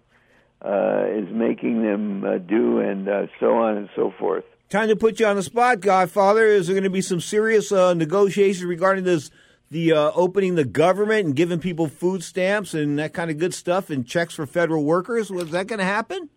uh, 0.64 1.04
is 1.08 1.28
making 1.30 1.82
them 1.82 2.24
uh, 2.24 2.38
do, 2.38 2.78
and 2.78 3.08
uh, 3.08 3.26
so 3.40 3.56
on 3.58 3.76
and 3.76 3.90
so 3.94 4.10
forth. 4.18 4.44
Time 4.72 4.88
to 4.88 4.96
put 4.96 5.20
you 5.20 5.26
on 5.26 5.36
the 5.36 5.42
spot, 5.42 5.80
Godfather. 5.80 6.46
Is 6.46 6.66
there 6.66 6.72
going 6.72 6.84
to 6.84 6.88
be 6.88 7.02
some 7.02 7.20
serious 7.20 7.70
uh, 7.72 7.92
negotiations 7.92 8.64
regarding 8.64 9.04
this, 9.04 9.30
the 9.70 9.92
uh, 9.92 10.12
opening 10.14 10.54
the 10.54 10.64
government 10.64 11.26
and 11.26 11.36
giving 11.36 11.58
people 11.58 11.88
food 11.88 12.24
stamps 12.24 12.72
and 12.72 12.98
that 12.98 13.12
kind 13.12 13.30
of 13.30 13.36
good 13.36 13.52
stuff 13.52 13.90
and 13.90 14.06
checks 14.06 14.32
for 14.32 14.46
federal 14.46 14.82
workers? 14.82 15.30
Was 15.30 15.50
that 15.50 15.66
going 15.66 15.80
to 15.80 15.84
happen? 15.84 16.30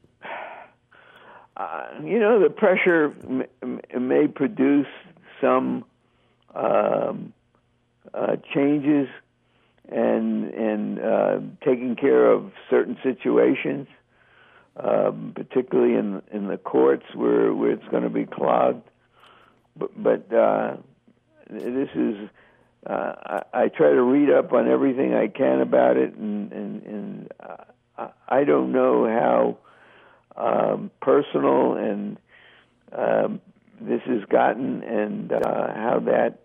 uh, 1.56 1.86
you 2.04 2.20
know, 2.20 2.44
the 2.44 2.50
pressure 2.50 3.16
m- 3.24 3.46
m- 3.64 3.80
may 4.06 4.28
produce 4.28 4.88
some 5.40 5.86
um, 6.54 7.32
uh, 8.14 8.36
changes 8.54 9.08
and 9.88 10.54
and 10.54 11.00
uh, 11.00 11.40
taking 11.64 11.96
care 11.96 12.30
of 12.30 12.52
certain 12.70 12.98
situations, 13.02 13.88
um, 14.78 15.34
particularly 15.36 15.96
in 15.96 16.22
in 16.32 16.48
the 16.48 16.58
courts 16.58 17.06
where 17.14 17.54
where 17.54 17.72
it's 17.72 17.88
going 17.90 18.04
to 18.04 18.10
be 18.10 18.26
clogged. 18.26 18.88
But 19.76 19.92
but 20.02 20.34
uh, 20.34 20.78
this 21.50 21.90
is. 21.96 22.30
Uh, 22.88 23.42
I, 23.54 23.64
I 23.64 23.68
try 23.70 23.90
to 23.90 24.02
read 24.04 24.30
up 24.30 24.54
on 24.54 24.70
everything 24.70 25.16
I 25.16 25.28
can 25.28 25.60
about 25.60 25.98
it, 25.98 26.14
and 26.14 26.52
and, 26.52 26.84
and 26.84 27.34
uh, 27.40 28.08
I 28.28 28.44
don't 28.44 28.72
know 28.72 29.08
how 29.08 29.58
um, 30.38 30.92
personal 31.02 31.74
and 31.74 32.18
um, 32.92 33.42
this 33.82 34.02
has 34.06 34.24
gotten, 34.26 34.84
and 34.84 35.32
uh, 35.32 35.74
how 35.74 36.02
that 36.06 36.40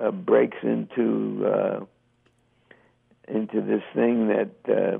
uh, 0.00 0.10
breaks 0.10 0.58
into 0.62 1.46
uh, 1.46 1.80
into 3.28 3.60
this 3.60 3.82
thing 3.94 4.28
that 4.28 4.50
uh, 4.68 4.98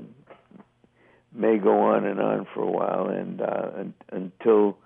may 1.33 1.57
go 1.57 1.79
on 1.93 2.05
and 2.05 2.19
on 2.19 2.45
for 2.53 2.61
a 2.61 2.71
while, 2.71 3.07
and 3.07 3.41
uh, 3.41 3.69
un- 3.79 3.93
until 4.11 4.77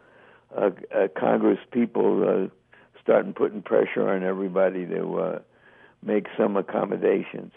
uh, 0.56 0.70
uh, 0.94 1.08
Congress 1.18 1.60
people 1.72 2.24
uh, 2.24 2.48
start 3.02 3.34
putting 3.36 3.62
pressure 3.62 4.10
on 4.10 4.24
everybody 4.24 4.86
to 4.86 5.20
uh, 5.20 5.40
make 6.04 6.28
some 6.38 6.56
accommodations. 6.58 7.52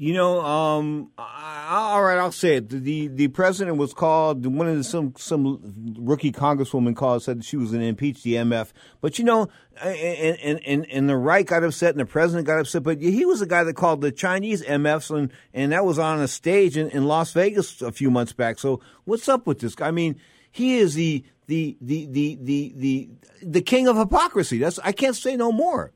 You 0.00 0.12
know, 0.12 0.40
um, 0.42 1.10
I, 1.18 1.90
all 1.90 2.04
right, 2.04 2.18
I'll 2.18 2.30
say 2.30 2.58
it. 2.58 2.68
The 2.68 3.08
the 3.08 3.26
president 3.26 3.78
was 3.78 3.92
called. 3.92 4.46
One 4.46 4.68
of 4.68 4.76
the, 4.76 4.84
some 4.84 5.12
some 5.16 5.60
rookie 5.98 6.30
congresswoman 6.30 6.94
called 6.94 7.24
said 7.24 7.44
she 7.44 7.56
was 7.56 7.72
going 7.72 7.80
to 7.80 7.88
impeach 7.88 8.22
the 8.22 8.34
MF. 8.34 8.70
But 9.00 9.18
you 9.18 9.24
know, 9.24 9.48
and, 9.82 10.60
and 10.64 10.86
and 10.86 11.08
the 11.08 11.16
right 11.16 11.44
got 11.44 11.64
upset, 11.64 11.90
and 11.90 12.00
the 12.00 12.06
president 12.06 12.46
got 12.46 12.60
upset. 12.60 12.84
But 12.84 13.02
he 13.02 13.26
was 13.26 13.40
the 13.40 13.46
guy 13.46 13.64
that 13.64 13.74
called 13.74 14.00
the 14.00 14.12
Chinese 14.12 14.62
MFs, 14.62 15.10
and 15.10 15.32
and 15.52 15.72
that 15.72 15.84
was 15.84 15.98
on 15.98 16.20
a 16.20 16.28
stage 16.28 16.76
in, 16.76 16.90
in 16.90 17.06
Las 17.06 17.32
Vegas 17.32 17.82
a 17.82 17.90
few 17.90 18.08
months 18.08 18.32
back. 18.32 18.60
So 18.60 18.80
what's 19.04 19.28
up 19.28 19.48
with 19.48 19.58
this 19.58 19.74
guy? 19.74 19.88
I 19.88 19.90
mean, 19.90 20.20
he 20.52 20.76
is 20.78 20.94
the 20.94 21.24
the 21.46 21.76
the 21.80 22.06
the 22.06 22.38
the 22.40 22.72
the, 22.76 23.08
the 23.42 23.62
king 23.62 23.88
of 23.88 23.96
hypocrisy. 23.96 24.58
That's 24.58 24.78
I 24.78 24.92
can't 24.92 25.16
say 25.16 25.34
no 25.34 25.50
more. 25.50 25.92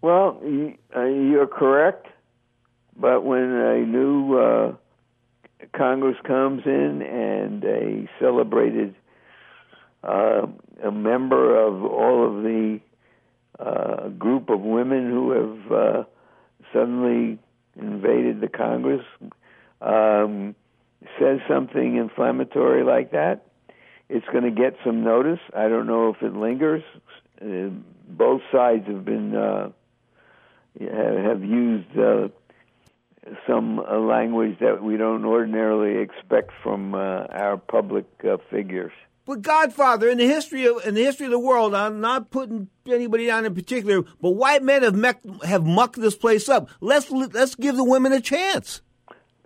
Well, 0.00 0.40
uh, 0.96 1.04
you're 1.04 1.46
correct. 1.46 2.06
But 3.00 3.24
when 3.24 3.50
a 3.50 3.78
new 3.78 4.38
uh, 4.38 4.74
Congress 5.74 6.16
comes 6.26 6.62
in 6.66 7.02
and 7.02 7.64
a 7.64 8.08
celebrated 8.20 8.94
uh, 10.02 10.46
a 10.84 10.90
member 10.90 11.58
of 11.66 11.82
all 11.84 12.26
of 12.26 12.42
the 12.42 12.80
uh, 13.58 14.08
group 14.08 14.50
of 14.50 14.60
women 14.60 15.10
who 15.10 15.30
have 15.30 15.72
uh, 15.72 16.04
suddenly 16.72 17.38
invaded 17.76 18.40
the 18.40 18.48
Congress 18.48 19.04
um, 19.80 20.54
says 21.18 21.40
something 21.48 21.96
inflammatory 21.96 22.84
like 22.84 23.12
that, 23.12 23.46
it's 24.08 24.26
going 24.26 24.44
to 24.44 24.50
get 24.50 24.76
some 24.84 25.04
notice. 25.04 25.40
I 25.56 25.68
don't 25.68 25.86
know 25.86 26.10
if 26.10 26.22
it 26.22 26.34
lingers. 26.34 26.82
Uh, 27.40 27.70
both 28.08 28.42
sides 28.52 28.86
have 28.86 29.04
been 29.04 29.34
uh, 29.34 29.70
have 30.78 31.42
used 31.42 31.98
uh, 31.98 32.28
some 33.46 33.78
uh, 33.78 33.98
language 33.98 34.58
that 34.60 34.82
we 34.82 34.96
don't 34.96 35.24
ordinarily 35.24 36.02
expect 36.02 36.50
from 36.62 36.94
uh, 36.94 36.98
our 36.98 37.56
public 37.56 38.06
uh, 38.24 38.38
figures. 38.50 38.92
But 39.26 39.42
Godfather, 39.42 40.08
in 40.08 40.18
the 40.18 40.26
history 40.26 40.66
of 40.66 40.84
in 40.84 40.94
the 40.94 41.04
history 41.04 41.26
of 41.26 41.32
the 41.32 41.38
world, 41.38 41.74
I'm 41.74 42.00
not 42.00 42.30
putting 42.30 42.68
anybody 42.88 43.26
down 43.26 43.44
in 43.44 43.54
particular, 43.54 44.02
but 44.20 44.30
white 44.30 44.62
men 44.62 44.82
have 44.82 44.94
meck, 44.94 45.20
have 45.44 45.64
mucked 45.64 46.00
this 46.00 46.16
place 46.16 46.48
up. 46.48 46.68
Let's 46.80 47.10
let's 47.10 47.54
give 47.54 47.76
the 47.76 47.84
women 47.84 48.12
a 48.12 48.20
chance. 48.20 48.80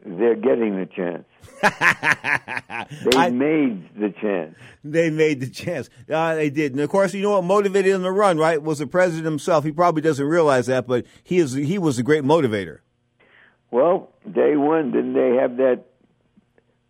They're 0.06 0.36
getting 0.36 0.76
the 0.76 0.86
chance. 0.86 1.24
they 1.62 3.18
I- 3.18 3.30
made 3.30 3.88
the 3.98 4.14
chance. 4.20 4.54
They 4.84 5.10
made 5.10 5.40
the 5.40 5.48
chance. 5.50 5.90
Uh, 6.08 6.34
they 6.34 6.50
did, 6.50 6.72
and 6.72 6.80
of 6.80 6.90
course, 6.90 7.12
you 7.12 7.22
know 7.22 7.32
what 7.32 7.44
motivated 7.44 7.94
him 7.94 8.02
to 8.02 8.10
run? 8.10 8.38
Right, 8.38 8.62
was 8.62 8.78
the 8.78 8.86
president 8.86 9.24
himself. 9.24 9.64
He 9.64 9.72
probably 9.72 10.02
doesn't 10.02 10.26
realize 10.26 10.66
that, 10.66 10.86
but 10.86 11.04
he 11.24 11.38
is 11.38 11.52
he 11.52 11.78
was 11.78 11.98
a 11.98 12.02
great 12.02 12.22
motivator. 12.22 12.78
Well, 13.74 14.12
day 14.30 14.54
one, 14.54 14.92
didn't 14.92 15.14
they 15.14 15.34
have 15.40 15.56
that 15.56 15.86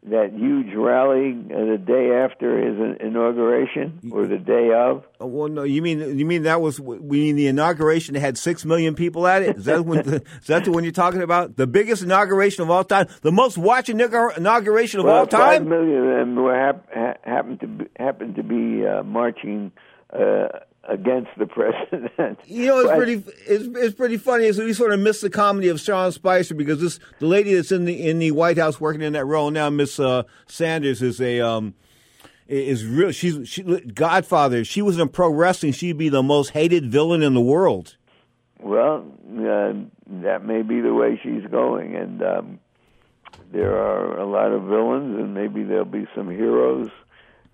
that 0.03 0.35
huge 0.35 0.75
rally 0.75 1.31
uh, 1.33 1.65
the 1.65 1.79
day 1.79 2.11
after 2.13 2.59
his 2.61 2.99
inauguration 3.01 4.11
or 4.13 4.27
the 4.27 4.37
day 4.37 4.71
of? 4.71 5.03
Uh, 5.19 5.27
Well, 5.27 5.49
no, 5.49 5.63
you 5.63 5.81
mean 5.81 6.19
you 6.19 6.27
mean 6.27 6.43
that 6.43 6.61
was 6.61 6.79
we 6.79 7.21
mean 7.23 7.37
the 7.37 7.47
inauguration 7.47 8.15
had 8.17 8.37
six 8.37 8.67
million 8.67 8.95
people 8.95 9.27
at 9.27 9.41
it? 9.41 9.57
Is 9.57 9.65
that 9.65 9.87
when 9.87 10.03
the, 10.03 10.17
is 10.43 10.49
that 10.49 10.67
the 10.67 10.73
one 10.73 10.85
you're 10.85 10.93
talking 10.93 11.23
about? 11.23 11.57
The 11.57 11.67
biggest 11.67 12.03
inauguration 12.03 12.63
of 12.63 12.71
all 12.71 12.85
time, 12.85 13.07
the 13.23 13.33
most 13.33 13.57
watched 13.57 13.89
inauguration 13.89 15.01
of 15.01 15.07
well, 15.07 15.21
all 15.21 15.27
time. 15.27 15.67
million 15.67 15.97
of 16.07 16.19
them 16.19 16.37
were 16.37 16.55
hap- 16.55 16.93
ha- 16.93 17.17
happened 17.23 17.61
to 17.61 17.67
be, 17.67 17.85
happened 17.99 18.35
to 18.37 18.43
be 18.43 18.87
uh, 18.87 19.03
marching 19.05 19.73
uh, 20.13 20.49
against 20.89 21.31
the 21.39 21.47
president. 21.47 22.39
You 22.47 22.67
know, 22.67 22.79
it's 22.81 22.89
But- 22.89 22.97
pretty 22.97 23.25
it's, 23.47 23.79
it's 23.79 23.95
pretty 23.95 24.17
funny. 24.17 24.45
Is 24.45 24.59
we 24.59 24.73
sort 24.73 24.93
of 24.93 25.01
miss 25.01 25.21
the 25.21 25.31
comedy 25.31 25.69
of 25.69 25.81
Sean 25.81 26.13
Spicer 26.13 26.55
because 26.55 26.81
this 26.81 26.99
the 27.19 27.27
lady 27.27 27.55
that's 27.55 27.73
in 27.73 27.85
the 27.85 28.09
in 28.09 28.19
the 28.19 28.31
White 28.33 28.59
House 28.59 28.81
working 28.81 29.03
in 29.03 29.13
that 29.15 29.25
role 29.25 29.51
now, 29.51 29.71
Miss 29.71 29.99
uh, 29.99 30.25
Sanders, 30.47 31.03
is 31.03 31.21
a 31.21 31.41
um, 31.41 31.75
is 32.47 32.87
real. 32.87 33.11
She's 33.13 33.49
she 33.49 33.63
Godfather. 33.63 34.59
If 34.59 34.67
She 34.67 34.83
was 34.83 34.99
in 34.99 35.09
pro 35.09 35.31
wrestling. 35.31 35.73
She'd 35.73 35.99
be 35.99 36.09
the 36.09 36.23
most 36.23 36.51
hated 36.51 36.87
villain 36.91 37.23
in 37.23 37.35
the 37.35 37.41
world. 37.41 37.97
Well, 38.61 39.05
uh, 39.39 39.73
that 40.23 40.45
may 40.45 40.63
be 40.63 40.81
the 40.81 40.95
way 40.95 41.19
she's 41.23 41.45
going, 41.51 41.97
and 41.97 42.23
um, 42.23 42.59
there 43.53 43.77
are 43.77 44.19
a 44.19 44.27
lot 44.27 44.53
of 44.53 44.63
villains, 44.65 45.19
and 45.19 45.35
maybe 45.35 45.65
there'll 45.65 45.85
be 45.85 46.07
some 46.15 46.31
heroes 46.31 46.89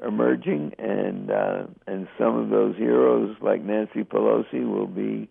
emerging, 0.03 0.75
and 0.79 1.31
uh, 1.31 1.67
and 1.87 2.09
some 2.19 2.37
of 2.37 2.51
those 2.51 2.77
heroes, 2.77 3.37
like 3.41 3.63
Nancy 3.63 4.03
Pelosi, 4.05 4.67
will 4.67 4.87
be 4.87 5.29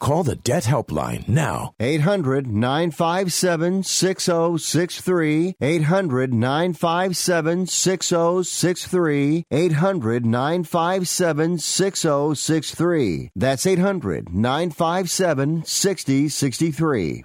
Call 0.00 0.24
the 0.24 0.34
Debt 0.34 0.64
Helpline 0.64 1.28
now. 1.28 1.74
800 1.78 2.46
957 2.46 3.82
6063. 3.82 5.56
800 5.60 6.32
957 6.32 7.66
6063. 7.66 9.44
800 9.50 10.24
957 10.24 11.58
6063. 11.58 13.30
That's 13.36 13.66
800 13.66 14.32
957 14.32 15.64
6063. 15.66 17.24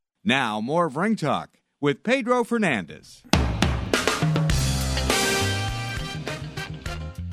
Now, 0.23 0.61
more 0.61 0.85
of 0.85 0.97
Ring 0.97 1.15
Talk 1.15 1.49
with 1.79 2.03
Pedro 2.03 2.43
Fernandez. 2.43 3.23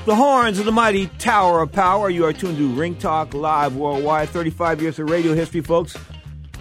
The 0.07 0.15
horns 0.15 0.59
of 0.59 0.65
the 0.65 0.73
mighty 0.73 1.09
Tower 1.19 1.61
of 1.61 1.71
Power. 1.71 2.09
You 2.09 2.25
are 2.25 2.33
tuned 2.33 2.57
to 2.57 2.69
Ring 2.71 2.97
Talk 2.97 3.35
Live 3.35 3.77
Worldwide. 3.77 4.31
35 4.31 4.81
years 4.81 4.99
of 4.99 5.11
radio 5.11 5.35
history, 5.35 5.61
folks. 5.61 5.99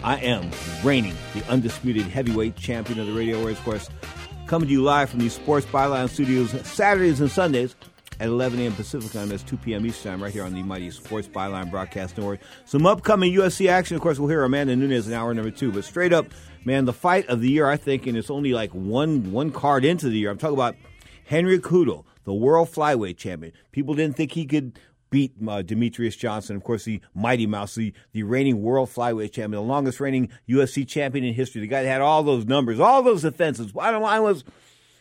I 0.03 0.17
am 0.17 0.51
reigning 0.83 1.15
the 1.33 1.49
undisputed 1.49 2.03
heavyweight 2.03 2.57
champion 2.57 2.99
of 2.99 3.07
the 3.07 3.13
radio 3.13 3.39
awards, 3.39 3.59
of 3.59 3.63
course, 3.63 3.89
coming 4.47 4.67
to 4.67 4.73
you 4.73 4.83
live 4.83 5.09
from 5.09 5.19
the 5.19 5.29
Sports 5.29 5.65
Byline 5.67 6.09
Studios 6.09 6.51
Saturdays 6.67 7.21
and 7.21 7.31
Sundays 7.31 7.73
at 8.19 8.27
11 8.27 8.59
a.m. 8.59 8.73
Pacific 8.73 9.11
time. 9.11 9.29
That's 9.29 9.43
2 9.43 9.57
p.m. 9.57 9.85
Eastern 9.85 10.13
time, 10.13 10.23
right 10.23 10.33
here 10.33 10.43
on 10.43 10.53
the 10.53 10.63
mighty 10.63 10.89
Sports 10.91 11.27
Byline 11.27 11.69
Broadcast 11.69 12.17
Network. 12.17 12.39
Some 12.65 12.85
upcoming 12.85 13.33
UFC 13.33 13.67
action. 13.69 13.95
Of 13.95 14.01
course, 14.01 14.19
we'll 14.19 14.29
hear 14.29 14.43
Amanda 14.43 14.75
Nunes 14.75 15.07
in 15.07 15.13
hour 15.13 15.33
number 15.33 15.51
two. 15.51 15.71
But 15.71 15.85
straight 15.85 16.13
up, 16.13 16.27
man, 16.65 16.85
the 16.85 16.93
fight 16.93 17.27
of 17.27 17.41
the 17.41 17.49
year, 17.49 17.67
I 17.67 17.77
think, 17.77 18.07
and 18.07 18.17
it's 18.17 18.29
only 18.29 18.53
like 18.53 18.71
one 18.71 19.31
one 19.31 19.51
card 19.51 19.85
into 19.85 20.09
the 20.09 20.17
year. 20.17 20.31
I'm 20.31 20.37
talking 20.37 20.55
about 20.55 20.75
Henry 21.25 21.59
Cejudo, 21.59 22.05
the 22.23 22.33
world 22.33 22.69
flyweight 22.69 23.17
champion. 23.17 23.53
People 23.71 23.93
didn't 23.93 24.15
think 24.15 24.31
he 24.31 24.45
could 24.45 24.79
beat 25.09 25.33
uh, 25.41 25.63
Demetrious 25.63 26.17
Johnson, 26.17 26.55
of 26.55 26.63
course, 26.63 26.83
the 26.83 27.01
Mighty 27.13 27.47
Mouse, 27.47 27.75
the, 27.75 27.93
the 28.11 28.23
reigning 28.23 28.61
world 28.61 28.89
flyweight 28.89 29.31
champion, 29.31 29.51
the 29.51 29.61
longest 29.61 29.99
reigning 29.99 30.29
UFC 30.49 30.87
champion 30.87 31.23
in 31.23 31.33
history, 31.33 31.61
the 31.61 31.67
guy 31.67 31.83
that 31.83 31.89
had 31.89 32.01
all 32.01 32.23
those 32.23 32.45
numbers, 32.45 32.79
all 32.79 33.03
those 33.03 33.21
defenses. 33.21 33.71
Bottom 33.71 34.01
line 34.01 34.21
was 34.23 34.43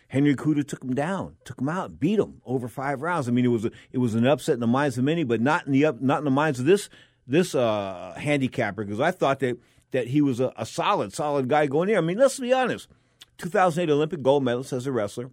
Henry 0.09 0.35
Cejudo 0.35 0.67
took 0.67 0.83
him 0.83 0.95
down, 0.95 1.37
took 1.45 1.61
him 1.61 1.69
out, 1.69 1.99
beat 1.99 2.19
him 2.19 2.41
over 2.45 2.69
five 2.69 3.03
rounds. 3.03 3.29
I 3.29 3.33
mean, 3.33 3.45
it 3.45 3.49
was 3.49 3.65
a, 3.65 3.71
it 3.93 3.99
was 3.99 4.15
an 4.15 4.27
upset 4.27 4.55
in 4.55 4.61
the 4.61 4.67
minds 4.67 4.97
of 4.99 5.05
many, 5.05 5.25
but 5.25 5.41
not 5.41 5.67
in 5.67 5.73
the 5.73 5.85
up, 5.85 6.01
not 6.01 6.19
in 6.19 6.25
the 6.25 6.31
minds 6.31 6.61
of 6.61 6.67
this 6.67 6.89
this 7.27 7.55
uh, 7.55 8.15
handicapper 8.17 8.85
because 8.85 9.01
I 9.01 9.11
thought 9.11 9.41
that 9.41 9.59
that 9.91 10.09
he 10.09 10.21
was 10.21 10.41
a, 10.41 10.53
a 10.57 10.67
solid, 10.67 11.13
solid 11.13 11.49
guy 11.49 11.67
going 11.67 11.89
there. 11.89 11.99
I 11.99 12.03
mean, 12.03 12.19
let's 12.19 12.39
be 12.39 12.53
honest. 12.53 12.89
2008 13.39 13.93
Olympic 13.93 14.23
gold 14.23 14.45
medalist 14.45 14.73
as 14.73 14.87
a 14.87 14.93
wrestler. 14.93 15.31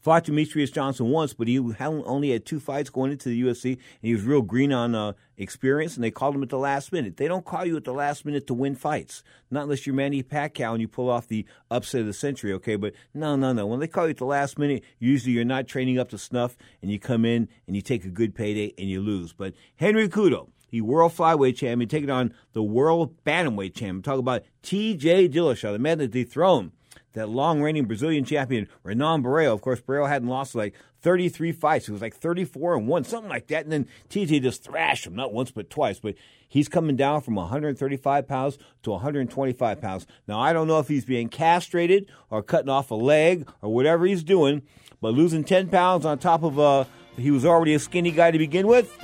Fought 0.00 0.24
Demetrious 0.24 0.72
Johnson 0.72 1.10
once, 1.10 1.34
but 1.34 1.46
he 1.46 1.58
only 1.58 2.30
had 2.30 2.46
two 2.46 2.58
fights 2.58 2.88
going 2.88 3.12
into 3.12 3.28
the 3.28 3.42
UFC, 3.42 3.72
and 3.72 3.78
he 4.00 4.14
was 4.14 4.22
real 4.22 4.40
green 4.40 4.72
on 4.72 4.94
uh, 4.94 5.12
experience, 5.36 5.94
and 5.94 6.02
they 6.02 6.10
called 6.10 6.34
him 6.34 6.42
at 6.42 6.48
the 6.48 6.58
last 6.58 6.90
minute. 6.90 7.18
They 7.18 7.28
don't 7.28 7.44
call 7.44 7.66
you 7.66 7.76
at 7.76 7.84
the 7.84 7.92
last 7.92 8.24
minute 8.24 8.46
to 8.46 8.54
win 8.54 8.76
fights, 8.76 9.22
not 9.50 9.64
unless 9.64 9.86
you're 9.86 9.94
Manny 9.94 10.22
Pacquiao 10.22 10.72
and 10.72 10.80
you 10.80 10.88
pull 10.88 11.10
off 11.10 11.28
the 11.28 11.44
upset 11.70 12.00
of 12.00 12.06
the 12.06 12.14
century, 12.14 12.52
okay? 12.54 12.76
But 12.76 12.94
no, 13.12 13.36
no, 13.36 13.52
no. 13.52 13.66
When 13.66 13.80
they 13.80 13.88
call 13.88 14.04
you 14.06 14.10
at 14.10 14.16
the 14.16 14.24
last 14.24 14.58
minute, 14.58 14.84
usually 14.98 15.32
you're 15.32 15.44
not 15.44 15.68
training 15.68 15.98
up 15.98 16.08
to 16.10 16.18
snuff, 16.18 16.56
and 16.80 16.90
you 16.90 16.98
come 16.98 17.26
in 17.26 17.48
and 17.66 17.76
you 17.76 17.82
take 17.82 18.04
a 18.06 18.10
good 18.10 18.34
payday 18.34 18.72
and 18.78 18.88
you 18.88 19.02
lose. 19.02 19.34
But 19.34 19.52
Henry 19.76 20.08
Cejudo, 20.08 20.48
the 20.70 20.80
world 20.80 21.12
flyweight 21.12 21.56
champion, 21.56 21.88
taking 21.90 22.10
on 22.10 22.32
the 22.54 22.62
world 22.62 23.22
bantamweight 23.24 23.74
champion. 23.74 24.02
Talk 24.02 24.18
about 24.18 24.44
T.J. 24.62 25.28
Dillashaw, 25.28 25.72
the 25.72 25.78
man 25.78 25.98
that 25.98 26.10
dethroned 26.12 26.72
that 27.12 27.28
long 27.28 27.62
reigning 27.62 27.86
Brazilian 27.86 28.24
champion, 28.24 28.68
Renan 28.82 29.22
Barão. 29.22 29.52
Of 29.52 29.60
course, 29.60 29.80
Barão 29.80 30.08
hadn't 30.08 30.28
lost 30.28 30.54
like 30.54 30.74
33 31.02 31.52
fights. 31.52 31.86
He 31.86 31.92
was 31.92 32.02
like 32.02 32.14
34 32.14 32.76
and 32.76 32.86
1, 32.86 33.04
something 33.04 33.30
like 33.30 33.48
that. 33.48 33.64
And 33.64 33.72
then 33.72 33.88
TJ 34.08 34.42
just 34.42 34.62
thrashed 34.62 35.06
him, 35.06 35.14
not 35.14 35.32
once, 35.32 35.50
but 35.50 35.70
twice. 35.70 35.98
But 35.98 36.14
he's 36.48 36.68
coming 36.68 36.96
down 36.96 37.22
from 37.22 37.34
135 37.34 38.28
pounds 38.28 38.58
to 38.82 38.90
125 38.90 39.80
pounds. 39.80 40.06
Now, 40.28 40.40
I 40.40 40.52
don't 40.52 40.68
know 40.68 40.78
if 40.78 40.88
he's 40.88 41.04
being 41.04 41.28
castrated 41.28 42.06
or 42.30 42.42
cutting 42.42 42.70
off 42.70 42.90
a 42.90 42.94
leg 42.96 43.48
or 43.62 43.72
whatever 43.72 44.06
he's 44.06 44.22
doing, 44.22 44.62
but 45.00 45.14
losing 45.14 45.44
10 45.44 45.68
pounds 45.68 46.04
on 46.04 46.18
top 46.18 46.42
of 46.42 46.58
uh, 46.58 46.84
he 47.16 47.30
was 47.30 47.44
already 47.44 47.74
a 47.74 47.78
skinny 47.78 48.10
guy 48.10 48.30
to 48.30 48.38
begin 48.38 48.66
with 48.66 48.96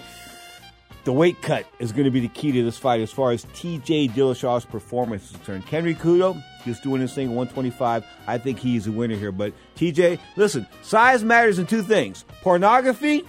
the 1.07 1.13
weight 1.13 1.41
cut 1.41 1.65
is 1.79 1.93
going 1.93 2.05
to 2.05 2.11
be 2.11 2.19
the 2.19 2.29
key 2.29 2.51
to 2.51 2.65
this 2.65 2.77
fight 2.77 3.01
as 3.01 3.13
far 3.13 3.31
as 3.31 3.45
TJ 3.47 4.11
Dillashaw's 4.11 4.65
performance 4.65 5.31
is 5.31 5.37
concerned. 5.37 5.63
Henry 5.63 5.95
Cejudo, 5.95 6.43
just 6.65 6.83
doing 6.83 7.01
his 7.01 7.15
thing 7.15 7.29
at 7.29 7.35
125. 7.37 8.05
I 8.27 8.39
think 8.39 8.59
he's 8.59 8.89
a 8.89 8.93
winner 8.93 9.15
here. 9.15 9.31
But 9.31 9.53
TJ, 9.77 10.19
listen, 10.35 10.67
size 10.83 11.23
matters 11.23 11.61
in 11.61 11.67
two 11.67 11.83
things 11.83 12.25
pornography 12.43 13.23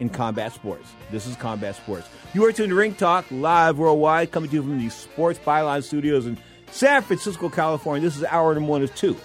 and 0.00 0.12
combat 0.12 0.52
sports. 0.52 0.86
This 1.10 1.26
is 1.26 1.34
combat 1.36 1.76
sports. 1.76 2.06
You 2.34 2.44
are 2.44 2.52
tuned 2.52 2.68
to 2.68 2.74
Ring 2.74 2.94
Talk 2.94 3.24
live 3.30 3.78
worldwide, 3.78 4.30
coming 4.30 4.50
to 4.50 4.56
you 4.56 4.62
from 4.62 4.78
the 4.78 4.90
Sports 4.90 5.38
Byline 5.38 5.82
Studios 5.82 6.26
in 6.26 6.36
San 6.72 7.00
Francisco, 7.00 7.48
California. 7.48 8.06
This 8.06 8.18
is 8.18 8.24
hour 8.24 8.52
number 8.52 8.70
one 8.70 8.82
of 8.82 8.94
two 8.94 9.16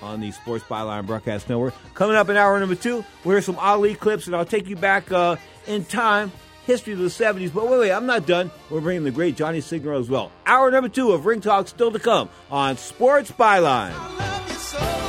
on 0.00 0.20
the 0.20 0.30
Sports 0.30 0.62
Byline 0.62 1.06
Broadcast 1.06 1.48
Network. 1.48 1.74
Coming 1.94 2.14
up 2.14 2.28
in 2.28 2.36
hour 2.36 2.60
number 2.60 2.76
two, 2.76 3.04
we'll 3.24 3.34
hear 3.34 3.42
some 3.42 3.58
Ali 3.58 3.96
clips, 3.96 4.28
and 4.28 4.36
I'll 4.36 4.44
take 4.44 4.68
you 4.68 4.76
back 4.76 5.10
uh, 5.10 5.34
in 5.66 5.84
time 5.84 6.30
history 6.68 6.92
of 6.92 6.98
the 6.98 7.06
70s. 7.06 7.52
But 7.52 7.66
wait, 7.66 7.80
wait, 7.80 7.90
I'm 7.92 8.06
not 8.06 8.26
done. 8.26 8.52
We're 8.70 8.82
bringing 8.82 9.02
the 9.02 9.10
great 9.10 9.36
Johnny 9.36 9.60
Signor 9.62 9.94
as 9.94 10.08
well. 10.08 10.30
Hour 10.46 10.70
number 10.70 10.90
two 10.90 11.12
of 11.12 11.24
Ring 11.26 11.40
Talk 11.40 11.66
still 11.66 11.90
to 11.90 11.98
come 11.98 12.28
on 12.50 12.76
Sports 12.76 13.32
Byline. 13.32 15.07